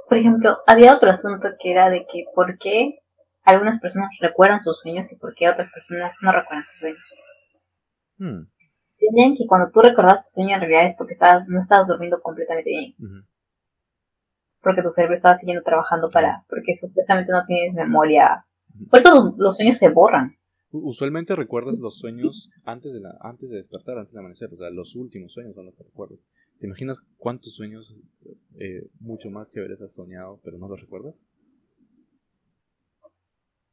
por 0.08 0.18
ejemplo, 0.18 0.58
había 0.66 0.94
otro 0.94 1.10
asunto 1.10 1.48
que 1.60 1.72
era 1.72 1.90
de 1.90 2.06
que 2.06 2.24
por 2.34 2.58
qué 2.58 3.00
algunas 3.42 3.80
personas 3.80 4.10
recuerdan 4.20 4.62
sus 4.62 4.78
sueños 4.80 5.10
y 5.10 5.16
por 5.16 5.34
qué 5.34 5.48
otras 5.48 5.70
personas 5.70 6.14
no 6.20 6.30
recuerdan 6.30 6.64
sus 6.64 6.78
sueños. 6.78 7.02
Hmm. 8.18 8.42
Tenían 9.10 9.36
que 9.36 9.46
cuando 9.46 9.70
tú 9.72 9.80
recordabas 9.80 10.24
tu 10.26 10.30
sueño 10.30 10.54
en 10.54 10.60
realidad 10.60 10.86
es 10.86 10.94
porque 10.96 11.14
estabas, 11.14 11.48
no 11.48 11.58
estabas 11.58 11.88
durmiendo 11.88 12.20
completamente 12.20 12.70
bien. 12.70 12.94
Porque 14.60 14.82
tu 14.82 14.90
cerebro 14.90 15.16
estaba 15.16 15.36
siguiendo 15.36 15.64
trabajando 15.64 16.08
para, 16.12 16.44
porque 16.48 16.76
supuestamente 16.76 17.32
no 17.32 17.44
tienes 17.46 17.74
memoria. 17.74 18.46
Por 18.88 19.00
eso 19.00 19.10
los, 19.10 19.34
los 19.36 19.56
sueños 19.56 19.78
se 19.78 19.90
borran. 19.90 20.36
Usualmente 20.70 21.34
recuerdas 21.34 21.74
los 21.78 21.98
sueños 21.98 22.48
antes 22.64 22.92
de, 22.92 23.00
la, 23.00 23.18
antes 23.20 23.50
de 23.50 23.56
despertar, 23.56 23.98
antes 23.98 24.14
de 24.14 24.20
amanecer. 24.20 24.48
O 24.52 24.56
sea, 24.56 24.70
los 24.70 24.94
últimos 24.94 25.32
sueños 25.32 25.54
son 25.54 25.66
los 25.66 25.74
que 25.74 25.82
recuerdas. 25.82 26.18
¿Te 26.60 26.66
imaginas 26.66 27.02
cuántos 27.18 27.54
sueños 27.54 27.94
eh, 28.58 28.88
mucho 29.00 29.30
más 29.30 29.50
chéveres 29.50 29.82
has 29.82 29.92
soñado, 29.92 30.40
pero 30.44 30.58
no 30.58 30.68
los 30.68 30.80
recuerdas? 30.80 31.16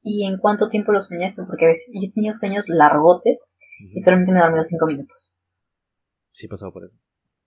¿Y 0.02 0.26
en 0.26 0.40
cuánto 0.40 0.70
tiempo 0.70 0.92
los 0.92 1.08
soñaste? 1.08 1.44
Porque 1.48 1.66
a 1.66 1.68
veces 1.70 1.86
yo 1.94 2.12
tenía 2.12 2.34
sueños 2.34 2.68
largotes 2.68 3.38
y 3.80 4.02
solamente 4.02 4.32
me 4.32 4.40
he 4.40 4.42
dormido 4.42 4.64
cinco 4.66 4.86
minutos. 4.88 5.34
Sí, 6.32 6.46
he 6.46 6.50
pasado 6.50 6.72
por 6.72 6.86
eso. 6.86 6.96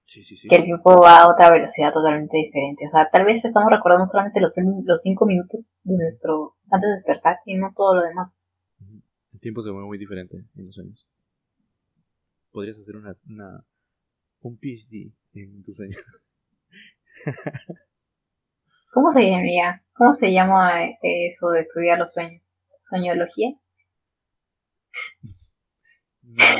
Sí, 0.07 0.25
sí, 0.25 0.37
sí. 0.37 0.49
Que 0.49 0.57
el 0.57 0.65
tiempo 0.65 1.01
va 1.01 1.21
a 1.21 1.29
otra 1.29 1.51
velocidad 1.51 1.93
totalmente 1.93 2.37
diferente. 2.37 2.87
O 2.87 2.91
sea, 2.91 3.09
tal 3.11 3.25
vez 3.25 3.45
estamos 3.45 3.71
recordando 3.71 4.07
solamente 4.07 4.41
los, 4.41 4.55
los 4.85 5.01
cinco 5.01 5.27
minutos 5.27 5.73
de 5.85 5.97
nuestro, 5.97 6.57
antes 6.71 6.89
de 6.89 6.95
despertar 6.95 7.39
y 7.47 7.57
no 7.57 7.73
todo 7.75 7.97
lo 7.97 8.03
demás. 8.03 8.33
El 9.33 9.41
tiempo 9.41 9.63
se 9.63 9.71
mueve 9.71 9.87
muy 9.87 9.99
diferente 9.99 10.45
en 10.57 10.67
los 10.67 10.75
sueños. 10.75 11.07
Podrías 12.51 12.79
hacer 12.79 12.97
una, 12.97 13.17
una 13.29 13.65
un 14.43 14.59
PhD 14.59 15.13
en 15.35 15.63
tu 15.63 15.73
sueño. 15.73 15.97
¿Cómo 18.93 19.11
se 19.13 19.23
llamaría? 19.23 19.83
¿Cómo 19.95 20.13
se 20.13 20.33
llama 20.33 20.85
eh, 20.85 20.99
eso 21.29 21.49
de 21.51 21.63
estudiar 21.63 21.99
los 21.99 22.13
sueños? 22.13 22.55
¿Soñología? 22.83 23.55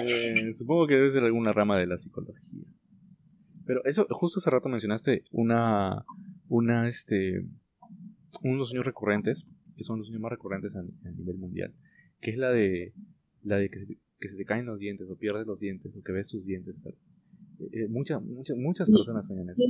Eh, 0.05 0.53
supongo 0.57 0.87
que 0.87 0.95
debe 0.95 1.11
ser 1.11 1.23
alguna 1.25 1.53
rama 1.53 1.79
de 1.79 1.87
la 1.87 1.97
psicología. 1.97 2.65
Pero 3.65 3.85
eso, 3.85 4.07
justo 4.11 4.41
hace 4.41 4.51
rato 4.51 4.69
mencionaste 4.69 5.23
una, 5.31 6.05
una, 6.49 6.89
este, 6.89 7.45
unos 8.43 8.69
sueños 8.71 8.85
recurrentes, 8.87 9.47
que 9.77 9.85
son 9.85 9.99
los 9.99 10.09
sueños 10.09 10.23
más 10.23 10.33
recurrentes 10.33 10.75
a, 10.75 10.81
a 10.81 11.11
nivel 11.13 11.37
mundial, 11.39 11.73
que 12.21 12.31
es 12.33 12.39
la 12.39 12.51
de, 12.51 12.93
la 13.43 13.57
de 13.59 13.71
que 13.71 13.85
se, 13.85 13.99
que 14.19 14.29
se 14.29 14.37
te 14.37 14.45
caen 14.45 14.67
los 14.67 14.79
dientes, 14.79 15.09
o 15.09 15.17
pierdes 15.17 15.47
los 15.47 15.61
dientes, 15.61 15.97
o 15.97 16.03
que 16.03 16.13
ves 16.13 16.29
tus 16.29 16.45
dientes. 16.45 16.75
Eh, 16.87 16.95
eh, 17.73 17.89
muchas, 17.89 18.21
muchas, 18.23 18.57
muchas 18.57 18.91
personas 18.91 19.27
sueñan 19.27 19.51
eso. 19.51 19.63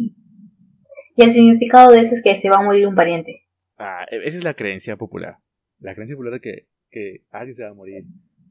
Y 1.14 1.22
el 1.22 1.30
significado 1.32 1.92
de 1.92 2.00
eso 2.00 2.14
es 2.14 2.22
que 2.22 2.34
se 2.34 2.48
va 2.48 2.56
a 2.58 2.62
morir 2.62 2.86
un 2.86 2.94
pariente. 2.94 3.42
Ah, 3.76 4.06
e- 4.10 4.24
esa 4.24 4.38
es 4.38 4.44
la 4.44 4.54
creencia 4.54 4.96
popular. 4.96 5.36
La 5.80 5.94
creencia 5.94 6.16
popular 6.16 6.34
de 6.34 6.40
que, 6.40 6.68
que 6.90 7.24
alguien 7.30 7.54
se 7.54 7.62
va 7.64 7.70
a 7.70 7.74
morir. 7.74 8.04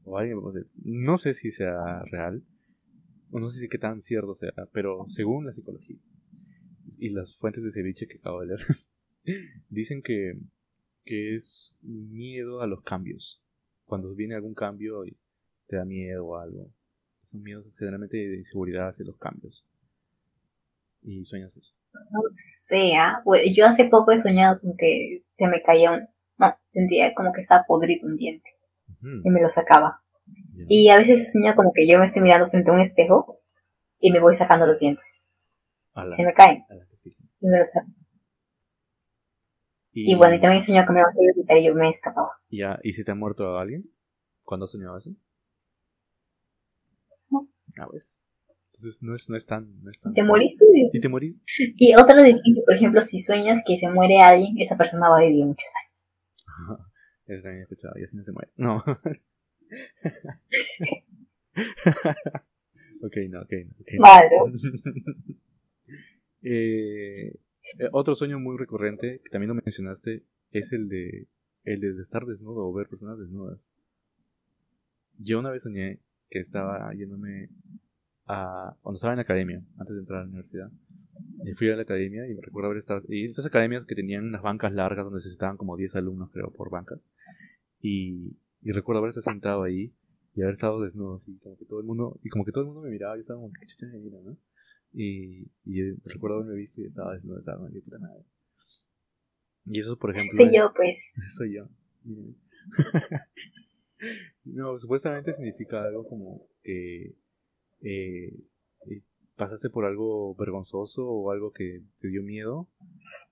O 0.04 0.18
alguien. 0.18 0.38
No 0.84 1.16
sé 1.16 1.34
si 1.34 1.50
sea 1.50 2.02
real. 2.10 2.42
O 3.30 3.40
no 3.40 3.50
sé 3.50 3.60
si 3.60 3.68
qué 3.68 3.78
tan 3.78 4.02
cierto 4.02 4.34
sea. 4.34 4.52
Pero 4.72 5.06
según 5.08 5.46
la 5.46 5.52
psicología 5.52 5.96
y 6.98 7.10
las 7.10 7.36
fuentes 7.36 7.62
de 7.62 7.70
ceviche 7.70 8.06
que 8.06 8.18
acabo 8.18 8.40
de 8.40 8.48
leer, 8.48 8.60
dicen 9.70 10.02
que, 10.02 10.34
que 11.04 11.34
es 11.34 11.74
miedo 11.80 12.60
a 12.60 12.66
los 12.66 12.82
cambios. 12.82 13.42
Cuando 13.84 14.14
viene 14.14 14.34
algún 14.34 14.54
cambio 14.54 15.04
y 15.04 15.16
te 15.66 15.76
da 15.76 15.84
miedo 15.84 16.26
o 16.26 16.36
algo. 16.36 16.70
Son 17.30 17.42
miedos 17.42 17.66
generalmente 17.78 18.16
de 18.16 18.36
inseguridad 18.36 18.88
hacia 18.88 19.06
los 19.06 19.16
cambios. 19.16 19.66
Y 21.02 21.24
sueñas 21.24 21.56
eso. 21.56 21.74
No 21.92 22.20
sé, 22.32 22.92
güey, 23.24 23.54
yo 23.54 23.66
hace 23.66 23.88
poco 23.88 24.12
he 24.12 24.18
soñado 24.18 24.60
con 24.60 24.76
que 24.76 25.24
se 25.30 25.46
me 25.48 25.62
caía 25.62 25.92
un... 25.92 26.08
No, 26.38 26.54
sentía 26.64 27.14
como 27.14 27.32
que 27.32 27.40
estaba 27.40 27.64
podrido 27.66 28.06
un 28.06 28.16
diente 28.16 28.50
y 29.02 29.30
me 29.30 29.40
lo 29.40 29.48
sacaba. 29.48 30.02
Y 30.68 30.88
a 30.88 30.96
veces 30.96 31.20
he 31.20 31.30
soñado 31.30 31.56
como 31.56 31.72
que 31.72 31.88
yo 31.88 31.98
me 31.98 32.04
estoy 32.04 32.22
mirando 32.22 32.48
frente 32.48 32.70
a 32.70 32.74
un 32.74 32.80
espejo 32.80 33.40
y 33.98 34.12
me 34.12 34.20
voy 34.20 34.34
sacando 34.34 34.66
los 34.66 34.78
dientes. 34.78 35.20
A 35.94 36.08
Se 36.16 36.24
me 36.24 36.32
caen 36.32 36.64
a 36.70 36.74
y 37.40 37.46
me 37.46 37.58
los 37.58 37.70
saco. 37.70 37.88
Y 39.94 40.14
bueno, 40.14 40.34
y 40.34 40.40
también 40.40 40.62
he 40.62 40.64
soñado 40.64 40.86
que 40.86 40.92
me 40.94 41.00
iban 41.00 41.10
a 41.10 41.34
quitar 41.34 41.58
y 41.58 41.64
yo 41.64 41.74
me 41.74 41.88
escapaba. 41.88 42.30
Ya, 42.48 42.78
¿y 42.82 42.94
si 42.94 43.04
te 43.04 43.10
ha 43.10 43.14
muerto 43.14 43.58
alguien? 43.58 43.90
¿Cuándo 44.42 44.66
soñado 44.66 44.96
eso? 44.96 45.10
No. 47.30 47.48
Ah, 47.78 47.86
pues. 47.90 48.20
Entonces 48.74 49.02
no 49.02 49.14
es, 49.14 49.28
no 49.28 49.36
es 49.36 49.44
tan. 49.44 49.82
No 49.82 49.90
es 49.90 50.00
tan... 50.00 50.14
¿Te 50.14 50.22
moriste? 50.22 50.64
¿Y 50.92 51.00
te 51.00 51.08
morí? 51.08 51.38
Y 51.76 51.94
otros 51.94 52.24
dicen 52.24 52.54
que, 52.54 52.62
por 52.64 52.74
ejemplo, 52.74 53.00
si 53.02 53.18
sueñas 53.18 53.62
que 53.66 53.76
se 53.76 53.90
muere 53.90 54.20
alguien, 54.20 54.54
esa 54.58 54.78
persona 54.78 55.10
va 55.10 55.18
a 55.18 55.26
vivir 55.26 55.44
muchos 55.44 55.70
años. 55.84 56.82
Eso 57.26 57.44
también 57.44 57.60
he 57.60 57.62
escuchado, 57.62 57.98
y 57.98 58.04
así 58.04 58.16
no 58.16 58.24
se 58.24 58.32
muere. 58.32 58.50
No. 58.56 58.76
ok, 63.02 63.16
no, 63.28 63.42
ok, 63.42 63.52
no. 63.68 63.76
Eh, 66.42 67.38
eh, 67.78 67.88
otro 67.92 68.14
sueño 68.14 68.38
muy 68.38 68.56
recurrente, 68.58 69.20
que 69.22 69.30
también 69.30 69.48
lo 69.48 69.54
mencionaste, 69.54 70.24
es 70.50 70.72
el 70.72 70.88
de, 70.88 71.28
el 71.64 71.80
de 71.80 72.02
estar 72.02 72.24
desnudo 72.26 72.66
o 72.66 72.72
ver 72.72 72.88
personas 72.88 73.18
desnudas. 73.18 73.60
Yo 75.18 75.38
una 75.38 75.50
vez 75.50 75.62
soñé 75.62 76.00
que 76.28 76.40
estaba 76.40 76.92
yéndome 76.94 77.50
a... 78.26 78.76
Cuando 78.82 78.96
estaba 78.96 79.12
en 79.12 79.18
la 79.18 79.22
academia, 79.22 79.62
antes 79.78 79.94
de 79.94 80.00
entrar 80.00 80.20
a 80.20 80.22
la 80.22 80.28
universidad. 80.28 80.70
Y 81.44 81.52
fui 81.52 81.68
a 81.68 81.76
la 81.76 81.82
academia 81.82 82.26
y 82.28 82.34
me 82.34 82.40
recuerdo 82.40 82.68
haber 82.68 82.78
estado... 82.78 83.02
Y 83.08 83.24
estas 83.24 83.46
academias 83.46 83.84
que 83.86 83.94
tenían 83.94 84.24
unas 84.26 84.42
bancas 84.42 84.72
largas 84.72 85.04
donde 85.04 85.20
se 85.20 85.28
estaban 85.28 85.56
como 85.56 85.76
10 85.76 85.96
alumnos, 85.96 86.30
creo, 86.30 86.50
por 86.50 86.70
bancas. 86.70 87.00
Y, 87.80 88.36
y 88.62 88.72
recuerdo 88.72 89.00
haber 89.00 89.10
estado 89.10 89.32
sentado 89.32 89.62
ahí 89.62 89.92
y 90.34 90.42
haber 90.42 90.54
estado 90.54 90.80
desnudo, 90.80 91.16
así, 91.16 91.36
como 91.42 91.56
que 91.58 91.64
todo 91.64 91.80
el 91.80 91.86
mundo... 91.86 92.18
Y 92.22 92.28
como 92.28 92.44
que 92.44 92.52
todo 92.52 92.62
el 92.62 92.68
mundo 92.68 92.82
me 92.82 92.90
miraba 92.90 93.16
yo 93.16 93.22
estaba 93.22 93.40
como, 93.40 93.52
¿qué 93.52 93.66
chucha 93.66 93.86
me 93.86 93.98
mira, 93.98 94.18
no? 94.24 94.36
Y, 94.94 95.48
y 95.64 95.92
recuerdo 96.04 96.38
haberme 96.38 96.56
visto 96.56 96.80
y 96.80 96.86
estaba 96.86 97.14
desnudo, 97.14 97.38
estaba 97.38 97.58
como, 97.58 97.70
"Qué 97.72 97.80
puta 97.80 97.98
madre". 97.98 98.24
Y 99.66 99.80
eso, 99.80 99.98
por 99.98 100.10
ejemplo... 100.10 100.36
Soy 100.36 100.56
yo, 100.56 100.72
pues. 100.74 101.12
Soy 101.36 101.54
yo. 101.54 101.68
No, 104.44 104.78
supuestamente 104.78 105.34
significa 105.34 105.84
algo 105.84 106.06
como 106.06 106.48
que 106.62 107.06
eh, 107.06 107.14
eh, 107.82 108.34
pasaste 109.44 109.70
por 109.70 109.84
algo 109.84 110.34
vergonzoso 110.36 111.04
o 111.06 111.30
algo 111.32 111.52
que 111.52 111.80
te 112.00 112.08
dio 112.08 112.22
miedo 112.22 112.66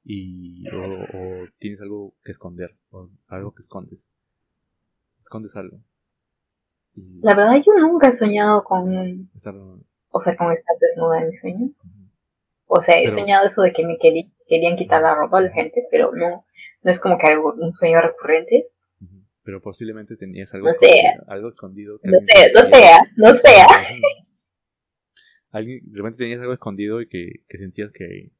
y 0.04 0.66
o, 0.70 0.82
o 0.82 1.46
tienes 1.58 1.80
algo 1.80 2.14
que 2.24 2.32
esconder 2.32 2.74
o 2.90 3.08
algo 3.28 3.52
que 3.52 3.62
escondes. 3.62 3.98
Escondes 5.22 5.54
algo. 5.56 5.78
Y 6.96 7.20
La 7.22 7.34
verdad, 7.34 7.62
yo 7.64 7.72
nunca 7.80 8.08
he 8.08 8.12
soñado 8.12 8.64
con, 8.64 9.30
estar- 9.34 9.54
o 10.10 10.20
sea, 10.20 10.36
con 10.36 10.52
estar 10.52 10.76
desnuda 10.80 11.20
en 11.22 11.28
mi 11.28 11.34
sueño. 11.34 11.68
O 12.66 12.82
sea, 12.82 12.98
he 13.00 13.04
Pero- 13.04 13.18
soñado 13.18 13.46
eso 13.46 13.62
de 13.62 13.72
que 13.72 13.86
me 13.86 13.96
querían 13.98 14.76
quitar 14.76 15.00
la 15.02 15.14
ropa 15.14 15.38
a 15.38 15.42
la 15.42 15.50
gente, 15.52 15.86
pero 15.90 16.10
no, 16.12 16.44
no 16.82 16.90
es 16.90 16.98
como 17.00 17.18
que 17.18 17.26
algo, 17.28 17.54
un 17.54 17.72
sueño 17.74 18.00
recurrente. 18.00 18.66
Pero 19.44 19.60
posiblemente 19.62 20.16
tenías 20.16 20.52
algo 20.54 20.66
No 20.66 20.72
escondido. 20.72 21.24
Algo 21.28 21.48
escondido 21.48 22.00
No 22.02 22.18
sé, 22.26 22.52
no 22.54 22.62
sea, 22.62 22.98
no 23.16 23.34
sea. 23.34 23.66
Alguien, 25.50 25.80
de 25.84 25.96
repente 25.96 26.18
tenías 26.18 26.40
algo 26.40 26.52
escondido 26.54 27.00
y 27.00 27.08
que, 27.08 27.42
que 27.48 27.58
sentías 27.58 27.90
que, 27.92 28.30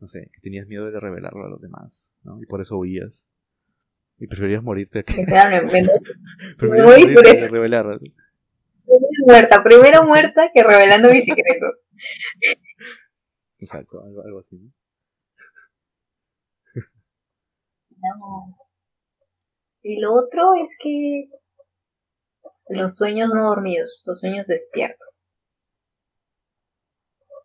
no 0.00 0.08
sé, 0.08 0.30
que 0.32 0.40
tenías 0.40 0.66
miedo 0.66 0.90
de 0.90 0.98
revelarlo 0.98 1.44
a 1.44 1.48
los 1.48 1.60
demás, 1.60 2.12
¿no? 2.24 2.40
Y 2.42 2.46
por 2.46 2.60
eso 2.60 2.76
huías. 2.78 3.26
Y 4.18 4.26
preferías 4.26 4.62
morirte 4.62 5.04
que 5.04 5.24
me, 5.24 5.62
me, 5.62 5.82
me 5.82 5.88
preferías 6.58 6.86
voy 6.86 7.14
por 7.14 7.26
eso. 7.26 7.48
revelar. 7.48 8.00
muerta, 9.26 9.62
primero 9.62 10.04
muerta 10.04 10.50
que 10.52 10.62
revelando 10.62 11.10
mi 11.10 11.22
secreto. 11.22 11.66
Exacto, 13.58 14.02
algo, 14.02 14.22
algo 14.22 14.38
así, 14.40 14.56
¿no? 14.58 14.72
No. 18.18 18.56
Y 19.82 20.00
lo 20.00 20.12
otro 20.14 20.54
es 20.54 20.70
que 20.80 21.28
los 22.68 22.96
sueños 22.96 23.30
no 23.32 23.48
dormidos, 23.48 24.02
los 24.06 24.20
sueños 24.20 24.46
despiertos. 24.46 25.08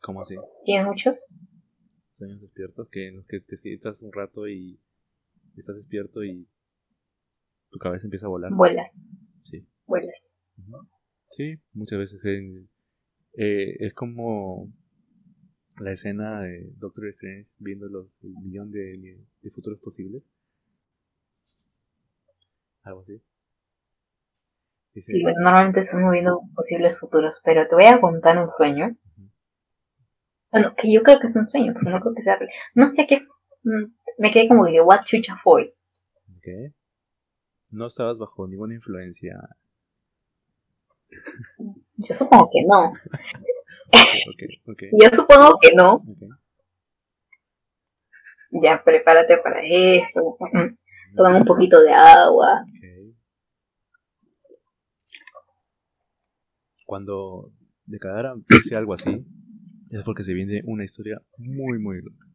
¿Cómo 0.07 0.21
así? 0.21 0.35
¿Tienes 0.63 0.87
muchos? 0.87 1.27
Sueños 2.13 2.39
despiertos, 2.39 2.87
que 2.89 3.09
en 3.09 3.17
los 3.17 3.25
que 3.27 3.41
te 3.41 3.57
sientas 3.57 4.01
un 4.01 4.13
rato 4.13 4.47
y 4.47 4.79
estás 5.57 5.75
despierto 5.75 6.23
y 6.23 6.47
tu 7.69 7.77
cabeza 7.77 8.05
empieza 8.05 8.27
a 8.27 8.29
volar. 8.29 8.53
Vuelas, 8.53 8.89
Sí. 9.43 9.67
vuelas. 9.85 10.15
Sí, 11.31 11.59
muchas 11.73 11.99
veces 11.99 12.23
en- 12.23 12.69
eh, 13.33 13.75
es 13.85 13.93
como 13.93 14.71
la 15.81 15.91
escena 15.91 16.39
de 16.43 16.71
Doctor 16.77 17.07
Strange 17.09 17.51
viendo 17.59 17.89
los 17.89 18.17
el 18.23 18.29
millón 18.41 18.71
de, 18.71 19.19
de 19.41 19.51
futuros 19.51 19.77
posibles. 19.81 20.23
Algo 22.83 23.01
así. 23.01 23.21
Sí, 25.05 25.21
bueno, 25.21 25.41
normalmente 25.41 25.81
estamos 25.81 26.13
viendo 26.13 26.39
posibles 26.55 26.97
futuros, 26.97 27.41
pero 27.43 27.67
te 27.67 27.75
voy 27.75 27.83
a 27.87 27.99
contar 27.99 28.37
un 28.41 28.49
sueño. 28.49 28.95
Bueno, 30.51 30.73
que 30.77 30.91
yo 30.91 31.03
creo 31.03 31.19
que 31.19 31.27
es 31.27 31.35
un 31.35 31.45
sueño, 31.45 31.73
pero 31.73 31.91
no 31.91 31.99
creo 32.01 32.13
que 32.15 32.21
sea 32.23 32.37
real. 32.37 32.49
No 32.73 32.85
sé 32.85 33.05
qué. 33.07 33.19
mm, 33.63 33.93
Me 34.17 34.31
quedé 34.31 34.47
como 34.47 34.65
que, 34.65 34.79
what 34.81 35.01
chucha 35.05 35.37
fue. 35.43 35.73
¿qué? 36.41 36.73
No 37.69 37.87
estabas 37.87 38.17
bajo 38.17 38.47
ninguna 38.47 38.73
influencia. 38.75 39.35
Yo 41.97 42.13
supongo 42.13 42.49
que 42.51 42.63
no. 42.65 42.91
Ok, 42.91 44.43
ok. 44.67 44.83
Yo 45.01 45.09
supongo 45.13 45.57
que 45.61 45.73
no. 45.75 45.95
ok. 45.95 46.23
Ya, 48.63 48.81
prepárate 48.83 49.37
para 49.37 49.59
eso. 49.61 50.37
Toman 51.15 51.35
un 51.37 51.45
poquito 51.45 51.81
de 51.81 51.91
agua. 51.91 52.61
Ok. 52.61 53.15
Cuando 56.85 57.51
de 57.85 57.99
Cadara 57.99 58.35
dice 58.49 58.75
algo 58.77 58.93
así, 58.93 59.25
es 59.91 60.03
porque 60.03 60.23
se 60.23 60.33
viene 60.33 60.61
una 60.65 60.83
historia 60.83 61.21
muy, 61.37 61.79
muy 61.79 62.01
loca. 62.01 62.25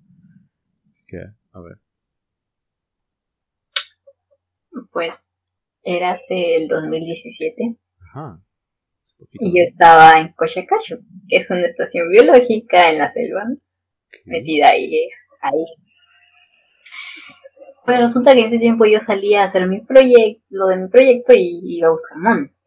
Así 0.90 1.04
que, 1.06 1.18
a 1.52 1.60
ver. 1.60 1.78
Pues 4.90 5.30
era 5.82 6.12
hace 6.12 6.56
el 6.56 6.68
2017 6.68 7.76
Ajá. 7.98 8.40
Y 9.32 9.56
yo 9.56 9.62
estaba 9.62 10.18
en 10.18 10.32
Cochacacho, 10.32 10.98
que 11.28 11.36
es 11.36 11.50
una 11.50 11.66
estación 11.66 12.10
biológica 12.10 12.90
en 12.90 12.98
la 12.98 13.10
selva, 13.10 13.44
ok. 13.44 14.26
metida 14.26 14.68
ahí. 14.70 15.08
ahí. 15.40 15.64
Pero 17.86 18.00
resulta 18.00 18.34
que 18.34 18.46
ese 18.46 18.58
tiempo 18.58 18.84
yo 18.86 19.00
salía 19.00 19.42
a 19.42 19.44
hacer 19.46 19.66
mi 19.66 19.80
proyecto, 19.80 20.44
lo 20.50 20.66
de 20.66 20.76
mi 20.76 20.88
proyecto 20.88 21.32
y 21.34 21.60
iba 21.64 21.88
a 21.88 21.92
buscar 21.92 22.18
monos. 22.18 22.64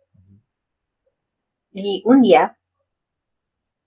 Y 1.71 2.01
un 2.05 2.21
día, 2.21 2.57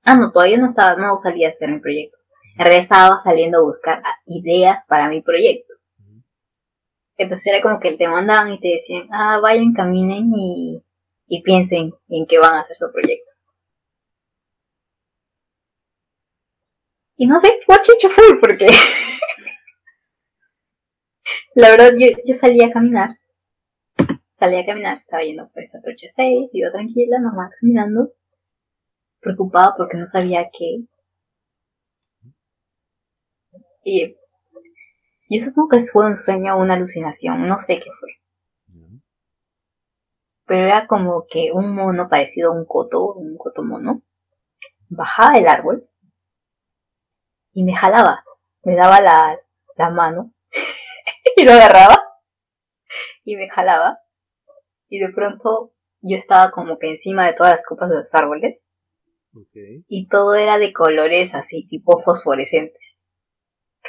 ah 0.09 0.15
no, 0.15 0.33
todavía 0.33 0.57
no 0.57 0.67
estaba, 0.67 0.97
no 0.97 1.17
salía 1.19 1.49
a 1.49 1.51
hacer 1.51 1.69
mi 1.69 1.81
proyecto. 1.81 2.17
En 2.55 2.65
realidad 2.65 2.83
estaba 2.83 3.19
saliendo 3.19 3.59
a 3.59 3.63
buscar 3.63 4.03
ideas 4.27 4.85
para 4.89 5.09
mi 5.09 5.21
proyecto. 5.21 5.75
Entonces 7.19 7.47
era 7.47 7.61
como 7.61 7.79
que 7.79 7.97
te 7.97 8.09
mandaban 8.09 8.55
y 8.55 8.61
te 8.61 8.69
decían, 8.69 9.09
ah, 9.13 9.39
vayan, 9.41 9.75
caminen 9.75 10.33
y, 10.35 10.83
y 11.27 11.43
piensen 11.43 11.93
en 12.09 12.27
qué 12.27 12.39
van 12.39 12.55
a 12.55 12.61
hacer 12.61 12.77
su 12.79 12.91
proyecto. 12.91 13.31
Y 17.17 17.27
no 17.27 17.39
sé 17.39 17.61
cuál 17.67 17.83
chucho 17.83 18.09
fue, 18.09 18.41
porque 18.41 18.67
la 21.55 21.71
verdad 21.71 21.91
yo, 21.99 22.07
yo 22.25 22.33
salí 22.33 22.63
a 22.63 22.73
caminar. 22.73 23.19
Salí 24.39 24.57
a 24.57 24.65
caminar, 24.65 24.99
estaba 24.99 25.23
yendo 25.23 25.51
por 25.53 25.63
esta 25.63 25.83
torche 25.83 26.09
6, 26.09 26.51
iba 26.53 26.71
tranquila, 26.71 27.19
nomás 27.19 27.51
caminando, 27.61 28.13
preocupada 29.21 29.75
porque 29.77 29.97
no 29.97 30.07
sabía 30.07 30.49
qué. 30.57 30.85
Y 33.85 34.16
yo 35.31 35.45
supongo 35.45 35.69
que 35.69 35.81
fue 35.81 36.07
un 36.07 36.16
sueño 36.16 36.57
o 36.57 36.61
una 36.61 36.75
alucinación, 36.75 37.47
no 37.47 37.59
sé 37.59 37.79
qué 37.79 37.91
fue. 38.01 38.11
Pero 40.47 40.64
era 40.64 40.87
como 40.87 41.27
que 41.31 41.51
un 41.53 41.75
mono 41.75 42.09
parecido 42.09 42.51
a 42.51 42.55
un 42.55 42.64
coto, 42.64 43.12
un 43.12 43.37
coto 43.37 43.62
mono, 43.62 44.03
bajaba 44.89 45.35
del 45.35 45.49
árbol 45.49 45.89
y 47.53 47.64
me 47.64 47.77
jalaba, 47.77 48.25
me 48.62 48.75
daba 48.75 49.01
la, 49.01 49.39
la 49.77 49.91
mano 49.91 50.33
y 51.37 51.45
lo 51.45 51.53
agarraba 51.53 52.03
y 53.25 53.37
me 53.37 53.51
jalaba 53.51 54.01
y 54.89 54.99
de 54.99 55.12
pronto 55.12 55.75
yo 56.01 56.16
estaba 56.16 56.51
como 56.51 56.79
que 56.79 56.91
encima 56.91 57.27
de 57.27 57.35
todas 57.35 57.53
las 57.53 57.64
copas 57.66 57.91
de 57.91 57.97
los 57.97 58.14
árboles 58.14 58.59
Y 59.89 60.09
todo 60.09 60.35
era 60.35 60.59
de 60.59 60.72
colores 60.72 61.35
así 61.35 61.66
tipo 61.68 62.03
fosforescentes, 62.03 63.01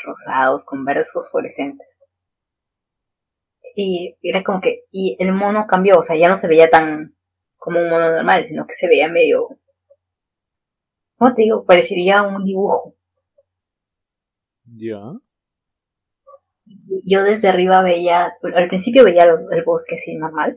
rosados 0.04 0.66
con 0.66 0.86
verdes 0.86 1.12
fosforescentes. 1.14 1.88
Y 3.76 4.18
era 4.22 4.44
como 4.44 4.60
que, 4.62 4.84
y 4.92 5.16
el 5.20 5.32
mono 5.32 5.66
cambió, 5.68 6.00
o 6.00 6.04
sea, 6.04 6.18
ya 6.18 6.28
no 6.28 6.36
se 6.36 6.48
veía 6.48 6.70
tan 6.70 7.16
como 7.58 7.80
un 7.82 7.90
mono 7.90 8.10
normal, 8.12 8.46
sino 8.48 8.66
que 8.68 8.74
se 8.74 8.88
veía 8.88 9.08
medio, 9.08 9.48
¿cómo 11.18 11.34
te 11.34 11.44
digo? 11.44 11.66
Parecería 11.66 12.24
un 12.24 12.44
dibujo. 12.44 12.96
Ya. 14.66 15.00
Yo 17.06 17.24
desde 17.24 17.48
arriba 17.48 17.82
veía, 17.82 18.34
al 18.56 18.68
principio 18.68 19.04
veía 19.04 19.26
los- 19.26 19.50
el 19.52 19.64
bosque 19.64 19.96
así 19.96 20.16
normal. 20.16 20.56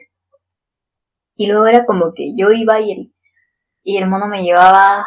Y 1.36 1.46
luego 1.46 1.66
era 1.66 1.86
como 1.86 2.12
que 2.14 2.34
yo 2.36 2.50
iba 2.52 2.80
y 2.80 2.92
el, 2.92 3.12
y 3.82 3.96
el 3.98 4.08
mono 4.08 4.28
me 4.28 4.42
llevaba 4.42 5.06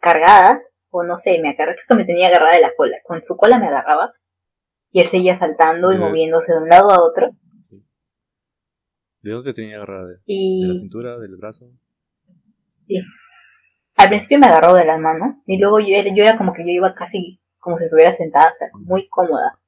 cargada, 0.00 0.60
o 0.90 1.02
no 1.04 1.16
sé, 1.16 1.40
me 1.40 1.50
agarraba, 1.50 1.74
creo 1.74 1.86
que 1.88 1.94
me 1.94 2.04
tenía 2.04 2.28
agarrada 2.28 2.54
de 2.54 2.60
la 2.62 2.72
cola. 2.76 2.96
Con 3.04 3.22
su 3.24 3.36
cola 3.36 3.58
me 3.58 3.68
agarraba. 3.68 4.12
Y 4.92 5.00
él 5.00 5.06
seguía 5.06 5.38
saltando 5.38 5.92
y 5.92 5.96
moviéndose 6.08 6.52
de 6.52 6.58
un 6.58 6.68
lado 6.68 6.90
a 6.90 7.00
otro. 7.00 7.30
¿De 9.22 9.30
dónde 9.32 9.52
te 9.52 9.62
tenía 9.62 9.76
agarrada? 9.76 10.06
¿De, 10.08 10.14
de 10.14 10.68
la 10.68 10.74
cintura? 10.74 11.18
¿Del 11.18 11.36
brazo? 11.36 11.70
al 13.96 14.08
principio 14.08 14.38
me 14.38 14.46
agarró 14.46 14.74
de 14.74 14.84
la 14.86 14.96
mano. 14.96 15.42
Y 15.46 15.58
luego 15.58 15.78
yo, 15.78 15.94
era- 15.94 16.12
yo 16.14 16.24
era 16.24 16.38
como 16.38 16.52
que 16.54 16.62
yo 16.64 16.70
iba 16.70 16.94
casi 16.94 17.40
como 17.58 17.76
si 17.76 17.84
estuviera 17.84 18.12
sentada, 18.12 18.52
o 18.54 18.56
sea, 18.58 18.68
muy 18.74 19.06
cómoda. 19.08 19.58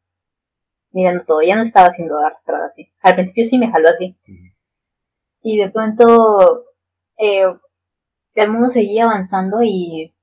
Mirando 0.91 1.25
todo, 1.25 1.43
ya 1.43 1.55
no 1.55 1.63
estaba 1.63 1.91
siendo 1.91 2.19
arrastrada 2.19 2.67
así. 2.67 2.91
Al 3.03 3.15
principio 3.15 3.45
sí 3.45 3.59
me 3.59 3.71
jaló 3.71 3.89
así. 3.91 4.17
Y 5.43 5.59
de 5.59 5.71
pronto 5.71 6.65
eh, 7.19 7.45
el 8.35 8.51
mundo 8.51 8.69
seguía 8.71 9.05
avanzando 9.05 9.59
y 9.63 10.15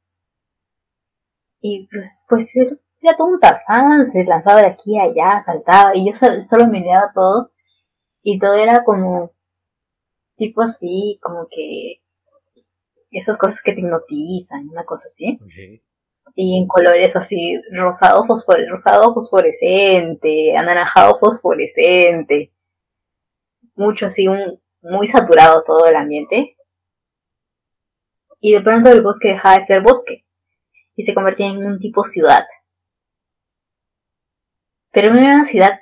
y 1.61 1.87
pues, 1.91 2.25
pues 2.29 2.51
era, 2.55 3.17
todo 3.17 3.27
un 3.27 3.39
Tarzán, 3.39 4.05
se 4.05 4.23
lanzaba 4.23 4.61
de 4.61 4.67
aquí 4.67 4.97
a 4.97 5.03
allá, 5.03 5.43
saltaba 5.45 5.91
y 5.95 6.07
yo 6.07 6.13
so- 6.13 6.41
solo 6.41 6.67
miraba 6.67 7.11
todo 7.13 7.51
y 8.21 8.39
todo 8.39 8.53
era 8.55 8.83
como 8.83 9.31
tipo 10.37 10.61
así, 10.61 11.19
como 11.21 11.47
que 11.49 12.01
esas 13.11 13.37
cosas 13.37 13.61
que 13.61 13.73
te 13.73 13.81
hipnotizan, 13.81 14.69
una 14.69 14.85
cosa 14.85 15.07
así. 15.07 15.37
Y 16.35 16.59
en 16.61 16.67
colores 16.67 17.15
así 17.15 17.59
rosado 17.73 18.23
rosado 18.69 19.13
fosforescente, 19.13 20.55
anaranjado 20.55 21.17
fosforescente, 21.19 22.53
mucho 23.75 24.05
así, 24.05 24.27
un, 24.27 24.61
muy 24.81 25.07
saturado 25.07 25.63
todo 25.65 25.87
el 25.87 25.95
ambiente. 25.95 26.55
Y 28.39 28.53
de 28.53 28.61
pronto 28.61 28.89
el 28.91 29.01
bosque 29.01 29.29
dejaba 29.29 29.57
de 29.57 29.65
ser 29.65 29.81
bosque 29.81 30.25
y 30.95 31.03
se 31.03 31.13
convertía 31.13 31.47
en 31.47 31.65
un 31.65 31.79
tipo 31.79 32.03
ciudad. 32.03 32.45
Pero 34.91 35.13
no 35.13 35.19
era 35.19 35.35
una 35.35 35.45
ciudad, 35.45 35.79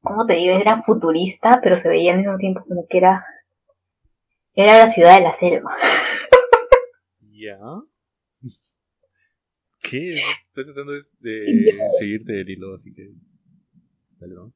¿cómo 0.00 0.26
te 0.26 0.34
digo? 0.34 0.54
Era 0.54 0.82
futurista, 0.82 1.60
pero 1.62 1.78
se 1.78 1.88
veía 1.88 2.12
al 2.12 2.18
mismo 2.18 2.36
tiempo 2.36 2.64
como 2.66 2.86
que 2.88 2.98
era, 2.98 3.24
era 4.54 4.78
la 4.78 4.86
ciudad 4.86 5.16
de 5.16 5.24
la 5.24 5.32
selva. 5.32 5.76
¿Ya? 7.20 7.58
¿Qué? 9.82 10.14
Estoy 10.46 10.64
tratando 10.64 10.92
de, 10.92 11.00
seguirte 11.98 12.40
el 12.40 12.50
hilo, 12.50 12.74
así 12.74 12.92
que... 12.92 13.10
Dale, 14.18 14.34
vamos. 14.34 14.54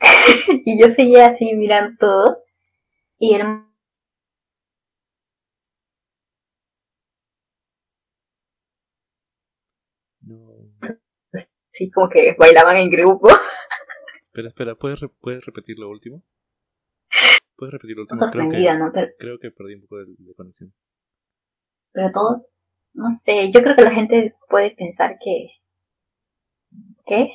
Y 0.64 0.80
yo 0.80 0.88
seguía 0.88 1.28
así 1.28 1.54
mirando 1.54 1.96
todo. 1.98 2.44
Y 3.18 3.34
el 3.34 3.42
No. 10.22 10.70
Como 11.90 12.08
que 12.08 12.34
bailaban 12.38 12.76
en 12.76 12.90
grupo. 12.90 13.28
Espera, 14.24 14.48
espera, 14.48 14.74
¿puedes, 14.74 15.00
re- 15.00 15.08
¿puedes 15.20 15.44
repetir 15.46 15.78
lo 15.78 15.88
último? 15.88 16.22
¿Puedes 17.56 17.72
repetir 17.72 17.96
lo 17.96 18.02
último? 18.02 18.20
Creo 18.30 18.50
que, 18.50 18.74
¿no? 18.78 18.90
Pero, 18.92 19.06
creo 19.18 19.38
que 19.38 19.50
perdí 19.50 19.74
un 19.74 19.80
poco 19.82 19.98
de, 19.98 20.06
de 20.18 20.34
conexión. 20.34 20.72
pero 21.92 22.10
todo, 22.12 22.46
no 22.94 23.10
sé, 23.10 23.50
yo 23.52 23.62
creo 23.62 23.76
que 23.76 23.82
la 23.82 23.92
gente 23.92 24.34
puede 24.48 24.74
pensar 24.76 25.16
que... 25.24 25.48
¿Qué? 27.06 27.30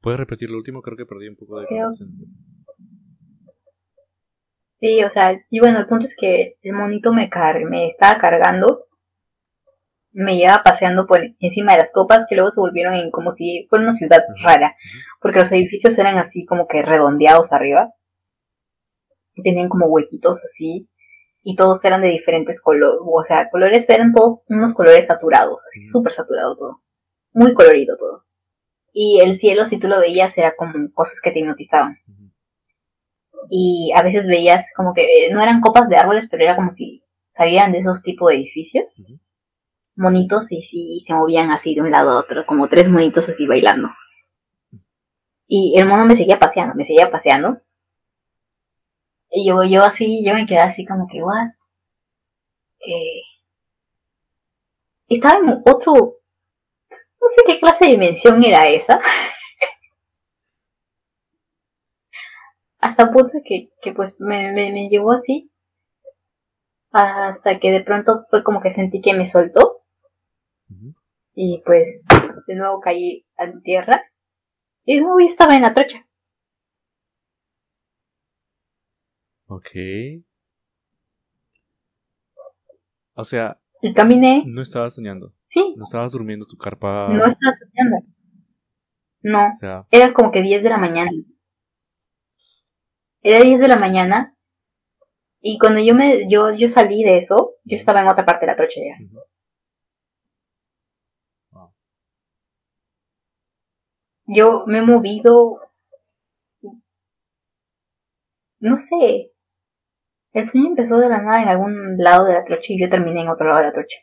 ¿Puedes 0.00 0.18
repetir 0.20 0.50
lo 0.50 0.56
último? 0.58 0.80
Creo 0.82 0.96
que 0.96 1.06
perdí 1.06 1.28
un 1.28 1.36
poco 1.36 1.60
de 1.60 1.66
Creo- 1.66 1.84
conexión. 1.86 2.10
Sí, 4.80 5.04
o 5.04 5.10
sea, 5.10 5.38
y 5.50 5.60
bueno, 5.60 5.78
el 5.78 5.86
punto 5.86 6.06
es 6.06 6.16
que 6.16 6.56
el 6.62 6.72
monito 6.72 7.12
me, 7.12 7.28
car 7.28 7.62
me 7.66 7.86
estaba 7.86 8.18
cargando, 8.18 8.86
me 10.12 10.36
llevaba 10.36 10.62
paseando 10.62 11.06
por 11.06 11.20
encima 11.38 11.72
de 11.72 11.78
las 11.78 11.92
copas 11.92 12.26
que 12.28 12.34
luego 12.34 12.50
se 12.50 12.60
volvieron 12.60 12.94
en 12.94 13.10
como 13.10 13.32
si 13.32 13.66
fuera 13.68 13.84
una 13.84 13.92
ciudad 13.92 14.24
rara, 14.42 14.74
porque 15.20 15.38
los 15.38 15.52
edificios 15.52 15.96
eran 15.98 16.18
así 16.18 16.44
como 16.44 16.66
que 16.66 16.82
redondeados 16.82 17.52
arriba, 17.52 17.92
y 19.34 19.42
tenían 19.42 19.68
como 19.68 19.86
huequitos 19.86 20.42
así, 20.44 20.88
y 21.42 21.56
todos 21.56 21.84
eran 21.84 22.02
de 22.02 22.08
diferentes 22.08 22.60
colores, 22.60 23.00
o 23.02 23.24
sea, 23.24 23.48
colores 23.50 23.88
eran 23.88 24.12
todos 24.12 24.44
unos 24.48 24.74
colores 24.74 25.06
saturados, 25.06 25.62
así 25.68 25.82
súper 25.84 26.12
saturado 26.12 26.56
todo, 26.56 26.82
muy 27.32 27.54
colorido 27.54 27.96
todo. 27.96 28.24
Y 28.92 29.20
el 29.20 29.38
cielo, 29.38 29.64
si 29.64 29.78
tú 29.78 29.88
lo 29.88 30.00
veías, 30.00 30.36
era 30.36 30.56
como 30.56 30.72
cosas 30.92 31.20
que 31.20 31.30
te 31.30 31.38
hipnotizaban. 31.38 31.98
Y 33.48 33.92
a 33.94 34.02
veces 34.02 34.26
veías 34.26 34.66
como 34.76 34.92
que 34.92 35.02
eh, 35.02 35.32
no 35.32 35.40
eran 35.40 35.60
copas 35.60 35.88
de 35.88 35.96
árboles, 35.96 36.28
pero 36.30 36.44
era 36.44 36.56
como 36.56 36.70
si 36.70 37.04
salieran 37.36 37.72
de 37.72 37.78
esos 37.78 38.02
tipos 38.02 38.30
de 38.30 38.36
edificios. 38.36 39.00
Monitos 40.00 40.50
y 40.50 40.62
sí 40.62 41.02
se 41.06 41.14
movían 41.14 41.50
así 41.50 41.74
de 41.74 41.82
un 41.82 41.90
lado 41.90 42.10
a 42.10 42.20
otro, 42.20 42.46
como 42.46 42.68
tres 42.68 42.88
monitos 42.88 43.28
así 43.28 43.46
bailando. 43.46 43.88
Y 45.46 45.78
el 45.78 45.86
mono 45.86 46.04
me 46.06 46.16
seguía 46.16 46.38
paseando, 46.38 46.74
me 46.74 46.84
seguía 46.84 47.10
paseando. 47.10 47.60
Y 49.30 49.46
yo, 49.48 49.62
yo 49.64 49.84
así, 49.84 50.24
yo 50.26 50.34
me 50.34 50.46
quedé 50.46 50.60
así 50.60 50.84
como 50.86 51.06
que, 51.08 51.22
what? 51.22 51.50
que 52.80 53.22
estaba 55.08 55.38
en 55.38 55.50
otro, 55.50 55.92
no 57.20 57.28
sé 57.28 57.42
qué 57.46 57.60
clase 57.60 57.84
de 57.84 57.90
dimensión 57.92 58.42
era 58.42 58.68
esa. 58.68 59.00
Hasta 62.80 63.12
punto 63.12 63.38
que, 63.44 63.68
que 63.82 63.92
pues 63.92 64.16
me, 64.20 64.52
me, 64.52 64.72
me 64.72 64.88
llevó 64.88 65.12
así. 65.12 65.50
Hasta 66.92 67.58
que 67.60 67.70
de 67.70 67.82
pronto 67.82 68.26
fue 68.30 68.42
como 68.42 68.60
que 68.62 68.72
sentí 68.72 69.00
que 69.00 69.14
me 69.14 69.26
soltó. 69.26 69.79
Y 71.34 71.62
pues 71.64 72.04
de 72.46 72.54
nuevo 72.56 72.80
caí 72.80 73.26
a 73.36 73.50
tierra. 73.62 74.02
Y 74.84 74.96
de 74.96 75.02
nuevo 75.02 75.20
ya 75.20 75.26
estaba 75.26 75.56
en 75.56 75.62
la 75.62 75.74
trocha. 75.74 76.06
Ok. 79.46 79.66
O 83.14 83.24
sea, 83.24 83.60
Y 83.82 83.92
caminé. 83.94 84.44
no 84.46 84.62
estabas 84.62 84.94
soñando. 84.94 85.34
Sí, 85.48 85.74
No 85.76 85.84
estabas 85.84 86.12
durmiendo 86.12 86.46
tu 86.46 86.56
carpa. 86.56 87.08
no 87.08 87.24
estaba 87.26 87.52
soñando. 87.52 87.96
No, 89.22 89.48
O 89.52 89.56
sea, 89.56 89.86
era 89.90 90.12
como 90.14 90.30
que 90.30 90.42
10 90.42 90.62
de 90.62 90.68
la 90.70 90.78
mañana. 90.78 91.10
Era 93.22 93.40
10 93.44 93.60
de 93.60 93.68
la 93.68 93.76
mañana. 93.76 94.34
Y 95.42 95.58
cuando 95.58 95.80
yo 95.80 95.94
me 95.94 96.28
yo, 96.30 96.54
yo 96.54 96.68
salí 96.68 97.02
de 97.02 97.16
eso, 97.16 97.54
yo 97.64 97.74
estaba 97.76 98.00
en 98.02 98.08
otra 98.08 98.24
parte 98.24 98.46
de 98.46 98.52
la 98.52 98.56
trocha 98.56 98.80
ya. 98.80 99.20
Yo 104.36 104.64
me 104.66 104.78
he 104.78 104.82
movido. 104.82 105.58
No 108.60 108.76
sé. 108.76 109.32
El 110.32 110.46
sueño 110.46 110.68
empezó 110.68 110.98
de 110.98 111.08
la 111.08 111.20
nada 111.20 111.42
en 111.42 111.48
algún 111.48 111.96
lado 111.98 112.26
de 112.26 112.34
la 112.34 112.44
trocha 112.44 112.72
y 112.72 112.80
yo 112.80 112.88
terminé 112.88 113.22
en 113.22 113.28
otro 113.28 113.46
lado 113.46 113.58
de 113.58 113.66
la 113.66 113.72
trocha. 113.72 113.96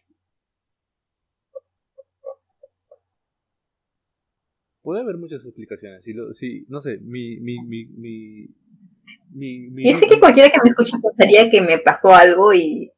Puede 4.81 5.01
haber 5.01 5.17
muchas 5.17 5.43
explicaciones. 5.43 6.05
Y 6.07 6.13
lo, 6.13 6.33
sí, 6.33 6.65
no 6.69 6.79
sé, 6.81 6.97
mi. 7.01 7.39
mi, 7.39 7.57
mi, 7.65 7.85
mi, 7.85 8.47
mi, 9.31 9.69
mi- 9.69 9.91
Yo 9.91 9.97
sé 9.97 10.07
que 10.07 10.19
cualquiera 10.19 10.49
que 10.49 10.59
me 10.63 10.69
escuche 10.69 10.97
pensaría 11.01 11.49
que 11.51 11.61
me 11.61 11.77
pasó 11.79 12.13
algo 12.13 12.53
y, 12.53 12.91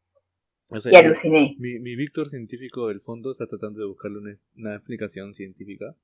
o 0.71 0.79
sea, 0.79 0.91
y 0.93 0.95
aluciné. 0.95 1.55
Mi, 1.59 1.79
mi 1.79 1.95
Víctor 1.95 2.29
científico 2.29 2.87
del 2.87 3.01
fondo 3.01 3.31
está 3.31 3.47
tratando 3.47 3.79
de 3.79 3.87
buscarle 3.87 4.19
una, 4.19 4.37
una 4.57 4.75
explicación 4.75 5.33
científica. 5.33 5.95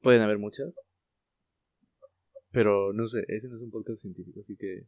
Pueden 0.00 0.22
haber 0.22 0.38
muchas. 0.38 0.78
Pero 2.50 2.92
no 2.92 3.08
sé, 3.08 3.24
ese 3.28 3.48
no 3.48 3.56
es 3.56 3.62
un 3.62 3.70
podcast 3.70 4.00
científico, 4.00 4.40
así 4.40 4.56
que 4.56 4.86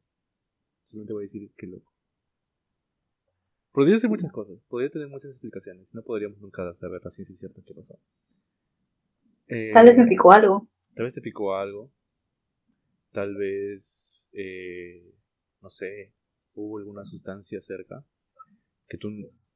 solamente 0.84 1.12
voy 1.12 1.24
a 1.24 1.26
decir 1.26 1.50
que 1.56 1.66
loco. 1.66 1.92
Podría 3.72 3.98
ser 3.98 4.11
muchas 4.11 4.32
cosas, 4.32 4.58
podría 4.68 4.90
tener 4.90 5.08
muchas 5.08 5.30
explicaciones. 5.30 5.86
No 5.92 6.02
podríamos 6.02 6.40
nunca 6.40 6.72
saber 6.74 7.00
la 7.04 7.11
ciencia 7.11 7.36
cierta 7.36 7.62
qué 7.64 7.74
pasó. 7.74 7.98
Eh, 9.48 9.72
Tal 9.72 9.86
vez 9.86 9.96
me 9.96 10.06
picó 10.06 10.32
algo. 10.32 10.68
Tal 10.94 11.04
vez 11.04 11.14
te 11.14 11.20
picó 11.20 11.54
algo. 11.54 11.90
Tal 13.12 13.36
vez, 13.36 14.26
eh, 14.32 15.14
no 15.61 15.68
sé, 15.70 16.12
hubo 16.54 16.78
alguna 16.78 17.04
sustancia 17.04 17.61
cerca 17.61 18.04
que 18.88 18.98
tú, 18.98 19.08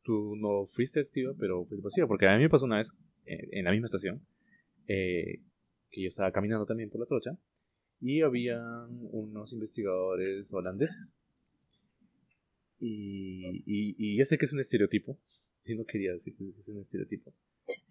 tú 0.02 0.36
no 0.36 0.66
fuiste 0.66 1.00
activa, 1.00 1.32
pero 1.38 1.64
fue 1.64 1.80
pasiva. 1.82 2.06
Porque 2.06 2.28
a 2.28 2.36
mí 2.36 2.42
me 2.42 2.50
pasó 2.50 2.66
una 2.66 2.78
vez 2.78 2.92
eh, 3.26 3.48
en 3.52 3.64
la 3.64 3.72
misma 3.72 3.86
estación 3.86 4.24
eh, 4.88 5.42
que 5.90 6.02
yo 6.02 6.08
estaba 6.08 6.32
caminando 6.32 6.66
también 6.66 6.90
por 6.90 7.00
la 7.00 7.06
trocha 7.06 7.38
y 8.00 8.22
habían 8.22 8.88
unos 9.12 9.52
investigadores 9.52 10.52
holandeses. 10.52 11.12
Y, 12.80 13.62
y, 13.66 13.94
y 13.96 14.18
ya 14.18 14.24
sé 14.24 14.36
que 14.36 14.44
es 14.44 14.52
un 14.52 14.60
estereotipo, 14.60 15.18
y 15.64 15.74
no 15.74 15.84
quería 15.84 16.12
decir 16.12 16.34
que 16.36 16.44
es 16.48 16.68
un 16.68 16.82
estereotipo, 16.82 17.32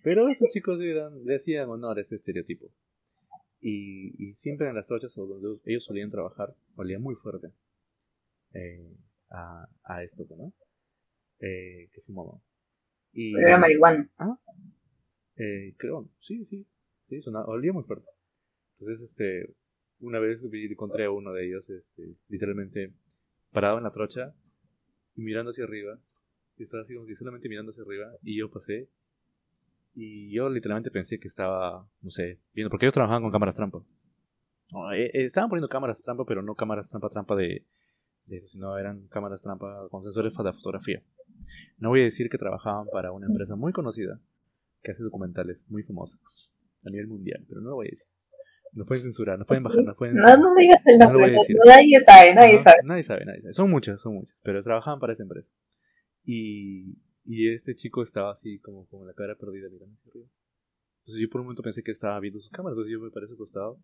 pero 0.03 0.27
estos 0.29 0.49
chicos 0.49 0.79
eran, 0.81 1.23
le 1.25 1.35
hacían 1.35 1.69
honor 1.69 1.97
a 1.97 2.01
ese 2.01 2.15
estereotipo. 2.15 2.71
Y, 3.59 4.13
y 4.21 4.33
siempre 4.33 4.67
en 4.67 4.75
las 4.75 4.85
trochas 4.85 5.15
donde 5.15 5.61
ellos 5.65 5.85
solían 5.85 6.11
trabajar, 6.11 6.53
olía 6.75 6.99
muy 6.99 7.15
fuerte 7.15 7.47
eh, 8.53 8.93
a, 9.29 9.67
a 9.85 10.03
esto, 10.03 10.27
¿no? 10.37 10.53
Eh, 11.39 11.89
que 11.93 12.01
fumaban. 12.01 12.41
Y, 13.13 13.33
Pero 13.33 13.47
era 13.47 13.57
marihuana. 13.57 14.11
eh, 15.37 15.73
creo, 15.77 16.09
sí, 16.19 16.45
sí, 16.45 16.67
sí, 17.15 17.21
sonaba, 17.21 17.45
olía 17.45 17.73
muy 17.73 17.83
fuerte. 17.83 18.07
Entonces, 18.73 19.01
este, 19.01 19.53
una 19.99 20.19
vez 20.19 20.41
encontré 20.43 21.05
a 21.05 21.11
uno 21.11 21.31
de 21.33 21.47
ellos, 21.47 21.69
este, 21.69 22.15
literalmente 22.27 22.93
parado 23.51 23.77
en 23.77 23.83
la 23.83 23.91
trocha 23.91 24.33
y 25.15 25.21
mirando 25.21 25.51
hacia 25.51 25.63
arriba. 25.63 25.99
Y 26.57 26.63
estaba 26.63 26.83
así 26.83 26.93
como 26.93 27.07
solamente 27.15 27.49
mirando 27.49 27.71
hacia 27.71 27.83
arriba. 27.83 28.11
Y 28.21 28.37
yo 28.37 28.49
pasé. 28.49 28.89
Y 29.95 30.31
yo 30.31 30.49
literalmente 30.49 30.91
pensé 30.91 31.19
que 31.19 31.27
estaba, 31.27 31.87
no 32.01 32.09
sé, 32.09 32.39
viendo, 32.53 32.71
porque 32.71 32.85
ellos 32.85 32.95
trabajaban 32.95 33.21
con 33.21 33.31
cámaras 33.31 33.55
trampa. 33.55 33.83
Eh, 34.95 35.11
eh, 35.13 35.25
estaban 35.25 35.49
poniendo 35.49 35.69
cámaras 35.69 36.01
trampa, 36.01 36.25
pero 36.25 36.41
no 36.41 36.55
cámaras 36.55 36.89
trampa, 36.89 37.09
trampa 37.09 37.35
de, 37.35 37.63
eso, 38.27 38.47
sino 38.47 38.75
eran 38.77 39.07
cámaras 39.07 39.39
trampa 39.41 39.87
con 39.89 40.01
sensores 40.01 40.33
de 40.33 40.53
fotografía. 40.53 41.03
No 41.77 41.89
voy 41.89 42.01
a 42.01 42.05
decir 42.05 42.27
que 42.29 42.39
trabajaban 42.39 42.87
para 42.91 43.11
una 43.11 43.27
empresa 43.27 43.55
muy 43.55 43.71
conocida 43.71 44.19
que 44.81 44.91
hace 44.91 45.03
documentales 45.03 45.63
muy 45.69 45.83
famosos 45.83 46.53
a 46.85 46.89
nivel 46.89 47.07
mundial, 47.07 47.43
pero 47.47 47.61
no 47.61 47.69
lo 47.71 47.75
voy 47.75 47.87
a 47.87 47.91
decir. 47.91 48.07
Nos 48.73 48.87
pueden 48.87 49.03
censurar, 49.03 49.37
nos 49.37 49.47
pueden 49.47 49.63
bajar, 49.63 49.83
nos 49.83 49.95
pueden... 49.95 50.15
No, 50.15 50.35
no 50.35 50.55
digas 50.55 50.81
el 50.85 50.97
nombre. 50.97 51.31
no- 51.31 51.65
nadie 51.65 51.99
sabe, 51.99 52.33
nadie 52.33 52.59
sabe. 52.59 52.77
Nadie 52.83 53.03
sabe, 53.03 53.25
nadie 53.25 53.41
sabe. 53.41 53.53
Son 53.53 53.69
muchas, 53.69 54.01
son 54.01 54.15
muchas, 54.15 54.35
pero 54.41 54.61
trabajaban 54.63 54.99
para 54.99 55.13
esa 55.13 55.21
empresa. 55.23 55.47
Y, 56.25 56.97
y 57.23 57.53
este 57.53 57.75
chico 57.75 58.01
estaba 58.01 58.31
así 58.31 58.59
como 58.59 58.87
con 58.87 59.05
la 59.05 59.13
cara 59.13 59.35
perdida 59.35 59.69
mirando 59.69 59.95
hacia 59.95 60.09
arriba. 60.09 60.27
Entonces 61.01 61.21
yo 61.21 61.29
por 61.29 61.41
un 61.41 61.47
momento 61.47 61.61
pensé 61.61 61.83
que 61.83 61.91
estaba 61.91 62.19
viendo 62.19 62.39
sus 62.39 62.49
cámaras, 62.49 62.73
entonces 62.75 62.93
yo 62.93 62.99
me 62.99 63.11
paré 63.11 63.25
a 63.25 63.29
su 63.29 63.37
costado 63.37 63.79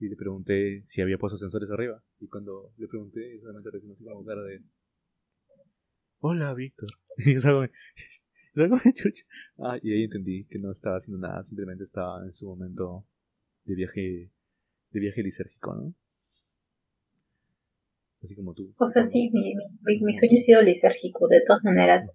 y 0.00 0.08
le 0.08 0.16
pregunté 0.16 0.82
si 0.86 1.00
había 1.00 1.18
puesto 1.18 1.36
sensores 1.36 1.70
arriba. 1.70 2.02
Y 2.18 2.26
cuando 2.26 2.72
le 2.76 2.88
pregunté, 2.88 3.38
solamente 3.40 3.70
recibió 3.70 3.94
así 3.94 4.04
como 4.04 4.24
cara 4.24 4.42
de... 4.42 4.62
Hola, 6.18 6.54
Víctor. 6.54 6.88
Y 7.18 7.38
chucha. 8.94 9.24
Ah, 9.58 9.78
y 9.82 9.92
ahí 9.92 10.04
entendí 10.04 10.44
que 10.44 10.58
no 10.58 10.70
estaba 10.70 10.96
haciendo 10.96 11.26
nada, 11.26 11.42
simplemente 11.44 11.84
estaba 11.84 12.24
en 12.24 12.32
su 12.32 12.46
momento 12.46 13.04
de 13.64 13.74
viaje, 13.74 14.30
de 14.90 15.00
viaje 15.00 15.22
lisérgico, 15.22 15.74
¿no? 15.74 15.94
Así 18.22 18.34
como 18.34 18.54
tú. 18.54 18.72
O 18.78 18.88
sea, 18.88 19.04
sí, 19.06 19.30
mi, 19.32 19.54
mi, 19.54 20.00
mi 20.00 20.14
sueño 20.14 20.36
ha 20.36 20.40
sido 20.40 20.62
lisérgico, 20.62 21.28
de 21.28 21.42
todas 21.46 21.62
maneras. 21.62 22.08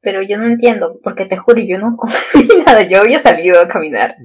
Pero 0.00 0.20
yo 0.22 0.36
no 0.36 0.46
entiendo, 0.46 1.00
porque 1.02 1.26
te 1.26 1.36
juro, 1.36 1.60
yo 1.62 1.78
no 1.78 1.96
conseguí 1.96 2.48
nada. 2.64 2.88
Yo 2.88 3.00
había 3.00 3.18
salido 3.18 3.60
a 3.60 3.68
caminar. 3.68 4.16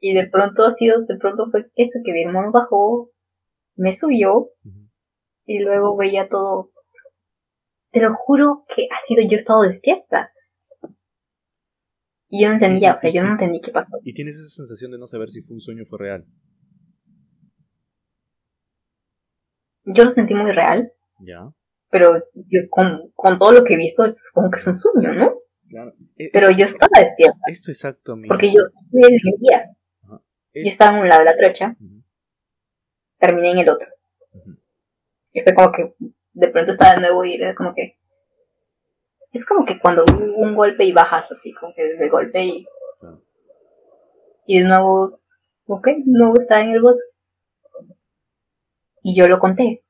Y 0.00 0.14
de 0.14 0.28
pronto 0.28 0.64
ha 0.64 0.70
sido, 0.72 1.04
de 1.04 1.16
pronto 1.16 1.50
fue 1.50 1.70
eso, 1.76 1.98
que 2.04 2.12
mi 2.12 2.22
hermano 2.22 2.52
bajó, 2.52 3.10
me 3.76 3.92
subió, 3.92 4.50
y 5.44 5.60
luego 5.60 5.96
veía 5.96 6.28
todo. 6.28 6.70
Te 7.90 8.00
lo 8.00 8.14
juro 8.14 8.64
que 8.74 8.86
ha 8.90 9.00
sido, 9.06 9.22
yo 9.22 9.32
he 9.36 9.36
estado 9.36 9.62
despierta. 9.62 10.30
Y 12.30 12.42
yo 12.42 12.48
no 12.48 12.54
entendía, 12.54 12.92
o 12.92 12.96
sea, 12.96 13.10
yo 13.10 13.22
no 13.22 13.30
entendí 13.32 13.60
qué 13.62 13.72
pasó. 13.72 13.88
Y 14.04 14.12
tienes 14.12 14.36
esa 14.36 14.48
sensación 14.50 14.90
de 14.90 14.98
no 14.98 15.06
saber 15.06 15.30
si 15.30 15.40
fue 15.42 15.54
un 15.54 15.60
sueño 15.62 15.82
o 15.84 15.86
fue 15.86 15.98
real. 15.98 16.26
Yo 19.84 20.04
lo 20.04 20.10
sentí 20.10 20.34
muy 20.34 20.52
real, 20.52 20.92
Ya. 21.20 21.50
pero 21.90 22.22
yo 22.34 22.60
con, 22.68 23.10
con 23.14 23.38
todo 23.38 23.52
lo 23.52 23.64
que 23.64 23.74
he 23.74 23.76
visto, 23.78 24.04
supongo 24.14 24.50
que 24.50 24.56
es 24.58 24.66
un 24.66 24.76
sueño, 24.76 25.14
¿no? 25.14 25.32
Claro. 25.70 25.94
E- 26.16 26.28
Pero 26.32 26.50
yo 26.50 26.66
estaba 26.66 26.90
despierta, 27.00 27.38
Esto 27.46 27.70
exacto, 27.70 28.16
mi. 28.16 28.28
porque 28.28 28.48
yo 28.48 28.60
estuve 28.84 29.06
en 29.08 29.14
el 29.14 29.38
día. 29.40 29.64
es- 30.52 30.64
Yo 30.64 30.68
estaba 30.70 30.96
en 30.96 31.02
un 31.02 31.08
lado 31.08 31.20
de 31.20 31.24
la 31.26 31.36
trocha, 31.36 31.76
terminé 33.18 33.52
en 33.52 33.58
el 33.58 33.68
otro. 33.70 33.88
Y 35.32 35.40
fue 35.40 35.54
como 35.54 35.72
que 35.72 35.94
de 36.38 36.48
pronto 36.48 36.70
estaba 36.70 36.94
de 36.94 37.00
nuevo 37.00 37.24
y 37.24 37.34
era 37.34 37.54
como 37.54 37.74
que. 37.74 37.98
Es 39.32 39.44
como 39.44 39.66
que 39.66 39.78
cuando 39.78 40.04
un 40.36 40.54
golpe 40.54 40.84
y 40.84 40.92
bajas 40.92 41.30
así, 41.32 41.52
como 41.52 41.74
que 41.74 41.82
desde 41.82 42.08
golpe 42.08 42.44
y. 42.44 42.66
Y 44.46 44.60
de 44.60 44.68
nuevo. 44.68 45.20
Ok, 45.66 45.88
nuevo 46.06 46.40
estaba 46.40 46.62
en 46.62 46.70
el 46.70 46.80
bosque. 46.80 47.02
Y 49.02 49.16
yo 49.16 49.26
lo 49.26 49.38
conté. 49.38 49.82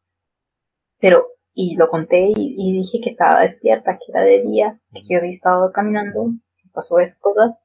Pero. 0.99 1.27
Y 1.53 1.75
lo 1.77 1.89
conté 1.89 2.33
y, 2.37 2.55
y 2.57 2.73
dije 2.73 3.01
que 3.03 3.11
estaba 3.11 3.41
despierta, 3.41 3.99
que 3.99 4.13
era 4.13 4.23
de 4.23 4.43
día, 4.43 4.81
que 4.95 5.03
yo 5.09 5.19
había 5.19 5.31
estado 5.31 5.73
caminando, 5.73 6.31
que 6.57 6.69
pasó 6.73 7.01
esa 7.01 7.19
cosa. 7.19 7.59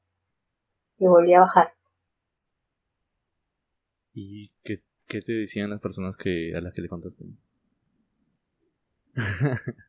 Y 0.98 1.06
volví 1.06 1.34
a 1.36 1.42
bajar. 1.42 1.74
¿Y 4.16 4.50
qué, 4.64 4.82
qué 5.08 5.22
te 5.22 5.34
decían 5.34 5.70
las 5.70 5.80
personas 5.80 6.18
que 6.18 6.56
a 6.56 6.62
las 6.62 6.74
que 6.74 6.82
le 6.82 6.90
contaste? 6.90 7.24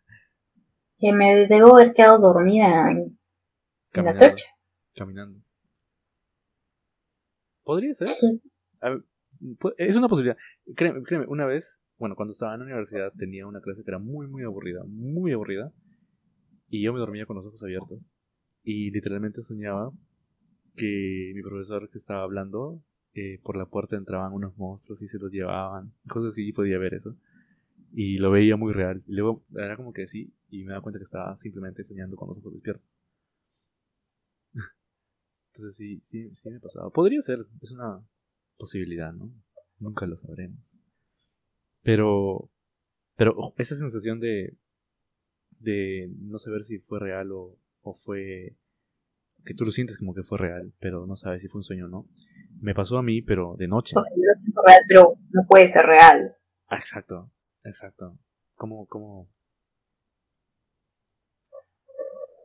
Que 0.97 1.13
me 1.13 1.47
debo 1.49 1.77
haber 1.77 1.93
quedado 1.93 2.19
dormida 2.19 2.91
en, 2.91 3.19
en 3.93 4.05
la 4.05 4.19
trocha. 4.19 4.47
Caminando. 4.95 5.41
Podría 7.65 7.95
ser. 7.95 8.09
Sí. 8.09 8.41
Ver, 8.81 9.05
es 9.77 9.97
una 9.97 10.09
posibilidad. 10.09 10.39
Créeme, 10.75 11.03
créeme, 11.03 11.27
una 11.27 11.47
vez 11.47 11.81
bueno, 11.99 12.17
cuando 12.17 12.33
estaba 12.33 12.55
en 12.55 12.61
la 12.61 12.67
universidad 12.67 13.13
tenía 13.17 13.47
una 13.47 13.61
clase 13.61 13.85
que 13.85 13.91
era 13.91 13.99
muy, 13.99 14.27
muy 14.27 14.43
aburrida, 14.43 14.83
muy 14.87 15.33
aburrida. 15.33 15.73
Y 16.69 16.83
yo 16.83 16.93
me 16.93 16.99
dormía 16.99 17.27
con 17.27 17.37
los 17.37 17.47
ojos 17.47 17.63
abiertos. 17.63 18.01
Y 18.63 18.91
literalmente 18.91 19.43
soñaba 19.43 19.91
que 20.77 21.33
mi 21.35 21.43
profesor 21.43 21.89
que 21.91 21.99
estaba 21.99 22.23
hablando, 22.23 22.83
eh, 23.15 23.39
por 23.43 23.57
la 23.57 23.67
puerta 23.67 23.97
entraban 23.97 24.33
unos 24.33 24.57
monstruos 24.59 25.03
y 25.03 25.09
se 25.09 25.19
los 25.19 25.31
llevaban. 25.31 25.93
Cosas 26.09 26.31
así, 26.31 26.49
y 26.49 26.53
podía 26.53 26.79
ver 26.79 26.95
eso. 26.95 27.17
Y 27.97 28.19
lo 28.19 28.33
veía 28.33 28.57
muy 28.57 28.73
real. 28.73 29.05
Y 29.07 29.13
luego 29.13 29.45
era 29.55 29.77
como 29.77 29.93
que 29.93 30.09
sí, 30.09 30.35
y 30.51 30.65
me 30.65 30.71
daba 30.71 30.83
cuenta 30.83 30.99
que 30.99 31.05
estaba 31.05 31.37
simplemente 31.37 31.85
soñando 31.85 32.17
con 32.17 32.29
los 32.29 32.39
ojos 32.39 32.53
despiertos. 32.53 32.85
Entonces 35.53 35.77
sí, 35.77 36.01
sí, 36.03 36.35
sí 36.35 36.51
me 36.51 36.59
pasaba. 36.59 36.91
Podría 36.91 37.23
ser, 37.23 37.47
es 37.63 37.71
una 37.71 38.05
posibilidad, 38.57 39.13
¿no? 39.13 39.31
Nunca 39.79 40.07
lo 40.07 40.17
sabremos. 40.17 40.59
Pero, 41.83 42.51
pero 43.17 43.55
esa 43.59 43.77
sensación 43.77 44.19
de, 44.19 44.57
de 45.61 46.11
no 46.19 46.39
saber 46.39 46.65
si 46.65 46.79
fue 46.79 46.99
real 46.99 47.31
o, 47.31 47.57
o 47.83 47.95
fue 47.95 48.57
que 49.45 49.55
tú 49.55 49.65
lo 49.65 49.71
sientes 49.71 49.99
como 49.99 50.15
que 50.15 50.23
fue 50.25 50.39
real, 50.39 50.73
pero 50.81 51.07
no 51.07 51.15
sabes 51.17 51.43
si 51.43 51.49
fue 51.49 51.61
un 51.61 51.65
sueño 51.65 51.87
o 51.87 51.89
no. 51.89 52.09
Me 52.61 52.75
pasó 52.75 52.99
a 52.99 53.03
mí, 53.03 53.23
pero 53.23 53.55
de 53.57 53.69
noche. 53.69 53.95
O 53.97 54.03
sea, 54.03 54.11
yo 54.17 54.23
lo 54.27 54.35
siento 54.35 54.63
real, 54.67 54.83
pero 54.89 55.15
no 55.31 55.47
puede 55.47 55.69
ser 55.69 55.85
real. 55.87 56.35
Ah, 56.67 56.77
exacto, 56.77 57.31
exacto. 57.65 58.19
¿Cómo, 58.55 58.87
cómo? 58.87 59.29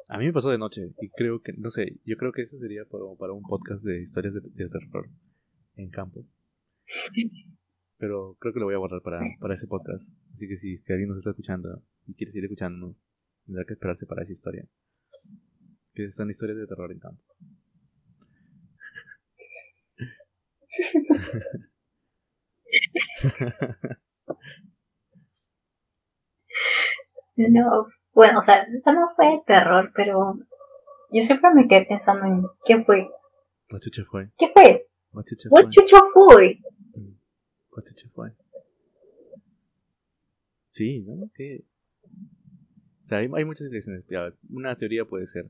A 0.09 0.17
mí 0.17 0.25
me 0.25 0.33
pasó 0.33 0.49
de 0.49 0.57
noche 0.57 0.91
y 0.99 1.09
creo 1.09 1.41
que, 1.41 1.53
no 1.53 1.69
sé, 1.69 1.99
yo 2.03 2.17
creo 2.17 2.31
que 2.31 2.41
eso 2.41 2.57
sería 2.57 2.83
para, 2.85 3.03
para 3.17 3.33
un 3.33 3.43
podcast 3.43 3.85
de 3.85 4.01
historias 4.01 4.33
de, 4.33 4.67
terror 4.67 5.07
en 5.75 5.89
campo. 5.91 6.25
Pero 7.97 8.35
creo 8.39 8.53
que 8.53 8.59
lo 8.59 8.65
voy 8.65 8.73
a 8.73 8.79
guardar 8.79 9.01
para, 9.01 9.21
para 9.39 9.53
ese 9.53 9.67
podcast. 9.67 10.11
Así 10.33 10.47
que 10.47 10.57
si, 10.57 10.77
si 10.77 10.91
alguien 10.91 11.09
nos 11.09 11.19
está 11.19 11.29
escuchando 11.29 11.83
y 12.07 12.15
quiere 12.15 12.31
seguir 12.31 12.45
escuchando, 12.45 12.95
tendrá 13.45 13.65
que 13.65 13.73
esperarse 13.73 14.07
para 14.07 14.23
esa 14.23 14.31
historia. 14.31 14.67
Que 15.93 16.11
son 16.11 16.31
historias 16.31 16.57
de 16.57 16.65
terror 16.65 16.91
en 16.91 16.99
campo. 16.99 17.23
No, 27.47 27.87
bueno, 28.13 28.39
o 28.39 28.43
sea, 28.43 28.63
eso 28.63 28.91
no 28.91 29.09
fue 29.15 29.27
de 29.27 29.41
terror, 29.47 29.91
pero 29.95 30.37
yo 31.11 31.23
siempre 31.23 31.49
me 31.55 31.67
quedé 31.67 31.85
pensando 31.85 32.25
en 32.25 32.43
qué 32.65 32.83
fue. 32.83 33.07
Chucha 33.79 34.03
fue. 34.03 34.29
¿Qué 34.37 34.49
fue? 34.49 34.87
¿Qué 35.25 35.49
fue. 35.49 35.67
chucho 35.69 35.97
fue? 36.13 36.59
La 37.75 37.83
chucha 37.83 38.09
fue. 38.13 38.31
Sí, 40.71 41.01
¿no? 41.01 41.29
Que... 41.33 41.63
O 43.03 43.07
sea, 43.07 43.19
hay, 43.19 43.29
hay 43.33 43.45
muchas 43.45 43.69
direcciones. 43.69 44.05
Ya, 44.09 44.33
Una 44.49 44.75
teoría 44.75 45.05
puede 45.05 45.27
ser 45.27 45.49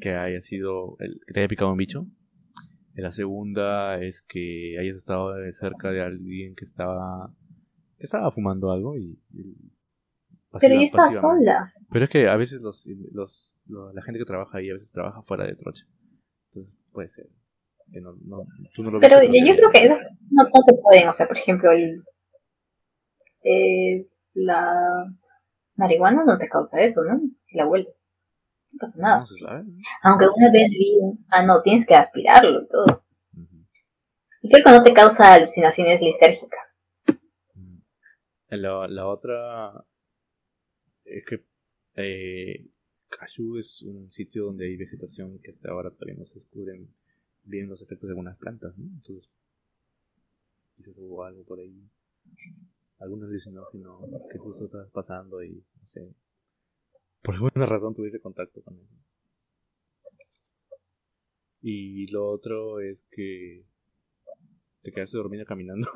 que 0.00 0.14
haya 0.14 0.42
sido 0.42 0.96
el, 0.98 1.20
que 1.26 1.32
te 1.32 1.40
haya 1.40 1.48
picado 1.48 1.70
un 1.70 1.78
bicho. 1.78 2.06
Y 2.96 3.02
la 3.02 3.12
segunda 3.12 4.02
es 4.02 4.22
que 4.22 4.76
hayas 4.80 4.96
estado 4.96 5.32
cerca 5.52 5.92
de 5.92 6.02
alguien 6.02 6.56
que 6.56 6.64
estaba 6.64 7.32
que 7.98 8.06
estaba 8.06 8.32
fumando 8.32 8.72
algo 8.72 8.96
y, 8.96 9.18
y 9.32 9.71
Pero 10.60 10.74
yo 10.74 10.82
estaba 10.82 11.10
sola. 11.10 11.72
Pero 11.90 12.04
es 12.04 12.10
que 12.10 12.28
a 12.28 12.36
veces 12.36 12.60
los, 12.60 12.86
los, 13.12 13.56
lo- 13.66 13.92
la 13.92 14.02
gente 14.02 14.18
que 14.18 14.24
trabaja 14.26 14.58
ahí 14.58 14.70
a 14.70 14.74
veces 14.74 14.90
trabaja 14.90 15.22
fuera 15.22 15.46
de 15.46 15.56
trocha. 15.56 15.84
Entonces 16.50 16.76
puede 16.92 17.08
ser. 17.08 17.26
Que 17.92 18.00
no, 18.00 18.14
no, 18.24 18.44
tú 18.74 18.82
no 18.82 18.90
lo 18.90 19.00
Pero 19.00 19.20
viste, 19.20 19.46
yo 19.46 19.54
creo 19.56 19.70
que 19.70 19.84
esas 19.84 20.06
no, 20.30 20.44
te 20.44 20.72
pueden, 20.82 21.08
o 21.08 21.12
sea, 21.12 21.26
por 21.26 21.36
ejemplo, 21.36 21.70
el, 21.72 22.02
eh, 23.44 24.06
la 24.34 25.06
marihuana 25.76 26.24
no 26.24 26.38
te 26.38 26.48
causa 26.48 26.80
eso, 26.80 27.02
¿no? 27.04 27.20
Si 27.40 27.56
la 27.58 27.66
hueles. 27.66 27.88
No 28.72 28.78
pasa 28.78 28.98
nada. 28.98 29.18
No 29.20 29.26
se 29.26 29.34
sabe. 29.44 29.64
Aunque 30.02 30.26
una 30.34 30.50
vez 30.50 30.70
vi, 30.70 30.98
ah, 31.28 31.44
no, 31.44 31.60
tienes 31.62 31.86
que 31.86 31.94
aspirarlo 31.94 32.62
y 32.62 32.68
todo. 32.68 33.04
Y 34.40 34.50
creo 34.50 34.64
que 34.64 34.70
no 34.72 34.82
te 34.82 34.92
causa 34.94 35.34
alucinaciones 35.34 36.00
lisérgicas. 36.00 36.78
La, 38.48 38.86
la 38.88 39.06
otra 39.06 39.84
es 41.12 41.24
que 41.24 41.44
eh, 41.96 42.68
es 43.58 43.82
un 43.82 44.10
sitio 44.10 44.46
donde 44.46 44.66
hay 44.66 44.76
vegetación 44.76 45.38
que 45.38 45.50
hasta 45.50 45.70
ahora 45.70 45.90
todavía 45.90 46.18
no 46.18 46.24
se 46.24 46.34
descubren 46.34 46.88
bien 47.44 47.68
los 47.68 47.82
efectos 47.82 48.08
de 48.08 48.12
algunas 48.12 48.36
plantas, 48.38 48.76
¿no? 48.78 48.84
Entonces, 48.86 49.30
quizás 50.76 50.96
hubo 50.98 51.24
algo 51.24 51.44
por 51.44 51.60
ahí, 51.60 51.88
algún 52.98 53.22
alucinógeno 53.24 54.00
que 54.30 54.38
justo 54.38 54.64
estabas 54.64 54.90
pasando 54.90 55.42
y, 55.42 55.64
no 55.80 55.86
sé, 55.86 56.14
por 57.22 57.34
alguna 57.34 57.66
razón 57.66 57.94
tuviste 57.94 58.20
contacto 58.20 58.62
con 58.62 58.78
eso. 58.78 58.96
Y 61.60 62.10
lo 62.10 62.28
otro 62.28 62.80
es 62.80 63.04
que 63.10 63.64
te 64.82 64.90
quedaste 64.90 65.16
dormida 65.16 65.44
caminando. 65.44 65.88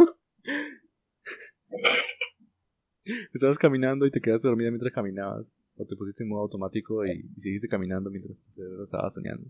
Estabas 3.33 3.59
caminando 3.59 4.07
y 4.07 4.11
te 4.11 4.21
quedaste 4.21 4.49
dormida 4.49 4.71
mientras 4.71 4.93
caminabas. 4.93 5.47
O 5.77 5.85
te 5.85 5.97
pusiste 5.97 6.23
en 6.23 6.31
modo 6.31 6.43
automático 6.43 7.05
y, 7.05 7.29
y 7.37 7.41
seguiste 7.41 7.69
caminando 7.69 8.11
mientras 8.11 8.41
tu 8.41 8.51
cerebro 8.51 8.85
estaba 8.85 9.11
soñando. 9.11 9.49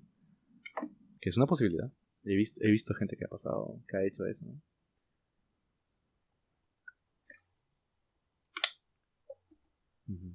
Que 1.21 1.31
es 1.31 1.37
una 1.37 1.47
posibilidad. 1.47 1.91
He 2.25 2.35
visto, 2.35 2.61
he 2.65 2.71
visto 2.71 2.95
gente 2.95 3.17
que 3.17 3.25
ha 3.25 3.29
pasado, 3.29 3.81
que 3.89 3.97
ha 3.97 4.05
hecho 4.05 4.27
eso. 4.27 4.45
¿no? 4.45 4.61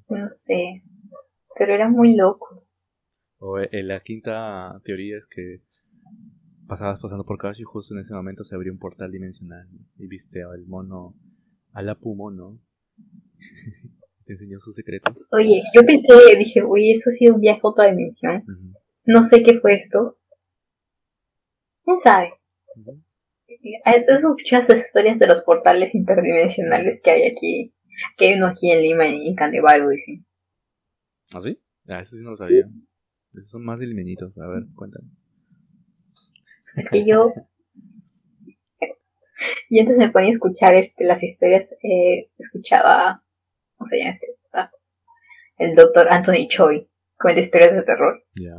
No 0.10 0.30
sé. 0.30 0.84
Pero 1.58 1.74
era 1.74 1.90
muy 1.90 2.16
loco. 2.16 2.68
O 3.40 3.60
eh, 3.60 3.84
la 3.84 4.02
quinta 4.02 4.80
teoría 4.84 5.18
es 5.18 5.26
que 5.26 5.62
pasabas 6.68 7.00
pasando 7.00 7.26
por 7.26 7.38
Kashi 7.38 7.64
y 7.64 7.66
justo 7.66 7.94
en 7.94 8.02
ese 8.02 8.14
momento 8.14 8.44
se 8.44 8.56
abrió 8.56 8.72
un 8.72 8.80
portal 8.80 9.12
dimensional 9.12 9.68
y 9.98 10.08
viste 10.08 10.44
al 10.44 10.66
mono, 10.66 11.16
al 11.74 11.90
Apu 11.90 12.16
mono. 12.16 12.60
te 14.26 14.34
enseñó 14.34 14.60
sus 14.60 14.76
secretos. 14.76 15.28
Oye, 15.32 15.64
yo 15.74 15.82
pensé, 15.86 16.08
dije, 16.38 16.62
oye, 16.62 16.92
eso 16.92 17.10
ha 17.10 17.12
sido 17.12 17.36
un 17.36 17.42
viaje 17.42 17.62
a 17.64 17.68
otra 17.68 17.90
dimensión. 17.90 18.44
No 19.06 19.24
sé 19.24 19.44
qué 19.44 19.60
fue 19.60 19.74
esto. 19.74 20.18
¿Quién 21.84 21.98
sabe? 21.98 22.34
escucho 24.16 24.58
esas 24.58 24.80
historias 24.80 25.20
de 25.20 25.28
los 25.28 25.42
portales 25.42 25.94
interdimensionales 25.96 27.02
que 27.04 27.12
hay 27.12 27.24
aquí. 27.24 27.74
Que 28.18 28.30
hay 28.30 28.38
uno 28.38 28.48
aquí 28.48 28.72
en 28.72 28.82
Lima 28.82 29.08
y 29.08 29.28
en 29.28 29.36
Candebaru, 29.36 29.90
dicen. 29.90 30.26
¿Ah, 31.34 31.42
sí? 31.42 31.60
Ah, 31.88 32.02
eso 32.02 32.16
sí 32.16 32.24
no 32.24 32.32
lo 32.32 32.38
sabía. 32.38 32.66
Esos 33.34 33.50
son 33.50 33.64
más 33.64 33.80
de. 33.80 33.86
A 33.86 34.48
ver, 34.48 34.64
cuéntame. 34.76 35.10
Es 36.76 36.90
que 36.90 37.06
yo. 37.06 37.34
Y 39.70 39.80
antes 39.80 39.98
me 39.98 40.10
ponía 40.10 40.28
a 40.28 40.32
escuchar 40.32 40.74
este, 40.76 41.04
las 41.04 41.22
historias. 41.24 41.72
Eh, 41.84 42.30
escuchaba. 42.38 43.24
¿Cómo 43.78 43.88
se 43.88 43.98
llama 43.98 44.12
este? 44.12 44.28
El 45.58 45.76
doctor 45.76 46.08
Anthony 46.10 46.48
Choi. 46.48 46.90
Cuenta 47.20 47.40
historias 47.40 47.74
de 47.74 47.84
terror. 47.84 48.24
Ya. 48.36 48.56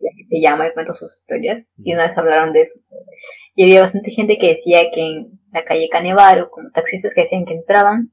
La 0.00 0.10
gente 0.16 0.40
llama 0.40 0.66
y 0.66 0.72
cuenta 0.72 0.92
sus 0.92 1.16
historias. 1.16 1.64
Y 1.78 1.94
una 1.94 2.08
vez 2.08 2.18
hablaron 2.18 2.52
de 2.52 2.62
eso. 2.62 2.80
Y 3.54 3.64
había 3.64 3.82
bastante 3.82 4.10
gente 4.10 4.38
que 4.38 4.48
decía 4.48 4.90
que 4.92 5.00
en 5.00 5.40
la 5.52 5.64
calle 5.64 5.88
Canevaro, 5.88 6.50
como 6.50 6.70
taxistas 6.72 7.14
que 7.14 7.20
decían 7.22 7.44
que 7.44 7.54
entraban, 7.54 8.12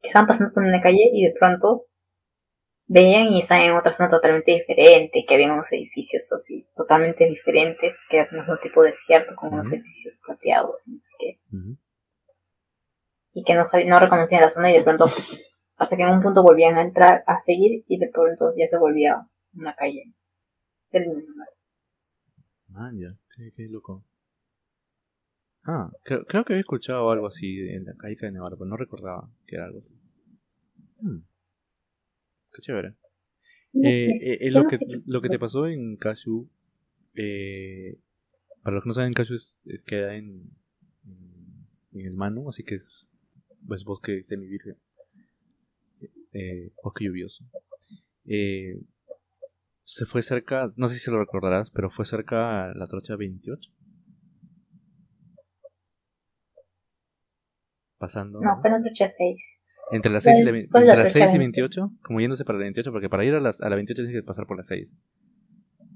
que 0.00 0.08
estaban 0.08 0.26
pasando 0.26 0.54
por 0.54 0.62
una 0.62 0.80
calle 0.80 1.10
y 1.12 1.26
de 1.26 1.34
pronto 1.38 1.84
veían 2.88 3.28
y 3.28 3.40
estaban 3.40 3.64
en 3.64 3.76
otra 3.76 3.92
zona 3.92 4.08
totalmente 4.08 4.52
diferente, 4.52 5.24
que 5.26 5.34
habían 5.34 5.52
unos 5.52 5.70
edificios 5.72 6.32
así, 6.32 6.66
totalmente 6.74 7.26
diferentes, 7.26 7.94
que 8.10 8.16
era 8.16 8.28
como 8.28 8.40
un 8.40 8.60
tipo 8.60 8.82
desierto 8.82 9.36
con 9.36 9.52
unos 9.52 9.70
edificios 9.70 10.18
plateados, 10.24 10.82
y 10.86 10.92
no 10.92 11.00
sé 11.00 11.10
qué, 11.18 11.38
y 13.34 13.44
que 13.44 13.54
no 13.54 13.62
no 13.86 14.00
reconocían 14.00 14.42
la 14.42 14.48
zona 14.48 14.70
y 14.70 14.78
de 14.78 14.82
pronto, 14.82 15.04
hasta 15.76 15.96
que 15.96 16.02
en 16.02 16.10
un 16.10 16.22
punto 16.22 16.42
volvían 16.42 16.76
a 16.76 16.82
entrar, 16.82 17.22
a 17.26 17.40
seguir 17.40 17.84
y 17.86 17.98
de 17.98 18.08
pronto 18.08 18.52
ya 18.56 18.66
se 18.66 18.78
volvía 18.78 19.28
una 19.54 19.74
calle 19.76 20.12
del 20.90 21.06
mismo 21.06 21.30
lugar. 21.32 21.48
Ah, 22.74 22.90
ya. 22.94 23.14
Qué, 23.36 23.52
qué 23.54 23.68
loco. 23.68 24.04
Ah, 25.64 25.90
creo, 26.02 26.24
creo 26.24 26.44
que 26.44 26.54
había 26.54 26.60
escuchado 26.62 27.10
algo 27.10 27.26
así 27.26 27.60
en 27.60 27.84
la 27.84 27.94
calle 27.94 28.16
de 28.20 28.32
Navarro, 28.32 28.56
pero 28.56 28.70
no 28.70 28.76
recordaba 28.76 29.28
que 29.46 29.56
era 29.56 29.66
algo 29.66 29.78
así. 29.78 29.94
Hmm. 31.00 31.18
Qué 32.58 32.62
chévere. 32.62 32.94
No 33.72 33.88
Eh, 33.88 34.10
eh, 34.10 34.38
eh, 34.40 34.50
lo, 34.50 34.64
no 34.64 34.68
que, 34.68 34.78
sé 34.78 34.86
lo 35.06 35.22
que 35.22 35.28
te 35.28 35.38
pasó 35.38 35.68
en 35.68 35.96
Kashu, 35.96 36.50
eh, 37.14 37.96
para 38.64 38.74
los 38.74 38.82
que 38.82 38.88
no 38.88 38.92
saben, 38.94 39.12
Kashu 39.12 39.34
es, 39.34 39.60
queda 39.86 40.16
en, 40.16 40.50
en, 41.92 42.06
el 42.06 42.14
Manu, 42.14 42.48
así 42.48 42.64
que 42.64 42.74
es 42.74 43.08
pues, 43.68 43.84
bosque 43.84 44.24
semivirgen, 44.24 44.76
bosque 46.82 47.04
lluvioso. 47.04 47.44
Se 49.84 50.04
fue 50.04 50.22
cerca, 50.22 50.72
no 50.74 50.88
sé 50.88 50.94
si 50.94 51.00
se 51.00 51.12
lo 51.12 51.20
recordarás, 51.20 51.70
pero 51.70 51.90
fue 51.90 52.06
cerca 52.06 52.70
a 52.70 52.74
la 52.74 52.88
trocha 52.88 53.14
28. 53.14 53.70
pasando. 57.98 58.40
No, 58.40 58.60
fue 58.60 58.70
en 58.70 58.76
la 58.76 58.82
trocha 58.82 59.08
6. 59.08 59.57
Entre 59.90 60.12
las 60.12 60.22
6 60.24 60.36
y, 60.38 60.44
la, 60.44 60.50
¿Cuál- 60.50 60.52
ve- 60.62 60.68
cuál 60.70 60.82
es 60.82 60.86
la 60.86 60.92
entre 60.94 61.04
las 61.04 61.12
trocha 61.12 61.26
6 61.26 61.34
y 61.34 61.38
28? 61.38 61.80
28, 61.82 62.02
como 62.04 62.20
yéndose 62.20 62.44
para 62.44 62.58
la 62.58 62.64
28, 62.64 62.92
porque 62.92 63.08
para 63.08 63.24
ir 63.24 63.34
a, 63.34 63.40
las, 63.40 63.60
a 63.60 63.68
la 63.68 63.76
28 63.76 64.02
tienes 64.02 64.22
que 64.22 64.26
pasar 64.26 64.46
por 64.46 64.56
la 64.56 64.62
6. 64.64 64.94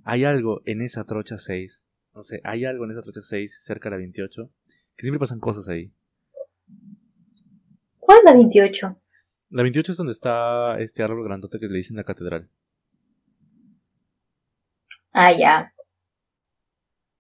Hay 0.05 0.25
algo 0.25 0.63
en 0.65 0.83
esa 0.83 1.05
trocha 1.05 1.37
6, 1.39 1.85
no 2.15 2.23
sé, 2.23 2.41
hay 2.45 2.65
algo 2.65 2.85
en 2.85 2.93
esa 2.93 3.03
trocha 3.03 3.21
6 3.21 3.63
cerca 3.65 3.89
de 3.89 3.97
la 3.97 3.99
28, 3.99 4.51
que 4.97 5.01
siempre 5.03 5.19
pasan 5.21 5.41
cosas 5.41 5.69
ahí. 5.69 5.93
¿Cuál 7.99 8.19
es 8.19 8.25
la 8.25 8.33
28? 8.35 8.97
La 9.51 9.63
28 9.63 9.93
es 9.93 9.99
donde 9.99 10.13
está 10.13 10.81
este 10.81 11.03
árbol 11.03 11.25
grandote 11.25 11.59
que 11.61 11.67
le 11.69 11.77
dicen 11.77 11.97
la 11.97 12.05
catedral. 12.05 12.49
Ah, 15.13 15.33
ya. 15.33 15.73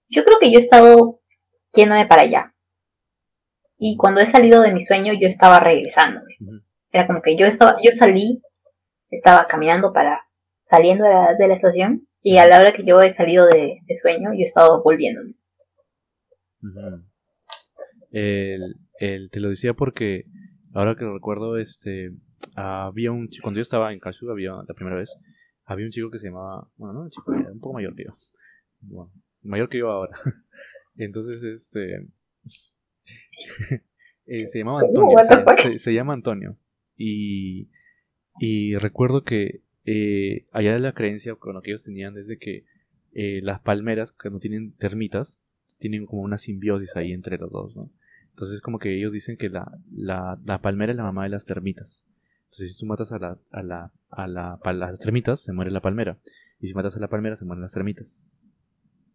Yo 0.08 0.24
creo 0.24 0.38
que 0.40 0.50
yo 0.50 0.58
he 0.58 0.62
estado 0.62 1.20
yéndome 1.74 2.06
para 2.06 2.22
allá. 2.22 2.51
Y 3.84 3.96
cuando 3.96 4.20
he 4.20 4.26
salido 4.26 4.62
de 4.62 4.72
mi 4.72 4.80
sueño, 4.80 5.12
yo 5.12 5.26
estaba 5.26 5.58
regresándome. 5.58 6.36
Era 6.92 7.08
como 7.08 7.20
que 7.20 7.36
yo 7.36 7.46
estaba, 7.46 7.76
yo 7.82 7.90
salí, 7.90 8.40
estaba 9.10 9.48
caminando 9.48 9.92
para, 9.92 10.20
saliendo 10.62 11.02
de 11.04 11.10
la, 11.10 11.34
de 11.34 11.48
la 11.48 11.54
estación, 11.54 12.06
y 12.22 12.38
a 12.38 12.46
la 12.46 12.58
hora 12.60 12.72
que 12.74 12.84
yo 12.84 13.02
he 13.02 13.12
salido 13.12 13.44
de 13.46 13.72
este 13.72 13.96
sueño, 13.96 14.30
yo 14.34 14.38
he 14.40 14.44
estado 14.44 14.82
volviéndome. 14.84 15.34
El- 18.12 18.76
el- 19.00 19.30
te 19.30 19.40
lo 19.40 19.48
decía 19.48 19.74
porque 19.74 20.26
ahora 20.74 20.94
que 20.94 21.04
lo 21.04 21.14
recuerdo, 21.14 21.56
este, 21.58 22.10
había 22.54 23.10
un 23.10 23.28
chico, 23.30 23.42
cuando 23.44 23.58
yo 23.58 23.62
estaba 23.62 23.92
en 23.92 23.98
Kashu, 23.98 24.30
había 24.30 24.52
la 24.52 24.74
primera 24.74 24.96
vez, 24.96 25.18
había 25.64 25.86
un 25.86 25.90
chico 25.92 26.08
que 26.10 26.20
se 26.20 26.26
llamaba, 26.26 26.68
bueno, 26.76 26.92
no 26.94 27.00
un 27.02 27.10
chico, 27.10 27.32
era 27.34 27.50
un 27.50 27.58
poco 27.58 27.74
mayor 27.74 27.96
que 27.96 28.04
yo, 28.04 28.12
bueno, 28.82 29.10
mayor 29.42 29.68
que 29.68 29.78
yo 29.78 29.90
ahora. 29.90 30.12
Entonces, 30.96 31.42
este, 31.42 32.06
eh, 34.26 34.46
se 34.46 34.58
llamaba 34.58 34.80
Antonio, 34.80 35.16
the 35.18 35.24
se, 35.24 35.42
fuck? 35.42 35.58
se- 35.60 35.78
se 35.78 35.94
llama 35.94 36.12
Antonio. 36.14 36.56
Y, 36.96 37.68
y 38.38 38.76
recuerdo 38.76 39.24
que 39.24 39.62
eh, 39.84 40.46
allá 40.52 40.72
de 40.74 40.80
la 40.80 40.92
creencia 40.92 41.34
con 41.34 41.54
lo 41.54 41.62
que 41.62 41.70
ellos 41.70 41.84
tenían 41.84 42.16
es 42.18 42.26
de 42.26 42.38
que 42.38 42.64
eh, 43.14 43.40
las 43.42 43.60
palmeras, 43.60 44.12
que 44.12 44.30
no 44.30 44.38
tienen 44.38 44.72
termitas, 44.76 45.38
tienen 45.78 46.06
como 46.06 46.22
una 46.22 46.38
simbiosis 46.38 46.94
ahí 46.96 47.12
entre 47.12 47.38
los 47.38 47.50
dos, 47.50 47.76
¿no? 47.76 47.90
Entonces 48.30 48.60
como 48.60 48.78
que 48.78 48.96
ellos 48.96 49.12
dicen 49.12 49.36
que 49.36 49.50
la, 49.50 49.70
la, 49.92 50.38
la 50.44 50.62
palmera 50.62 50.92
es 50.92 50.96
la 50.96 51.02
mamá 51.02 51.24
de 51.24 51.30
las 51.30 51.44
termitas. 51.44 52.04
Entonces 52.44 52.72
si 52.72 52.78
tú 52.78 52.86
matas 52.86 53.12
a, 53.12 53.18
la, 53.18 53.38
a, 53.50 53.62
la, 53.62 53.92
a, 54.10 54.26
la, 54.26 54.58
a 54.62 54.72
las 54.72 54.98
termitas, 55.00 55.40
se 55.40 55.52
muere 55.52 55.70
la 55.70 55.80
palmera. 55.80 56.18
Y 56.60 56.68
si 56.68 56.74
matas 56.74 56.96
a 56.96 57.00
la 57.00 57.08
palmera, 57.08 57.36
se 57.36 57.44
mueren 57.44 57.62
las 57.62 57.72
termitas. 57.72 58.20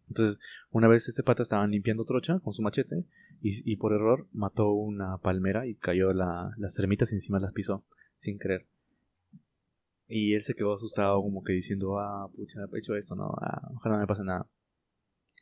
Entonces, 0.08 0.38
una 0.70 0.88
vez 0.88 1.08
este 1.08 1.22
pata 1.22 1.42
estaban 1.42 1.70
limpiando 1.70 2.04
trocha 2.04 2.40
con 2.40 2.54
su 2.54 2.62
machete 2.62 3.04
y, 3.40 3.76
por 3.76 3.92
error 3.92 4.26
mató 4.32 4.72
una 4.72 5.18
palmera 5.18 5.66
y 5.66 5.74
cayó 5.76 6.12
la, 6.12 6.50
las 6.56 6.74
termitas 6.74 7.12
y 7.12 7.16
encima 7.16 7.38
las 7.38 7.52
pisó, 7.52 7.84
sin 8.20 8.38
querer. 8.38 8.66
Y 10.08 10.34
él 10.34 10.42
se 10.42 10.54
quedó 10.54 10.74
asustado 10.74 11.22
como 11.22 11.44
que 11.44 11.52
diciendo, 11.52 11.98
ah, 11.98 12.28
pucha, 12.34 12.60
he 12.72 12.78
hecho 12.78 12.96
esto, 12.96 13.14
no, 13.14 13.34
ah, 13.40 13.68
ojalá 13.74 13.96
no 13.96 14.00
me 14.00 14.06
pase 14.06 14.24
nada. 14.24 14.48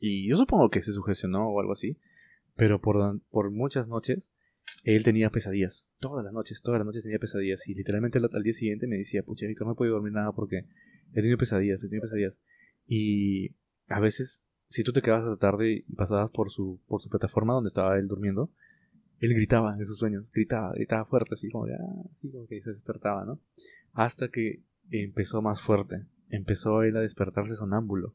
Y 0.00 0.28
yo 0.28 0.36
supongo 0.36 0.68
que 0.68 0.82
se 0.82 0.92
sugestionó 0.92 1.48
o 1.48 1.60
algo 1.60 1.72
así, 1.72 1.98
pero 2.56 2.80
por, 2.80 3.20
por 3.30 3.50
muchas 3.50 3.86
noches 3.88 4.22
él 4.84 5.04
tenía 5.04 5.30
pesadillas. 5.30 5.88
Todas 6.00 6.24
las 6.24 6.32
noches, 6.32 6.62
todas 6.62 6.78
las 6.80 6.86
noches 6.86 7.02
tenía 7.02 7.18
pesadillas. 7.18 7.66
Y 7.66 7.74
literalmente 7.74 8.18
al, 8.18 8.28
al 8.32 8.42
día 8.42 8.52
siguiente 8.52 8.86
me 8.86 8.98
decía, 8.98 9.22
pucha, 9.22 9.46
Víctor, 9.46 9.66
no 9.66 9.72
he 9.72 9.76
podido 9.76 9.94
dormir 9.94 10.12
nada 10.12 10.32
porque 10.32 10.66
he 11.12 11.14
tenido 11.14 11.38
pesadillas, 11.38 11.78
he 11.78 11.88
tenido 11.88 12.02
pesadillas. 12.02 12.34
Y 12.86 13.56
a 13.88 14.00
veces, 14.00 14.44
si 14.68 14.82
tú 14.82 14.92
te 14.92 15.02
quedabas 15.02 15.24
hasta 15.24 15.50
tarde 15.50 15.84
y 15.86 15.94
pasabas 15.94 16.30
por 16.30 16.50
su, 16.50 16.80
por 16.88 17.00
su 17.00 17.08
plataforma 17.08 17.54
donde 17.54 17.68
estaba 17.68 17.98
él 17.98 18.08
durmiendo, 18.08 18.50
él 19.20 19.34
gritaba 19.34 19.76
en 19.76 19.86
sus 19.86 19.98
sueños, 19.98 20.30
gritaba, 20.32 20.72
gritaba 20.72 21.04
fuerte, 21.06 21.34
así 21.34 21.50
como 21.50 21.66
de, 21.66 21.74
ah, 21.74 22.10
así 22.16 22.30
como 22.30 22.46
que 22.46 22.60
se 22.60 22.72
despertaba, 22.72 23.24
¿no? 23.24 23.40
Hasta 23.92 24.28
que 24.28 24.62
empezó 24.90 25.40
más 25.42 25.62
fuerte. 25.62 26.04
Empezó 26.28 26.82
él 26.82 26.96
a 26.96 27.00
despertarse 27.00 27.56
sonámbulo. 27.56 28.14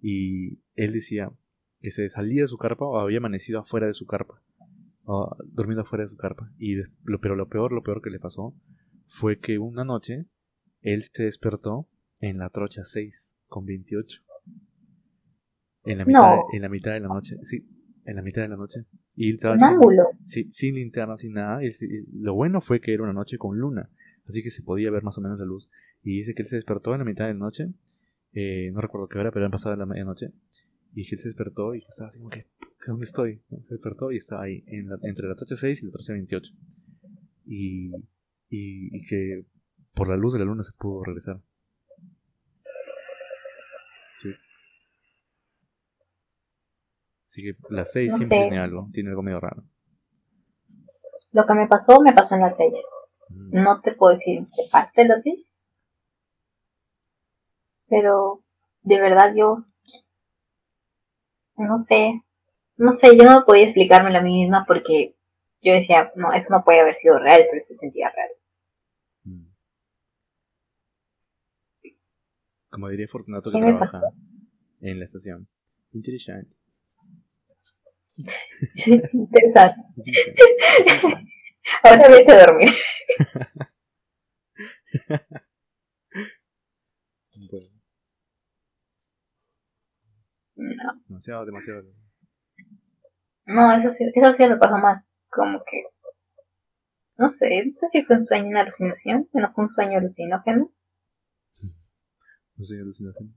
Y 0.00 0.60
él 0.76 0.92
decía 0.92 1.32
que 1.80 1.90
se 1.90 2.08
salía 2.08 2.42
de 2.42 2.48
su 2.48 2.58
carpa 2.58 2.84
o 2.84 2.98
había 2.98 3.18
amanecido 3.18 3.60
afuera 3.60 3.86
de 3.86 3.94
su 3.94 4.06
carpa. 4.06 4.40
O 5.04 5.36
durmiendo 5.46 5.82
afuera 5.82 6.04
de 6.04 6.08
su 6.08 6.16
carpa. 6.16 6.52
Y 6.58 6.76
lo, 6.76 7.20
pero 7.20 7.34
lo 7.34 7.48
peor, 7.48 7.72
lo 7.72 7.82
peor 7.82 8.02
que 8.02 8.10
le 8.10 8.20
pasó 8.20 8.54
fue 9.08 9.38
que 9.38 9.58
una 9.58 9.84
noche 9.84 10.26
él 10.82 11.02
se 11.02 11.24
despertó 11.24 11.88
en 12.20 12.38
la 12.38 12.50
trocha 12.50 12.84
6 12.84 13.32
con 13.48 13.66
28. 13.66 14.22
En 15.84 15.98
la 15.98 16.04
mitad, 16.04 16.36
No. 16.36 16.42
en 16.52 16.62
la 16.62 16.68
mitad 16.68 16.92
de 16.92 17.00
la 17.00 17.08
noche, 17.08 17.36
sí, 17.42 17.64
en 18.04 18.16
la 18.16 18.22
mitad 18.22 18.42
de 18.42 18.48
la 18.48 18.56
noche. 18.56 18.84
Y 19.16 19.30
él 19.30 19.36
estaba 19.36 19.56
sin-. 19.70 19.78
Sí, 20.26 20.48
sin 20.52 20.74
linterna, 20.74 21.16
sin 21.16 21.32
nada. 21.32 21.64
Y, 21.64 21.68
y 21.68 22.06
lo 22.20 22.34
bueno 22.34 22.60
fue 22.60 22.80
que 22.80 22.92
era 22.94 23.02
una 23.02 23.12
noche 23.12 23.38
con 23.38 23.58
luna, 23.58 23.88
así 24.26 24.42
que 24.42 24.50
se 24.50 24.62
podía 24.62 24.90
ver 24.90 25.02
más 25.02 25.16
o 25.18 25.20
menos 25.20 25.38
la 25.38 25.44
luz. 25.46 25.70
Y 26.02 26.18
dice 26.18 26.34
que 26.34 26.42
él 26.42 26.48
se 26.48 26.56
despertó 26.56 26.92
en 26.92 26.98
la 27.00 27.04
mitad 27.04 27.26
de 27.26 27.32
la 27.34 27.38
noche, 27.40 27.68
eh, 28.32 28.70
no 28.72 28.80
recuerdo 28.80 29.08
qué 29.08 29.18
hora, 29.18 29.30
pero 29.32 29.44
era 29.46 29.50
pasada 29.50 29.76
la 29.76 29.86
medianoche. 29.86 30.32
Y 30.94 31.04
que 31.08 31.14
él 31.14 31.18
se 31.20 31.28
despertó 31.28 31.74
y 31.74 31.84
estaba 31.88 32.10
así 32.10 32.18
como 32.18 32.30
que, 32.30 32.46
¿dónde 32.86 33.04
estoy? 33.04 33.40
Se 33.62 33.74
despertó 33.74 34.10
y 34.12 34.16
estaba 34.16 34.42
ahí, 34.42 34.64
en 34.66 34.88
la- 34.88 34.98
entre 35.02 35.28
la 35.28 35.34
trocha 35.34 35.56
6 35.56 35.82
y 35.82 35.86
la 35.86 35.92
trocha 35.92 36.12
28. 36.12 36.52
Y, 37.46 37.90
y, 38.50 38.96
y 38.96 39.06
que 39.06 39.44
por 39.94 40.08
la 40.08 40.16
luz 40.16 40.32
de 40.32 40.38
la 40.40 40.44
luna 40.46 40.62
se 40.64 40.72
pudo 40.78 41.02
regresar. 41.04 41.40
Sí. 44.22 44.30
Así 47.30 47.42
que 47.42 47.54
la 47.68 47.84
6 47.84 48.10
No 48.10 48.16
siempre 48.16 48.38
sé. 48.38 48.48
tiene 48.48 48.58
algo, 48.60 48.88
tiene 48.92 49.10
algo 49.10 49.22
medio 49.22 49.38
raro. 49.38 49.62
Lo 51.30 51.46
que 51.46 51.54
me 51.54 51.68
pasó, 51.68 52.00
me 52.00 52.12
pasó 52.12 52.34
en 52.34 52.40
las 52.40 52.56
6. 52.56 52.72
Mm. 53.28 53.62
No 53.62 53.80
te 53.82 53.92
puedo 53.92 54.14
decir 54.14 54.48
qué 54.52 54.62
parte 54.68 55.02
de 55.02 55.08
las 55.08 55.22
6. 55.22 55.54
Pero, 57.88 58.42
de 58.82 59.00
verdad, 59.00 59.32
yo. 59.36 59.64
No 61.56 61.78
sé. 61.78 62.24
No 62.76 62.90
sé, 62.90 63.16
yo 63.16 63.22
no 63.22 63.44
podía 63.46 63.62
explicármelo 63.62 64.18
a 64.18 64.22
mí 64.22 64.40
misma 64.42 64.64
porque 64.66 65.16
yo 65.62 65.72
decía, 65.72 66.10
no, 66.16 66.32
eso 66.32 66.48
no 66.50 66.64
puede 66.64 66.80
haber 66.80 66.94
sido 66.94 67.20
real, 67.20 67.44
pero 67.48 67.62
se 67.62 67.74
sentía 67.74 68.10
real. 68.10 68.30
Mm. 69.22 69.52
Como 72.70 72.88
diría 72.88 73.06
Fortunato 73.06 73.52
que 73.52 73.58
¿Qué 73.58 73.64
me 73.64 73.70
trabaja 73.70 74.00
en 74.80 74.98
la 74.98 75.04
estación. 75.04 75.46
Interesante. 75.92 76.59
Interesante. 78.16 79.80
interesante. 79.96 81.26
Ahora 81.82 82.08
vete 82.08 82.32
a 82.32 82.46
dormir. 82.46 82.68
Bueno, 87.36 87.66
No, 90.56 91.00
demasiado, 91.08 91.46
demasiado. 91.46 91.82
no 93.46 93.72
eso 93.72 93.90
sí, 93.90 94.04
eso 94.14 94.32
sí 94.32 94.46
me 94.46 94.56
pasó 94.58 94.76
más. 94.78 95.04
Como 95.30 95.58
que. 95.64 95.84
No 97.16 97.28
sé, 97.28 97.64
no 97.66 97.72
sé 97.76 97.86
si 97.92 98.02
fue 98.04 98.16
un 98.16 98.24
sueño, 98.24 98.48
una 98.48 98.60
alucinación. 98.62 99.28
que 99.32 99.40
No 99.40 99.52
fue 99.52 99.64
un 99.64 99.70
sueño 99.70 99.98
alucinógeno. 99.98 100.72
No 102.56 102.64
sé, 102.64 102.76
alucinación. 102.78 103.34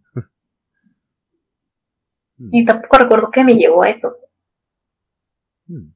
Mm, 2.37 2.49
Y 2.51 2.65
tampoco 2.65 2.97
recuerdo 2.97 3.31
qué 3.31 3.43
me 3.43 3.55
llevó 3.55 3.83
a 3.83 3.89
eso. 3.89 4.17
Mm. 5.67 5.93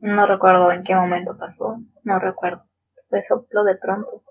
No 0.00 0.26
recuerdo 0.26 0.72
en 0.72 0.82
qué 0.82 0.94
momento 0.94 1.36
pasó. 1.38 1.78
No 2.02 2.18
recuerdo. 2.18 2.64
Fue 3.08 3.22
soplo 3.22 3.62
de 3.64 3.76
pronto. 3.76 4.24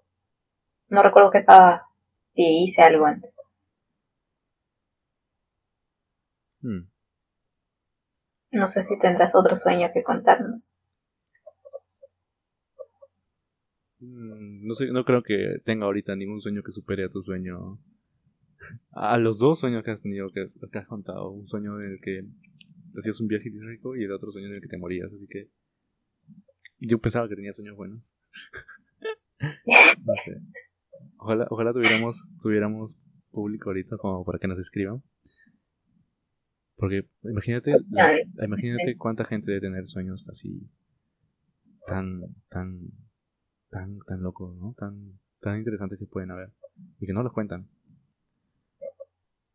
No 0.90 1.02
recuerdo 1.02 1.32
que 1.32 1.38
estaba. 1.38 1.88
Si 2.36 2.64
hice 2.64 2.82
algo 2.82 3.06
antes. 3.06 3.36
Mm. 6.62 6.88
No 8.52 8.68
sé 8.68 8.84
si 8.84 9.00
tendrás 9.00 9.34
otro 9.34 9.56
sueño 9.56 9.90
que 9.94 10.04
contarnos. 10.04 10.70
Mm, 14.00 14.68
No 14.68 14.74
sé, 14.76 14.88
no 14.92 15.06
creo 15.06 15.24
que 15.24 15.60
tenga 15.64 15.86
ahorita 15.86 16.16
ningún 16.16 16.42
sueño 16.42 16.64
que 16.64 16.72
supere 16.72 17.06
a 17.06 17.10
tu 17.10 17.22
sueño. 17.22 17.80
A 18.92 19.18
los 19.18 19.40
dos 19.40 19.60
sueños 19.60 19.84
que 19.84 19.92
has 19.92 20.02
tenido, 20.02 20.30
que 20.32 20.42
has, 20.42 20.60
que 20.72 20.78
has 20.80 20.88
contado. 20.88 21.32
Un 21.32 21.48
sueño 21.48 21.80
en 21.80 21.94
el 21.94 22.02
que 22.02 22.26
hacías 22.98 23.20
un 23.22 23.28
viaje 23.28 23.50
rico 23.50 23.96
y 23.96 24.04
el 24.04 24.12
otro 24.12 24.32
sueño 24.32 24.48
en 24.48 24.56
el 24.56 24.62
que 24.62 24.68
te 24.68 24.78
morías. 24.78 25.12
Así 25.14 25.28
que. 25.28 25.50
Yo 26.80 27.00
pensaba 27.00 27.30
que 27.30 27.36
tenía 27.36 27.54
sueños 27.54 27.76
buenos. 27.76 28.14
no 29.68 30.14
sé. 30.26 30.42
Ojalá, 31.18 31.48
ojalá 31.50 31.74
tuviéramos, 31.74 32.28
tuviéramos 32.42 32.92
público 33.32 33.70
ahorita 33.70 33.98
como 33.98 34.26
para 34.26 34.40
que 34.40 34.48
nos 34.48 34.60
escriban. 34.60 35.04
Porque 36.76 37.08
imagínate, 37.24 37.72
la- 37.92 38.08
Ay, 38.08 38.24
imagínate 38.44 38.98
cuánta 38.98 39.26
gente 39.26 39.52
debe 39.52 39.62
tener 39.62 39.86
sueños 39.86 40.28
así 40.30 40.68
tan, 41.86 42.22
tan, 42.50 42.80
tan, 43.70 44.00
tan 44.00 44.22
locos, 44.24 44.56
¿no? 44.58 44.74
Tan, 44.78 45.20
tan 45.40 45.60
interesantes 45.60 46.00
que 46.00 46.08
pueden 46.08 46.32
haber 46.32 46.50
y 47.00 47.06
que 47.06 47.14
no 47.14 47.22
los 47.22 47.34
cuentan. 47.34 47.68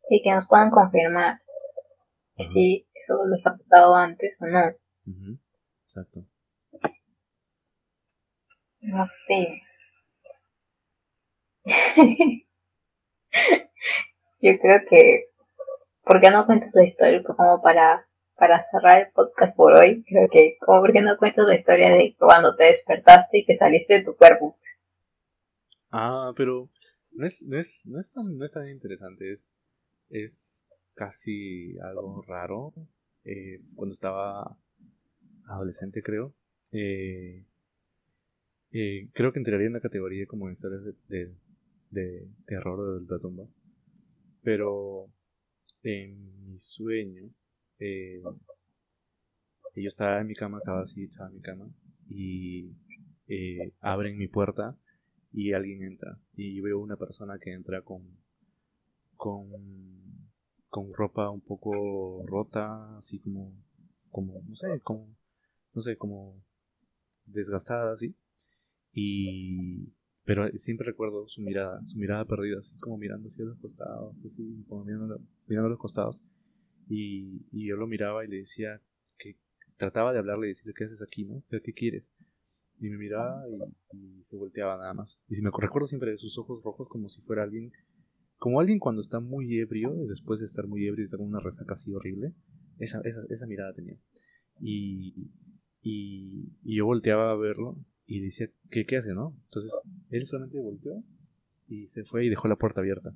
Y 0.09 0.21
que 0.23 0.31
nos 0.31 0.47
puedan 0.47 0.69
confirmar 0.71 1.41
Si 2.37 2.87
eso 2.93 3.15
les 3.27 3.45
ha 3.47 3.57
pasado 3.57 3.95
antes 3.95 4.37
o 4.41 4.45
no. 4.45 4.71
Exacto. 5.85 6.25
No 8.81 9.05
sé. 9.05 9.61
Yo 14.39 14.51
creo 14.61 14.81
que, 14.87 15.31
¿por 16.03 16.21
qué 16.21 16.29
no 16.29 16.45
cuentas 16.45 16.69
la 16.73 16.85
historia 16.85 17.23
como 17.23 17.61
para, 17.61 18.07
para 18.35 18.61
cerrar 18.61 19.01
el 19.01 19.11
podcast 19.11 19.55
por 19.55 19.73
hoy? 19.73 20.03
Creo 20.07 20.29
que, 20.31 20.57
como 20.59 20.81
¿por 20.81 20.93
qué 20.93 21.01
no 21.01 21.17
cuentas 21.17 21.47
la 21.47 21.55
historia 21.55 21.89
de 21.89 22.15
cuando 22.17 22.55
te 22.55 22.65
despertaste 22.65 23.39
y 23.39 23.45
que 23.45 23.55
saliste 23.55 23.95
de 23.95 24.05
tu 24.05 24.15
cuerpo? 24.15 24.59
Ah, 25.91 26.31
pero 26.37 26.69
no 27.11 27.25
es, 27.25 27.41
no 27.43 27.57
es, 27.59 27.81
no 27.85 27.99
es, 27.99 28.11
tan, 28.11 28.37
no 28.37 28.45
es 28.45 28.51
tan 28.51 28.69
interesante, 28.69 29.33
es, 29.33 29.55
es 30.09 30.66
casi 30.97 31.77
algo 31.79 32.23
raro. 32.23 32.73
Eh, 33.23 33.61
cuando 33.75 33.93
estaba 33.93 34.57
adolescente, 35.45 36.01
creo, 36.01 36.33
eh, 36.73 37.45
eh, 38.71 39.07
creo 39.13 39.31
que 39.31 39.39
entraría 39.39 39.67
en 39.67 39.73
la 39.73 39.79
categoría 39.79 40.25
como 40.25 40.49
historias 40.49 40.83
de, 40.83 40.93
de, 41.07 41.33
de 41.91 42.27
terror 42.45 43.01
de 43.01 43.13
la 43.13 43.19
tumba. 43.19 43.47
Pero 44.43 45.09
en 45.83 46.51
mi 46.51 46.59
sueño, 46.59 47.29
yo 49.75 49.87
estaba 49.87 50.19
en 50.19 50.27
mi 50.27 50.33
cama, 50.33 50.57
estaba 50.57 50.81
así 50.81 51.03
echado 51.03 51.29
en 51.29 51.35
mi 51.35 51.41
cama, 51.41 51.69
y 52.09 52.71
abren 53.81 54.17
mi 54.17 54.27
puerta 54.27 54.75
y 55.31 55.53
alguien 55.53 55.83
entra. 55.83 56.17
Y 56.35 56.59
veo 56.61 56.79
una 56.79 56.95
persona 56.95 57.37
que 57.39 57.51
entra 57.51 57.81
con, 57.81 58.03
con 60.69 60.93
ropa 60.93 61.29
un 61.29 61.41
poco 61.41 62.23
rota, 62.25 62.97
así 62.97 63.19
como, 63.19 63.53
como, 64.11 64.41
no 64.47 64.55
sé, 64.55 64.79
como, 64.81 65.15
no 65.73 65.81
sé, 65.81 65.97
como 65.97 66.41
desgastada, 67.25 67.93
así. 67.93 68.15
Y, 68.93 69.93
pero 70.25 70.49
siempre 70.57 70.87
recuerdo 70.87 71.27
su 71.27 71.41
mirada, 71.41 71.81
su 71.85 71.97
mirada 71.97 72.25
perdida, 72.25 72.59
así 72.59 72.77
como 72.79 72.97
mirando 72.97 73.29
hacia 73.29 73.45
los 73.45 73.59
costados, 73.59 74.15
así 74.25 74.65
como 74.67 74.83
mirando, 74.83 75.21
mirando 75.47 75.69
los 75.69 75.79
costados. 75.79 76.23
Y, 76.89 77.45
y, 77.51 77.67
yo 77.67 77.75
lo 77.75 77.87
miraba 77.87 78.25
y 78.25 78.29
le 78.29 78.37
decía 78.37 78.81
que 79.17 79.37
trataba 79.77 80.13
de 80.13 80.19
hablarle 80.19 80.47
y 80.47 80.49
decirle, 80.49 80.73
¿qué 80.75 80.85
haces 80.85 81.01
aquí, 81.01 81.25
no? 81.25 81.43
¿Qué, 81.49 81.73
quieres? 81.73 82.05
Y 82.79 82.89
me 82.89 82.97
miraba 82.97 83.43
y, 83.93 84.23
se 84.29 84.35
volteaba 84.35 84.77
nada 84.77 84.93
más. 84.93 85.19
Y 85.27 85.35
si 85.35 85.41
me 85.41 85.49
recuerdo 85.57 85.87
siempre 85.87 86.11
de 86.11 86.17
sus 86.17 86.37
ojos 86.37 86.63
rojos 86.63 86.87
como 86.89 87.09
si 87.09 87.21
fuera 87.21 87.43
alguien, 87.43 87.71
como 88.37 88.59
alguien 88.59 88.79
cuando 88.79 89.01
está 89.01 89.19
muy 89.19 89.59
ebrio, 89.59 89.93
después 90.07 90.39
de 90.39 90.45
estar 90.45 90.67
muy 90.67 90.85
ebrio 90.85 91.03
y 91.03 91.05
estar 91.05 91.17
con 91.17 91.27
una 91.27 91.39
resaca 91.39 91.73
así 91.73 91.93
horrible, 91.93 92.33
esa, 92.79 93.01
esa, 93.01 93.21
esa 93.29 93.47
mirada 93.47 93.73
tenía. 93.73 93.97
Y, 94.59 95.31
y, 95.81 96.51
y 96.63 96.77
yo 96.77 96.85
volteaba 96.85 97.31
a 97.31 97.35
verlo 97.35 97.77
y 98.05 98.21
decía, 98.21 98.49
¿qué, 98.69 98.85
¿qué 98.85 98.97
hace, 98.97 99.13
no? 99.13 99.35
Entonces 99.45 99.71
él 100.09 100.25
solamente 100.25 100.59
volteó 100.59 101.03
y 101.67 101.87
se 101.87 102.03
fue 102.03 102.25
y 102.25 102.29
dejó 102.29 102.47
la 102.47 102.55
puerta 102.55 102.81
abierta. 102.81 103.13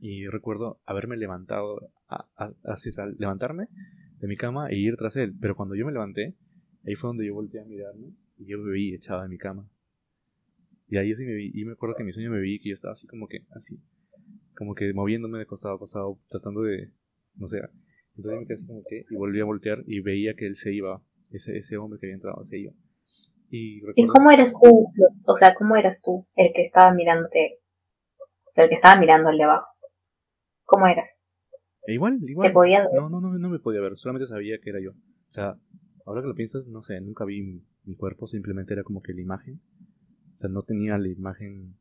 Y 0.00 0.26
recuerdo 0.26 0.80
haberme 0.84 1.16
levantado, 1.16 1.90
así, 2.64 2.90
levantarme 3.18 3.68
de 4.20 4.28
mi 4.28 4.36
cama 4.36 4.68
e 4.68 4.76
ir 4.76 4.96
tras 4.96 5.16
él. 5.16 5.34
Pero 5.40 5.56
cuando 5.56 5.74
yo 5.74 5.86
me 5.86 5.92
levanté, 5.92 6.34
ahí 6.86 6.94
fue 6.94 7.08
donde 7.08 7.26
yo 7.26 7.34
volteé 7.34 7.60
a 7.60 7.64
mirarme 7.64 8.12
y 8.36 8.46
yo 8.46 8.58
me 8.58 8.72
vi 8.72 8.94
echado 8.94 9.24
en 9.24 9.30
mi 9.30 9.38
cama. 9.38 9.68
Y 10.88 10.98
ahí 10.98 11.14
sí 11.14 11.24
me 11.24 11.34
vi, 11.34 11.50
y 11.54 11.64
me 11.64 11.72
acuerdo 11.72 11.96
que 11.96 12.04
mi 12.04 12.12
sueño 12.12 12.30
me 12.30 12.40
vi 12.40 12.60
que 12.60 12.68
yo 12.68 12.74
estaba 12.74 12.92
así 12.92 13.06
como 13.06 13.26
que, 13.26 13.44
así, 13.50 13.80
como 14.56 14.74
que 14.74 14.92
moviéndome 14.92 15.38
de 15.38 15.46
costado 15.46 15.74
a 15.74 15.78
costado, 15.78 16.18
tratando 16.28 16.62
de, 16.62 16.90
no 17.36 17.48
sé. 17.48 17.58
Entonces 18.16 18.40
me 18.40 18.46
quedé 18.46 18.54
así 18.54 18.66
como 18.66 18.82
que, 18.88 19.04
y 19.08 19.16
volví 19.16 19.40
a 19.40 19.44
voltear 19.44 19.84
y 19.86 20.00
veía 20.00 20.34
que 20.34 20.46
él 20.46 20.56
se 20.56 20.72
iba, 20.72 21.02
ese, 21.30 21.56
ese 21.56 21.76
hombre 21.76 21.98
que 22.00 22.06
había 22.06 22.14
entrado 22.14 22.44
se 22.44 22.58
iba. 22.58 22.72
Y, 23.50 23.80
cómo 24.08 24.30
eras 24.30 24.52
tú? 24.52 24.86
O 25.24 25.36
sea, 25.36 25.54
¿cómo 25.54 25.76
eras 25.76 26.02
tú 26.02 26.26
el 26.34 26.52
que 26.52 26.62
estaba 26.62 26.92
mirándote? 26.92 27.60
O 28.18 28.50
sea, 28.50 28.64
el 28.64 28.70
que 28.70 28.74
estaba 28.74 28.98
mirando 28.98 29.28
al 29.28 29.38
de 29.38 29.44
abajo. 29.44 29.68
¿Cómo 30.64 30.86
eras? 30.86 31.20
E 31.86 31.94
igual, 31.94 32.18
igual. 32.26 32.48
¿Te 32.48 32.52
podías 32.54 32.88
ver? 32.90 33.00
No, 33.00 33.08
no, 33.08 33.20
no, 33.20 33.38
no 33.38 33.48
me 33.48 33.58
podía 33.60 33.80
ver. 33.80 33.96
Solamente 33.96 34.26
sabía 34.26 34.58
que 34.60 34.70
era 34.70 34.80
yo. 34.80 34.90
O 34.90 35.32
sea, 35.32 35.56
ahora 36.04 36.22
que 36.22 36.28
lo 36.28 36.34
piensas, 36.34 36.66
no 36.66 36.82
sé, 36.82 37.00
nunca 37.00 37.24
vi 37.24 37.62
mi, 37.84 37.96
cuerpo. 37.96 38.26
Simplemente 38.26 38.72
era 38.72 38.82
como 38.82 39.00
que 39.00 39.12
la 39.14 39.20
imagen. 39.20 39.60
O 40.34 40.38
sea, 40.38 40.50
no 40.50 40.62
tenía 40.62 40.98
la 40.98 41.08
imagen 41.08 41.76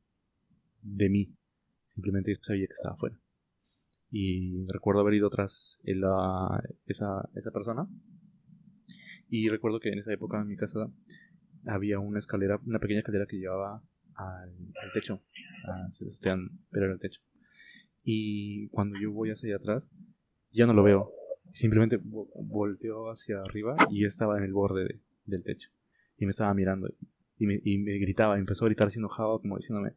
de 0.82 1.10
mí. 1.10 1.36
Simplemente 1.96 2.36
sabía 2.42 2.68
que 2.68 2.74
estaba 2.74 2.96
afuera. 2.96 3.18
Y 4.12 4.68
recuerdo 4.68 5.02
haber 5.02 5.16
ido 5.16 5.30
tras 5.30 5.80
la, 5.84 6.62
esa, 6.86 7.28
esa 7.36 7.52
persona. 7.52 7.88
Y 9.30 9.50
recuerdo 9.50 9.80
que 9.80 9.90
en 9.90 10.00
esa 10.00 10.14
época 10.14 10.40
en 10.40 10.48
mi 10.48 10.56
casa 10.56 10.92
había 11.66 12.00
una 12.00 12.20
escalera, 12.20 12.60
una 12.66 12.80
pequeña 12.80 13.00
escalera 13.00 13.26
que 13.26 13.38
llevaba 13.38 13.82
al, 14.16 14.52
techo, 14.94 15.22
pero 16.70 16.86
era 16.86 16.94
el 16.94 17.00
techo. 17.00 17.22
Y 18.04 18.68
cuando 18.70 19.00
yo 19.00 19.12
voy 19.12 19.32
hacia 19.32 19.56
atrás, 19.56 19.84
ya 20.52 20.66
no 20.66 20.74
lo 20.74 20.84
veo. 20.84 21.12
Simplemente 21.54 22.00
volteo 22.02 23.10
hacia 23.10 23.42
arriba 23.42 23.76
y 23.90 24.06
estaba 24.06 24.38
en 24.38 24.44
el 24.44 24.54
borde 24.54 25.00
del 25.26 25.44
techo. 25.44 25.70
Y 26.18 26.26
me 26.26 26.32
estaba 26.32 26.54
mirando. 26.54 26.90
Y 27.38 27.48
me, 27.48 27.60
y 27.64 27.78
me 27.80 27.98
gritaba, 27.98 28.38
empezó 28.38 28.66
a 28.66 28.70
gritar 28.70 28.88
así 28.88 29.00
enojado, 29.00 29.42
como 29.42 29.58
diciéndome, 29.58 29.94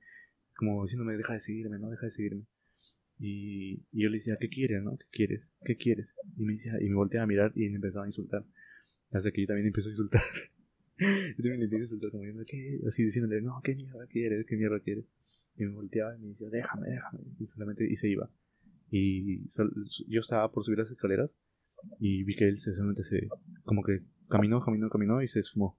como 0.58 0.82
diciéndome, 0.82 1.16
deja 1.16 1.34
de 1.34 1.40
seguirme, 1.40 1.78
no, 1.78 1.88
deja 1.88 2.06
de 2.06 2.12
seguirme. 2.12 2.44
Y, 3.20 3.84
y, 3.92 4.02
yo 4.02 4.10
le 4.10 4.18
decía, 4.18 4.36
¿qué 4.40 4.48
quieres, 4.48 4.82
no? 4.82 4.96
¿Qué 4.98 5.06
quieres? 5.10 5.48
¿Qué 5.64 5.76
quieres? 5.76 6.16
Y 6.36 6.44
me 6.44 6.54
decía, 6.54 6.74
y 6.80 6.88
me 6.88 6.96
volteaba 6.96 7.24
a 7.24 7.26
mirar 7.28 7.52
y 7.54 7.68
me 7.68 7.76
empezaba 7.76 8.04
a 8.04 8.08
insultar. 8.08 8.44
Hasta 9.12 9.30
que 9.30 9.42
yo 9.42 9.46
también 9.46 9.68
empecé 9.68 9.88
a 9.88 9.90
insultar. 9.90 10.22
Yo 11.00 11.44
también 11.44 11.60
le 11.60 11.66
empiezo 11.66 11.94
a 11.94 12.10
como 12.10 12.24
¿qué? 12.44 12.80
Así 12.88 13.04
diciéndole, 13.04 13.40
no, 13.40 13.60
¿qué 13.62 13.76
mierda 13.76 14.04
quieres? 14.08 14.44
¿Qué 14.46 14.56
mierda 14.56 14.80
quieres? 14.80 15.04
Y 15.56 15.62
me 15.62 15.70
volteaba 15.70 16.16
y 16.16 16.18
me 16.18 16.28
decía, 16.30 16.48
déjame, 16.50 16.88
déjame. 16.88 17.20
Y 17.38 17.46
solamente, 17.46 17.88
y 17.88 17.94
se 17.94 18.08
iba. 18.08 18.28
Y 18.90 19.46
yo 20.08 20.20
estaba 20.20 20.50
por 20.50 20.64
subir 20.64 20.80
las 20.80 20.90
escaleras 20.90 21.30
y 22.00 22.24
vi 22.24 22.34
que 22.34 22.48
él 22.48 22.58
solamente 22.58 23.04
se, 23.04 23.28
como 23.62 23.84
que 23.84 24.02
caminó, 24.28 24.60
caminó, 24.60 24.90
caminó 24.90 25.22
y 25.22 25.28
se 25.28 25.38
esfumó. 25.38 25.78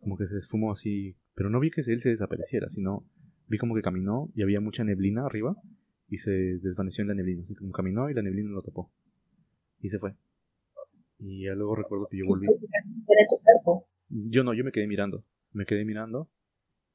Como 0.00 0.16
que 0.16 0.26
se 0.28 0.38
esfumó 0.38 0.72
así, 0.72 1.14
pero 1.34 1.50
no 1.50 1.60
vi 1.60 1.70
que 1.70 1.82
él 1.82 2.00
se 2.00 2.08
desapareciera, 2.08 2.70
sino 2.70 3.04
vi 3.48 3.58
como 3.58 3.74
que 3.74 3.82
caminó 3.82 4.30
y 4.34 4.42
había 4.42 4.60
mucha 4.60 4.84
neblina 4.84 5.26
arriba 5.26 5.56
y 6.08 6.18
se 6.18 6.30
desvaneció 6.30 7.02
en 7.02 7.08
la 7.08 7.14
neblina. 7.14 7.42
Así 7.44 7.54
como 7.54 7.72
caminó 7.72 8.08
y 8.10 8.14
la 8.14 8.22
neblina 8.22 8.50
lo 8.50 8.62
tapó. 8.62 8.90
Y 9.80 9.90
se 9.90 9.98
fue. 9.98 10.14
Y 11.18 11.44
ya 11.44 11.54
luego 11.54 11.74
recuerdo 11.74 12.08
que 12.10 12.18
yo 12.18 12.24
volví. 12.26 12.46
tu 12.46 13.38
cuerpo? 13.42 13.86
Yo 14.08 14.44
no, 14.44 14.54
yo 14.54 14.64
me 14.64 14.72
quedé 14.72 14.86
mirando. 14.86 15.24
Me 15.52 15.66
quedé 15.66 15.84
mirando. 15.84 16.28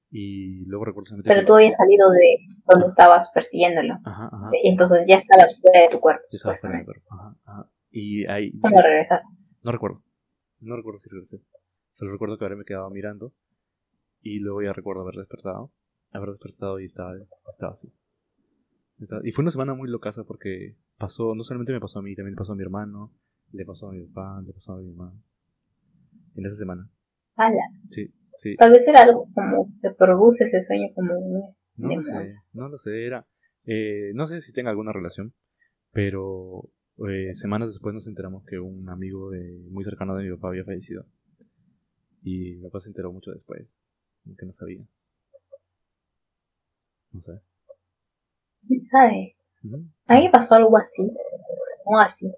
Y 0.09 0.65
luego 0.65 0.85
recuerdo 0.85 1.15
Pero 1.23 1.43
tú 1.43 1.55
habías 1.55 1.75
salido 1.75 2.11
de 2.11 2.37
donde 2.67 2.85
estabas 2.85 3.31
persiguiéndolo. 3.31 3.95
Ajá, 4.05 4.29
ajá. 4.31 4.49
Y 4.61 4.69
entonces 4.69 5.05
ya 5.07 5.15
estabas 5.15 5.59
fuera 5.59 5.81
de 5.81 5.89
tu 5.89 5.99
cuerpo. 5.99 6.21
Yo 6.31 6.35
estaba 6.35 6.55
fuera 6.55 6.75
de 6.75 6.79
mi 6.81 6.85
cuerpo. 6.85 7.07
Ajá, 7.09 7.35
ajá. 7.45 7.69
Y 7.89 8.25
ahí. 8.27 8.51
¿Cómo 8.59 8.79
regresaste? 8.79 9.27
No 9.63 9.71
recuerdo. 9.71 10.03
No 10.59 10.75
recuerdo 10.75 10.99
si 10.99 11.09
regresé. 11.09 11.41
Solo 11.93 12.11
recuerdo 12.11 12.37
que 12.37 12.47
me 12.55 12.63
quedado 12.63 12.89
mirando. 12.91 13.33
Y 14.21 14.39
luego 14.39 14.61
ya 14.61 14.71
recuerdo 14.71 15.01
haber 15.01 15.15
despertado. 15.15 15.71
Haber 16.13 16.29
despertado 16.29 16.79
y 16.79 16.85
estaba, 16.85 17.15
estaba 17.51 17.73
así. 17.73 17.91
Y 19.23 19.31
fue 19.31 19.41
una 19.41 19.51
semana 19.51 19.73
muy 19.73 19.89
locaza 19.89 20.23
porque 20.23 20.77
pasó, 20.97 21.35
no 21.35 21.43
solamente 21.43 21.73
me 21.73 21.79
pasó 21.79 21.99
a 21.99 22.01
mí, 22.01 22.15
también 22.15 22.35
pasó 22.35 22.53
a 22.53 22.55
mi 22.55 22.63
hermano, 22.63 23.11
le 23.51 23.65
pasó 23.65 23.89
a 23.89 23.91
mi 23.91 24.05
papá, 24.05 24.41
le 24.45 24.53
pasó 24.53 24.73
a 24.73 24.77
mi 24.77 24.91
mamá. 24.91 25.13
En 26.35 26.45
esa 26.45 26.55
semana. 26.55 26.89
Sí, 27.89 28.13
sí. 28.37 28.55
Tal 28.55 28.71
vez 28.71 28.87
era 28.87 29.01
algo 29.01 29.27
como 29.33 29.69
que 29.81 29.89
produce 29.91 30.45
ese 30.45 30.61
sueño 30.61 30.87
como 30.95 31.17
un... 31.19 31.55
No 31.75 31.95
lo 31.95 32.01
sé, 32.01 32.35
no 32.53 32.69
lo 32.69 32.77
sé, 32.77 33.05
era... 33.05 33.27
Eh, 33.65 34.11
no 34.13 34.27
sé 34.27 34.41
si 34.41 34.53
tenga 34.53 34.69
alguna 34.69 34.91
relación, 34.91 35.33
pero 35.91 36.69
eh, 37.07 37.33
semanas 37.33 37.69
después 37.69 37.93
nos 37.93 38.07
enteramos 38.07 38.43
que 38.45 38.59
un 38.59 38.89
amigo 38.89 39.31
de, 39.31 39.63
muy 39.69 39.83
cercano 39.83 40.15
de 40.15 40.25
mi 40.25 40.35
papá 40.35 40.49
había 40.49 40.65
fallecido. 40.65 41.05
Y 42.21 42.55
mi 42.55 42.63
papá 42.63 42.81
se 42.81 42.89
enteró 42.89 43.11
mucho 43.11 43.31
después, 43.31 43.67
que 44.37 44.45
no 44.45 44.53
sabía. 44.53 44.85
No 47.13 47.21
sé. 47.21 47.41
¿Quién 48.67 48.87
sabe? 48.89 49.35
A 50.07 50.15
mí 50.15 50.25
me 50.25 50.29
pasó 50.29 50.55
algo 50.55 50.77
así, 50.77 51.09
o 51.85 51.97
así. 51.97 52.33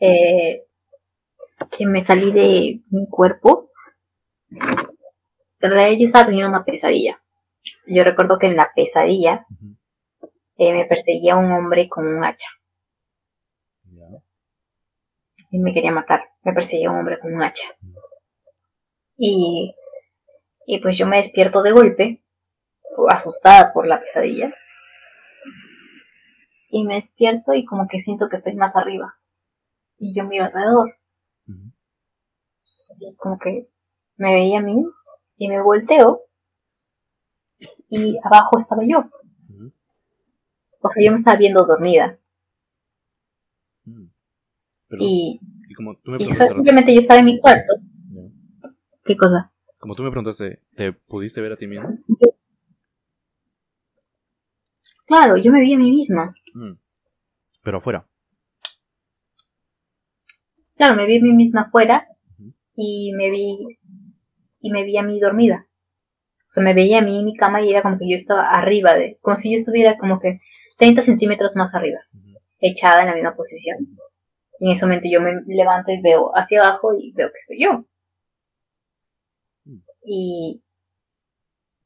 Eh, 0.00 0.66
que 1.70 1.86
me 1.86 2.02
salí 2.02 2.32
de 2.32 2.80
mi 2.90 3.06
cuerpo, 3.08 3.70
en 4.50 5.70
realidad 5.70 5.98
yo 5.98 6.06
estaba 6.06 6.26
teniendo 6.26 6.48
una 6.48 6.64
pesadilla. 6.64 7.22
Yo 7.86 8.02
recuerdo 8.02 8.38
que 8.38 8.46
en 8.46 8.56
la 8.56 8.72
pesadilla 8.74 9.46
eh, 10.56 10.72
me 10.72 10.86
perseguía 10.86 11.36
un 11.36 11.52
hombre 11.52 11.88
con 11.88 12.06
un 12.06 12.24
hacha. 12.24 12.48
Y 15.52 15.58
me 15.58 15.74
quería 15.74 15.92
matar. 15.92 16.30
Me 16.42 16.52
perseguía 16.52 16.90
un 16.90 16.98
hombre 16.98 17.18
con 17.18 17.34
un 17.34 17.42
hacha. 17.42 17.68
Y, 19.16 19.74
y 20.66 20.80
pues 20.80 20.96
yo 20.96 21.06
me 21.06 21.16
despierto 21.16 21.62
de 21.62 21.72
golpe, 21.72 22.22
asustada 23.08 23.72
por 23.72 23.86
la 23.86 24.00
pesadilla. 24.00 24.54
Y 26.68 26.84
me 26.84 26.94
despierto 26.94 27.52
y 27.52 27.64
como 27.64 27.88
que 27.88 27.98
siento 27.98 28.28
que 28.28 28.36
estoy 28.36 28.54
más 28.54 28.76
arriba. 28.76 29.16
Y 29.98 30.14
yo 30.14 30.24
miro 30.24 30.44
alrededor 30.44 31.00
y 32.98 33.16
como 33.16 33.38
que 33.38 33.68
me 34.16 34.34
veía 34.34 34.58
a 34.58 34.62
mí 34.62 34.84
y 35.36 35.48
me 35.48 35.62
volteo 35.62 36.22
y 37.88 38.18
abajo 38.22 38.58
estaba 38.58 38.82
yo. 38.84 39.04
O 40.82 40.88
sea, 40.88 41.04
yo 41.04 41.10
me 41.10 41.16
estaba 41.16 41.36
viendo 41.36 41.66
dormida. 41.66 42.18
Mm. 43.84 44.06
Pero, 44.88 45.02
Y, 45.02 45.40
y 45.68 45.74
como 45.74 45.96
tú 45.96 46.12
me 46.12 46.16
y 46.22 46.26
simplemente 46.28 46.94
yo 46.94 47.00
estaba 47.00 47.20
en 47.20 47.26
mi 47.26 47.38
cuarto. 47.38 47.74
¿Qué 49.04 49.16
cosa? 49.16 49.52
como 49.78 49.94
tú 49.94 50.02
me 50.02 50.10
preguntaste, 50.10 50.62
¿te 50.74 50.92
pudiste 50.92 51.40
ver 51.40 51.52
a 51.52 51.56
ti 51.56 51.66
mismo? 51.66 51.98
Claro, 55.10 55.36
yo 55.36 55.50
me 55.50 55.60
vi 55.60 55.74
a 55.74 55.76
mí 55.76 55.90
misma. 55.90 56.32
Mm. 56.54 56.74
Pero 57.64 57.78
afuera. 57.78 58.06
Claro, 60.76 60.94
me 60.94 61.04
vi 61.06 61.18
a 61.18 61.22
mí 61.22 61.32
misma 61.32 61.62
afuera 61.62 62.06
y 62.76 63.12
me 63.16 63.28
vi 63.32 63.58
y 64.60 64.70
me 64.70 64.84
vi 64.84 64.96
a 64.96 65.02
mí 65.02 65.18
dormida. 65.18 65.66
O 66.48 66.52
sea, 66.52 66.62
me 66.62 66.74
veía 66.74 67.00
a 67.00 67.02
mí 67.02 67.18
en 67.18 67.24
mi 67.24 67.34
cama 67.34 67.60
y 67.60 67.70
era 67.70 67.82
como 67.82 67.98
que 67.98 68.08
yo 68.08 68.16
estaba 68.16 68.50
arriba 68.50 68.94
de, 68.94 69.18
como 69.20 69.34
si 69.34 69.50
yo 69.50 69.56
estuviera 69.56 69.98
como 69.98 70.20
que 70.20 70.42
30 70.78 71.02
centímetros 71.02 71.56
más 71.56 71.74
arriba, 71.74 71.98
echada 72.60 73.00
en 73.00 73.08
la 73.08 73.14
misma 73.14 73.34
posición. 73.34 73.88
Y 74.60 74.66
en 74.66 74.72
ese 74.76 74.86
momento 74.86 75.08
yo 75.10 75.20
me 75.20 75.32
levanto 75.48 75.90
y 75.90 76.00
veo 76.00 76.30
hacia 76.36 76.60
abajo 76.60 76.94
y 76.96 77.12
veo 77.14 77.32
que 77.32 77.38
estoy 77.38 77.64
yo. 77.64 77.84
Mm. 79.64 79.82
Y, 80.04 80.62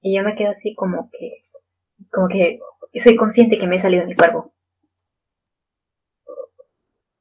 y 0.03 0.15
yo 0.15 0.23
me 0.23 0.37
quedo 0.37 0.51
así 0.51 0.75
como 0.75 1.09
que, 1.11 1.45
como 2.11 2.29
que 2.29 2.59
soy 3.01 3.17
consciente 3.17 3.59
que 3.59 3.67
me 3.67 3.77
he 3.77 3.79
salido 3.79 4.03
de 4.03 4.09
mi 4.09 4.17
cuerpo. 4.17 4.55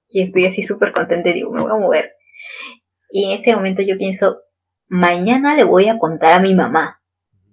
Y 0.09 0.21
estoy 0.21 0.45
así 0.45 0.61
súper 0.61 0.93
contenta 0.93 1.29
y 1.29 1.33
digo, 1.33 1.51
me 1.51 1.61
voy 1.61 1.71
a 1.71 1.75
mover. 1.75 2.13
Y 3.09 3.25
en 3.31 3.39
ese 3.39 3.55
momento 3.55 3.81
yo 3.81 3.97
pienso, 3.97 4.41
mañana 4.87 5.55
le 5.55 5.63
voy 5.63 5.87
a 5.87 5.97
contar 5.97 6.35
a 6.35 6.39
mi 6.39 6.53
mamá. 6.53 7.01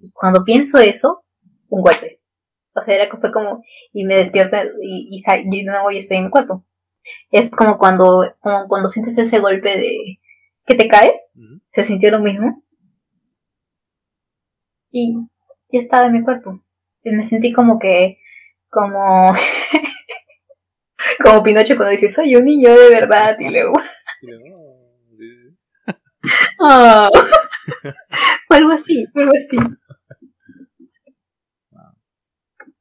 Y 0.01 0.11
cuando 0.13 0.45
pienso 0.45 0.79
eso, 0.79 1.25
un 1.69 1.83
golpe. 1.83 2.21
O 2.75 2.85
sea, 2.85 2.95
era 2.95 3.09
que 3.09 3.17
fue 3.17 3.33
como, 3.33 3.63
y 3.93 4.05
me 4.05 4.15
despierto 4.15 4.57
y, 4.83 5.09
y, 5.11 5.23
y 5.27 5.65
de 5.65 5.71
nuevo 5.71 5.91
yo 5.91 5.99
estoy 5.99 6.19
en 6.19 6.25
mi 6.25 6.31
cuerpo. 6.31 6.67
Es 7.31 7.51
como 7.51 7.79
cuando, 7.79 8.35
como 8.41 8.69
cuando 8.69 8.89
sientes 8.89 9.17
ese 9.19 9.39
golpe 9.39 9.71
de 9.77 10.21
que 10.67 10.75
te 10.77 10.89
caes, 10.89 11.19
se 11.73 11.85
sintió 11.85 12.11
lo 12.11 12.21
mismo. 12.21 12.63
Y 14.91 15.15
ya 15.73 15.79
estaba 15.79 16.07
en 16.07 16.13
mi 16.13 16.23
cuerpo. 16.23 16.63
Me 17.05 17.23
sentí 17.23 17.53
como 17.53 17.79
que, 17.79 18.19
como, 18.69 19.33
como 21.25 21.43
Pinocho 21.43 21.77
cuando 21.77 21.93
dice, 21.93 22.09
soy 22.09 22.37
un 22.37 22.45
niño 22.45 22.71
de 22.71 22.91
verdad. 22.91 23.37
Y 23.39 23.51
luego, 23.51 23.73
oh, 26.61 26.67
ah. 26.69 27.11
fue 28.47 28.57
algo 28.59 28.71
así, 28.73 29.07
algo 29.15 29.33
así. 29.37 29.57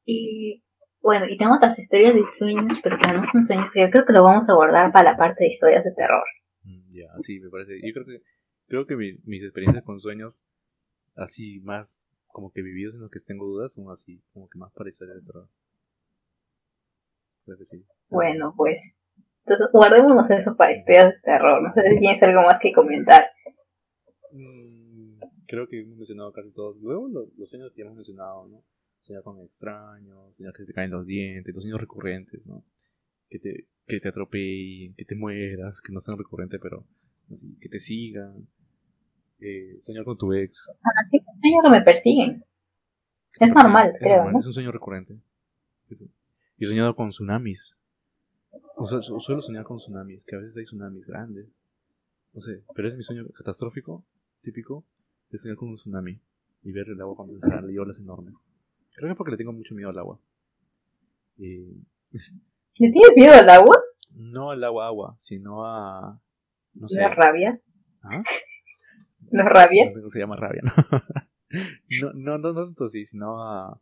Y 0.04 0.62
bueno, 1.00 1.26
y 1.28 1.38
tengo 1.38 1.54
otras 1.54 1.78
historias 1.78 2.14
de 2.14 2.22
sueños, 2.36 2.78
pero 2.82 2.98
que 2.98 3.12
no 3.12 3.24
son 3.24 3.42
sueños, 3.42 3.70
que 3.72 3.80
yo 3.80 3.90
creo 3.90 4.04
que 4.04 4.12
lo 4.12 4.24
vamos 4.24 4.48
a 4.48 4.52
abordar 4.52 4.92
para 4.92 5.12
la 5.12 5.16
parte 5.16 5.44
de 5.44 5.48
historias 5.50 5.84
de 5.84 5.92
terror. 5.94 6.24
Mm, 6.64 6.92
Ya, 6.92 7.06
sí, 7.20 7.40
me 7.40 7.48
parece. 7.48 7.78
Yo 7.82 7.92
creo 7.94 8.04
que, 8.04 8.22
creo 8.66 8.86
que 8.86 8.96
mi- 8.96 9.18
mis 9.24 9.42
experiencias 9.42 9.84
con 9.84 10.00
sueños, 10.00 10.42
así 11.16 11.60
más 11.60 12.00
como 12.32 12.52
que 12.52 12.62
vividos 12.62 12.94
en 12.94 13.00
los 13.00 13.10
que 13.10 13.20
tengo 13.20 13.46
dudas, 13.46 13.72
son 13.72 13.90
así, 13.90 14.22
como 14.32 14.48
que 14.48 14.58
más 14.58 14.72
historias 14.86 15.16
de 15.16 15.26
terror. 15.26 15.48
Creo 17.44 17.58
que 17.58 17.64
sí. 17.64 17.84
Bueno, 18.08 18.54
pues. 18.56 18.94
Entonces, 19.44 19.68
guardémonos 19.72 20.30
eso 20.30 20.56
para 20.56 20.72
historias 20.72 21.14
de 21.14 21.20
terror. 21.20 21.62
No 21.62 21.72
sé 21.72 21.82
si 21.88 21.98
tienes 21.98 22.22
algo 22.22 22.42
más 22.42 22.58
que 22.60 22.72
comentar. 22.72 23.24
Mm, 24.32 25.18
creo 25.46 25.66
que 25.66 25.80
hemos 25.80 25.98
mencionado 25.98 26.32
casi 26.32 26.50
todos. 26.52 26.76
Luego 26.80 27.08
los, 27.08 27.36
los 27.36 27.48
sueños 27.48 27.72
que 27.74 27.82
hemos 27.82 27.94
mencionado, 27.94 28.46
¿no? 28.48 28.62
Soñar 29.02 29.22
con 29.22 29.40
extraños, 29.40 30.36
soñar 30.36 30.52
que 30.52 30.62
se 30.62 30.66
te 30.66 30.72
caen 30.72 30.90
los 30.90 31.06
dientes, 31.06 31.54
los 31.54 31.64
sueños 31.64 31.80
recurrentes, 31.80 32.46
¿no? 32.46 32.62
Que 33.28 33.38
te, 33.38 33.66
que 33.86 33.98
te 33.98 34.08
atropellen, 34.08 34.94
que 34.94 35.04
te 35.04 35.16
mueras, 35.16 35.80
que 35.80 35.92
no 35.92 36.00
sean 36.00 36.18
recurrentes, 36.18 36.60
pero 36.62 36.84
así, 37.32 37.56
que 37.60 37.68
te 37.68 37.78
sigan. 37.78 38.46
Eh, 39.40 39.80
soñar 39.82 40.04
con 40.04 40.16
tu 40.16 40.32
ex. 40.32 40.68
Así 41.04 41.18
que 41.18 41.24
sueños 41.40 41.60
que 41.64 41.70
me 41.70 41.80
persiguen. 41.82 42.44
Es 43.38 43.54
normal, 43.54 43.92
Es 43.94 44.00
creo, 44.00 44.16
normal, 44.16 44.32
¿no? 44.34 44.38
Es 44.40 44.46
un 44.46 44.52
sueño 44.54 44.70
recurrente. 44.72 45.18
Y 46.58 46.64
he 46.64 46.66
soñado 46.66 46.94
con 46.94 47.08
tsunamis. 47.10 47.76
O 48.76 48.86
sea, 48.86 49.00
su- 49.00 49.18
suelo 49.20 49.40
soñar 49.40 49.64
con 49.64 49.78
tsunamis, 49.78 50.22
que 50.26 50.36
a 50.36 50.38
veces 50.40 50.56
hay 50.56 50.64
tsunamis 50.64 51.06
grandes. 51.06 51.46
No 52.34 52.40
sé, 52.40 52.62
pero 52.74 52.88
es 52.88 52.96
mi 52.96 53.02
sueño 53.02 53.24
catastrófico, 53.34 54.04
típico, 54.42 54.84
de 55.30 55.38
soñar 55.38 55.56
con 55.56 55.68
un 55.70 55.76
tsunami 55.76 56.20
y 56.62 56.72
ver 56.72 56.86
el 56.88 57.00
agua 57.00 57.16
cuando 57.16 57.34
se 57.40 57.48
sale 57.48 57.72
y 57.72 57.78
olas 57.78 57.98
enormes. 57.98 58.34
Creo 58.94 59.08
que 59.08 59.12
es 59.12 59.16
porque 59.16 59.32
le 59.32 59.36
tengo 59.38 59.52
mucho 59.52 59.74
miedo 59.74 59.88
al 59.90 59.98
agua. 59.98 60.18
¿Le 61.38 62.92
tienes 62.92 63.10
miedo 63.16 63.32
al 63.34 63.48
agua? 63.48 63.76
no 64.12 64.50
al 64.50 64.62
agua 64.64 64.86
agua, 64.88 65.16
sino 65.18 65.64
a... 65.64 66.20
No 66.74 66.82
¿No 66.82 66.88
sé. 66.88 67.02
es 67.02 67.14
rabia? 67.16 67.60
¿Ah? 68.02 68.22
¿No 69.30 69.44
rabia? 69.44 69.90
No 69.94 70.10
se 70.10 70.18
llama 70.18 70.36
rabia, 70.36 70.62
¿no? 70.62 70.72
no, 72.00 72.12
no, 72.14 72.38
no, 72.38 72.52
no 72.52 72.66
tanto 72.66 72.84
así, 72.84 73.04
sino 73.04 73.42
a, 73.42 73.80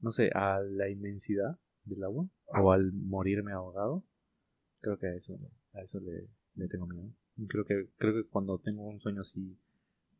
no 0.00 0.10
sé, 0.10 0.30
a 0.34 0.60
la 0.60 0.88
inmensidad 0.88 1.58
del 1.84 2.04
agua 2.04 2.28
o 2.46 2.72
al 2.72 2.92
morirme 2.92 3.52
ahogado. 3.52 4.04
Creo 4.80 4.98
que 4.98 5.06
a 5.06 5.14
eso, 5.14 5.38
a 5.74 5.80
eso 5.82 6.00
le, 6.00 6.28
le 6.54 6.68
tengo 6.68 6.86
miedo. 6.86 7.08
Creo 7.48 7.64
que, 7.64 7.88
creo 7.96 8.14
que 8.14 8.28
cuando 8.28 8.58
tengo 8.58 8.86
un 8.88 9.00
sueño 9.00 9.22
así 9.22 9.58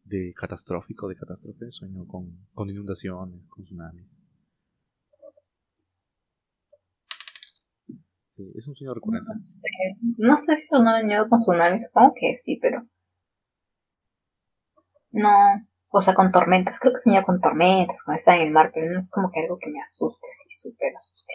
de 0.05 0.33
catastrófico, 0.35 1.09
de 1.09 1.16
catástrofe, 1.16 1.70
sueño 1.70 2.07
con, 2.07 2.47
con 2.55 2.68
inundaciones, 2.70 3.47
con 3.49 3.64
tsunamis. 3.64 4.07
Sí, 8.37 8.51
es 8.55 8.66
un 8.66 8.75
sueño 8.75 8.95
recurrente. 8.95 9.29
No 9.29 9.45
sé. 9.45 9.68
No 10.18 10.39
sé 10.39 10.57
si 10.57 10.66
sonó 10.66 10.91
miedo 11.05 11.29
con 11.29 11.39
tsunami, 11.39 11.79
supongo 11.79 12.14
que 12.18 12.35
sí, 12.35 12.59
pero. 12.61 12.87
No. 15.12 15.30
O 15.94 16.00
sea, 16.02 16.14
con 16.14 16.32
tormentas. 16.32 16.78
Creo 16.80 16.94
que 16.94 17.00
soñaba 17.00 17.26
con 17.26 17.40
tormentas, 17.40 17.98
cuando 18.04 18.18
estaba 18.18 18.38
en 18.38 18.46
el 18.46 18.52
mar, 18.52 18.70
pero 18.72 18.90
no 18.92 19.00
es 19.00 19.10
como 19.10 19.30
que 19.30 19.40
algo 19.40 19.58
que 19.58 19.70
me 19.70 19.80
asuste, 19.80 20.26
sí, 20.42 20.48
súper 20.70 20.92
asuste. 20.96 21.32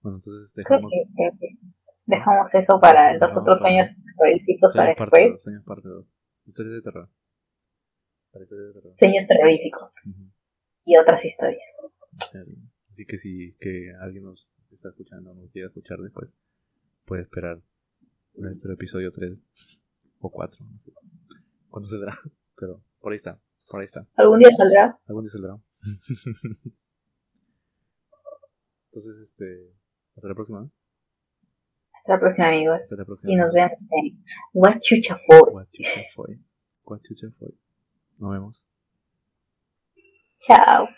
Bueno, 0.00 0.18
entonces 0.18 0.52
Creo 0.54 0.78
dejamos... 0.78 0.92
que, 0.92 1.12
creo 1.14 1.32
que 1.38 1.48
dejamos 2.06 2.54
eso 2.54 2.80
para 2.80 3.14
los 3.14 3.36
otros 3.36 3.58
para- 3.60 3.70
sueños 3.70 3.98
terroríficos 4.16 4.72
para 4.74 4.88
después. 4.94 5.30
2, 5.32 5.42
sueños 5.42 5.64
parte 5.64 5.88
2. 5.88 6.06
Historias 6.46 6.74
de 6.76 6.82
terror. 6.82 7.08
Para 8.32 8.44
historias 8.44 8.66
de 8.68 8.80
terror. 8.80 8.94
Sueños 8.98 9.26
terroríficos 9.26 9.92
y 10.84 10.96
otras 10.96 11.24
historias. 11.24 11.62
Así- 12.18 12.56
Así 12.90 13.06
que 13.06 13.18
si 13.18 13.56
que 13.60 13.92
alguien 14.00 14.24
nos 14.24 14.52
está 14.72 14.88
escuchando 14.88 15.30
o 15.30 15.34
nos 15.34 15.50
quiere 15.52 15.68
escuchar 15.68 15.98
después, 15.98 16.30
puede 17.04 17.22
esperar 17.22 17.60
nuestro 18.38 18.72
episodio 18.72 19.10
3 19.12 19.38
o 20.20 20.30
4. 20.30 20.64
No 20.64 20.78
sé 20.78 20.92
cuándo 21.68 21.88
saldrá, 21.88 22.18
pero 22.56 22.82
por 23.00 23.12
ahí 23.12 23.16
está, 23.16 23.40
por 23.70 23.80
ahí 23.80 23.86
está. 23.86 24.06
¿Algún 24.16 24.38
día 24.38 24.50
saldrá? 24.52 24.98
Algún 25.06 25.24
día 25.24 25.30
saldrá. 25.30 25.58
Entonces, 28.92 29.18
este, 29.22 29.72
hasta 30.16 30.28
la 30.28 30.34
próxima. 30.34 30.70
Hasta 31.92 32.12
la 32.14 32.20
próxima, 32.20 32.48
amigos. 32.48 32.82
Hasta 32.82 32.96
la 32.96 33.04
próxima. 33.04 33.32
Y 33.32 33.36
nos 33.36 33.52
vemos 33.52 33.86
en 33.90 34.24
What 34.54 34.80
Chucha 34.80 35.20
For. 35.26 35.50
What 35.52 35.66
chucha 35.70 36.00
fue. 36.14 36.38
What 36.84 37.00
chucha 37.02 37.28
fue. 37.38 37.50
Nos 38.18 38.32
vemos. 38.32 38.66
Chao. 40.40 40.88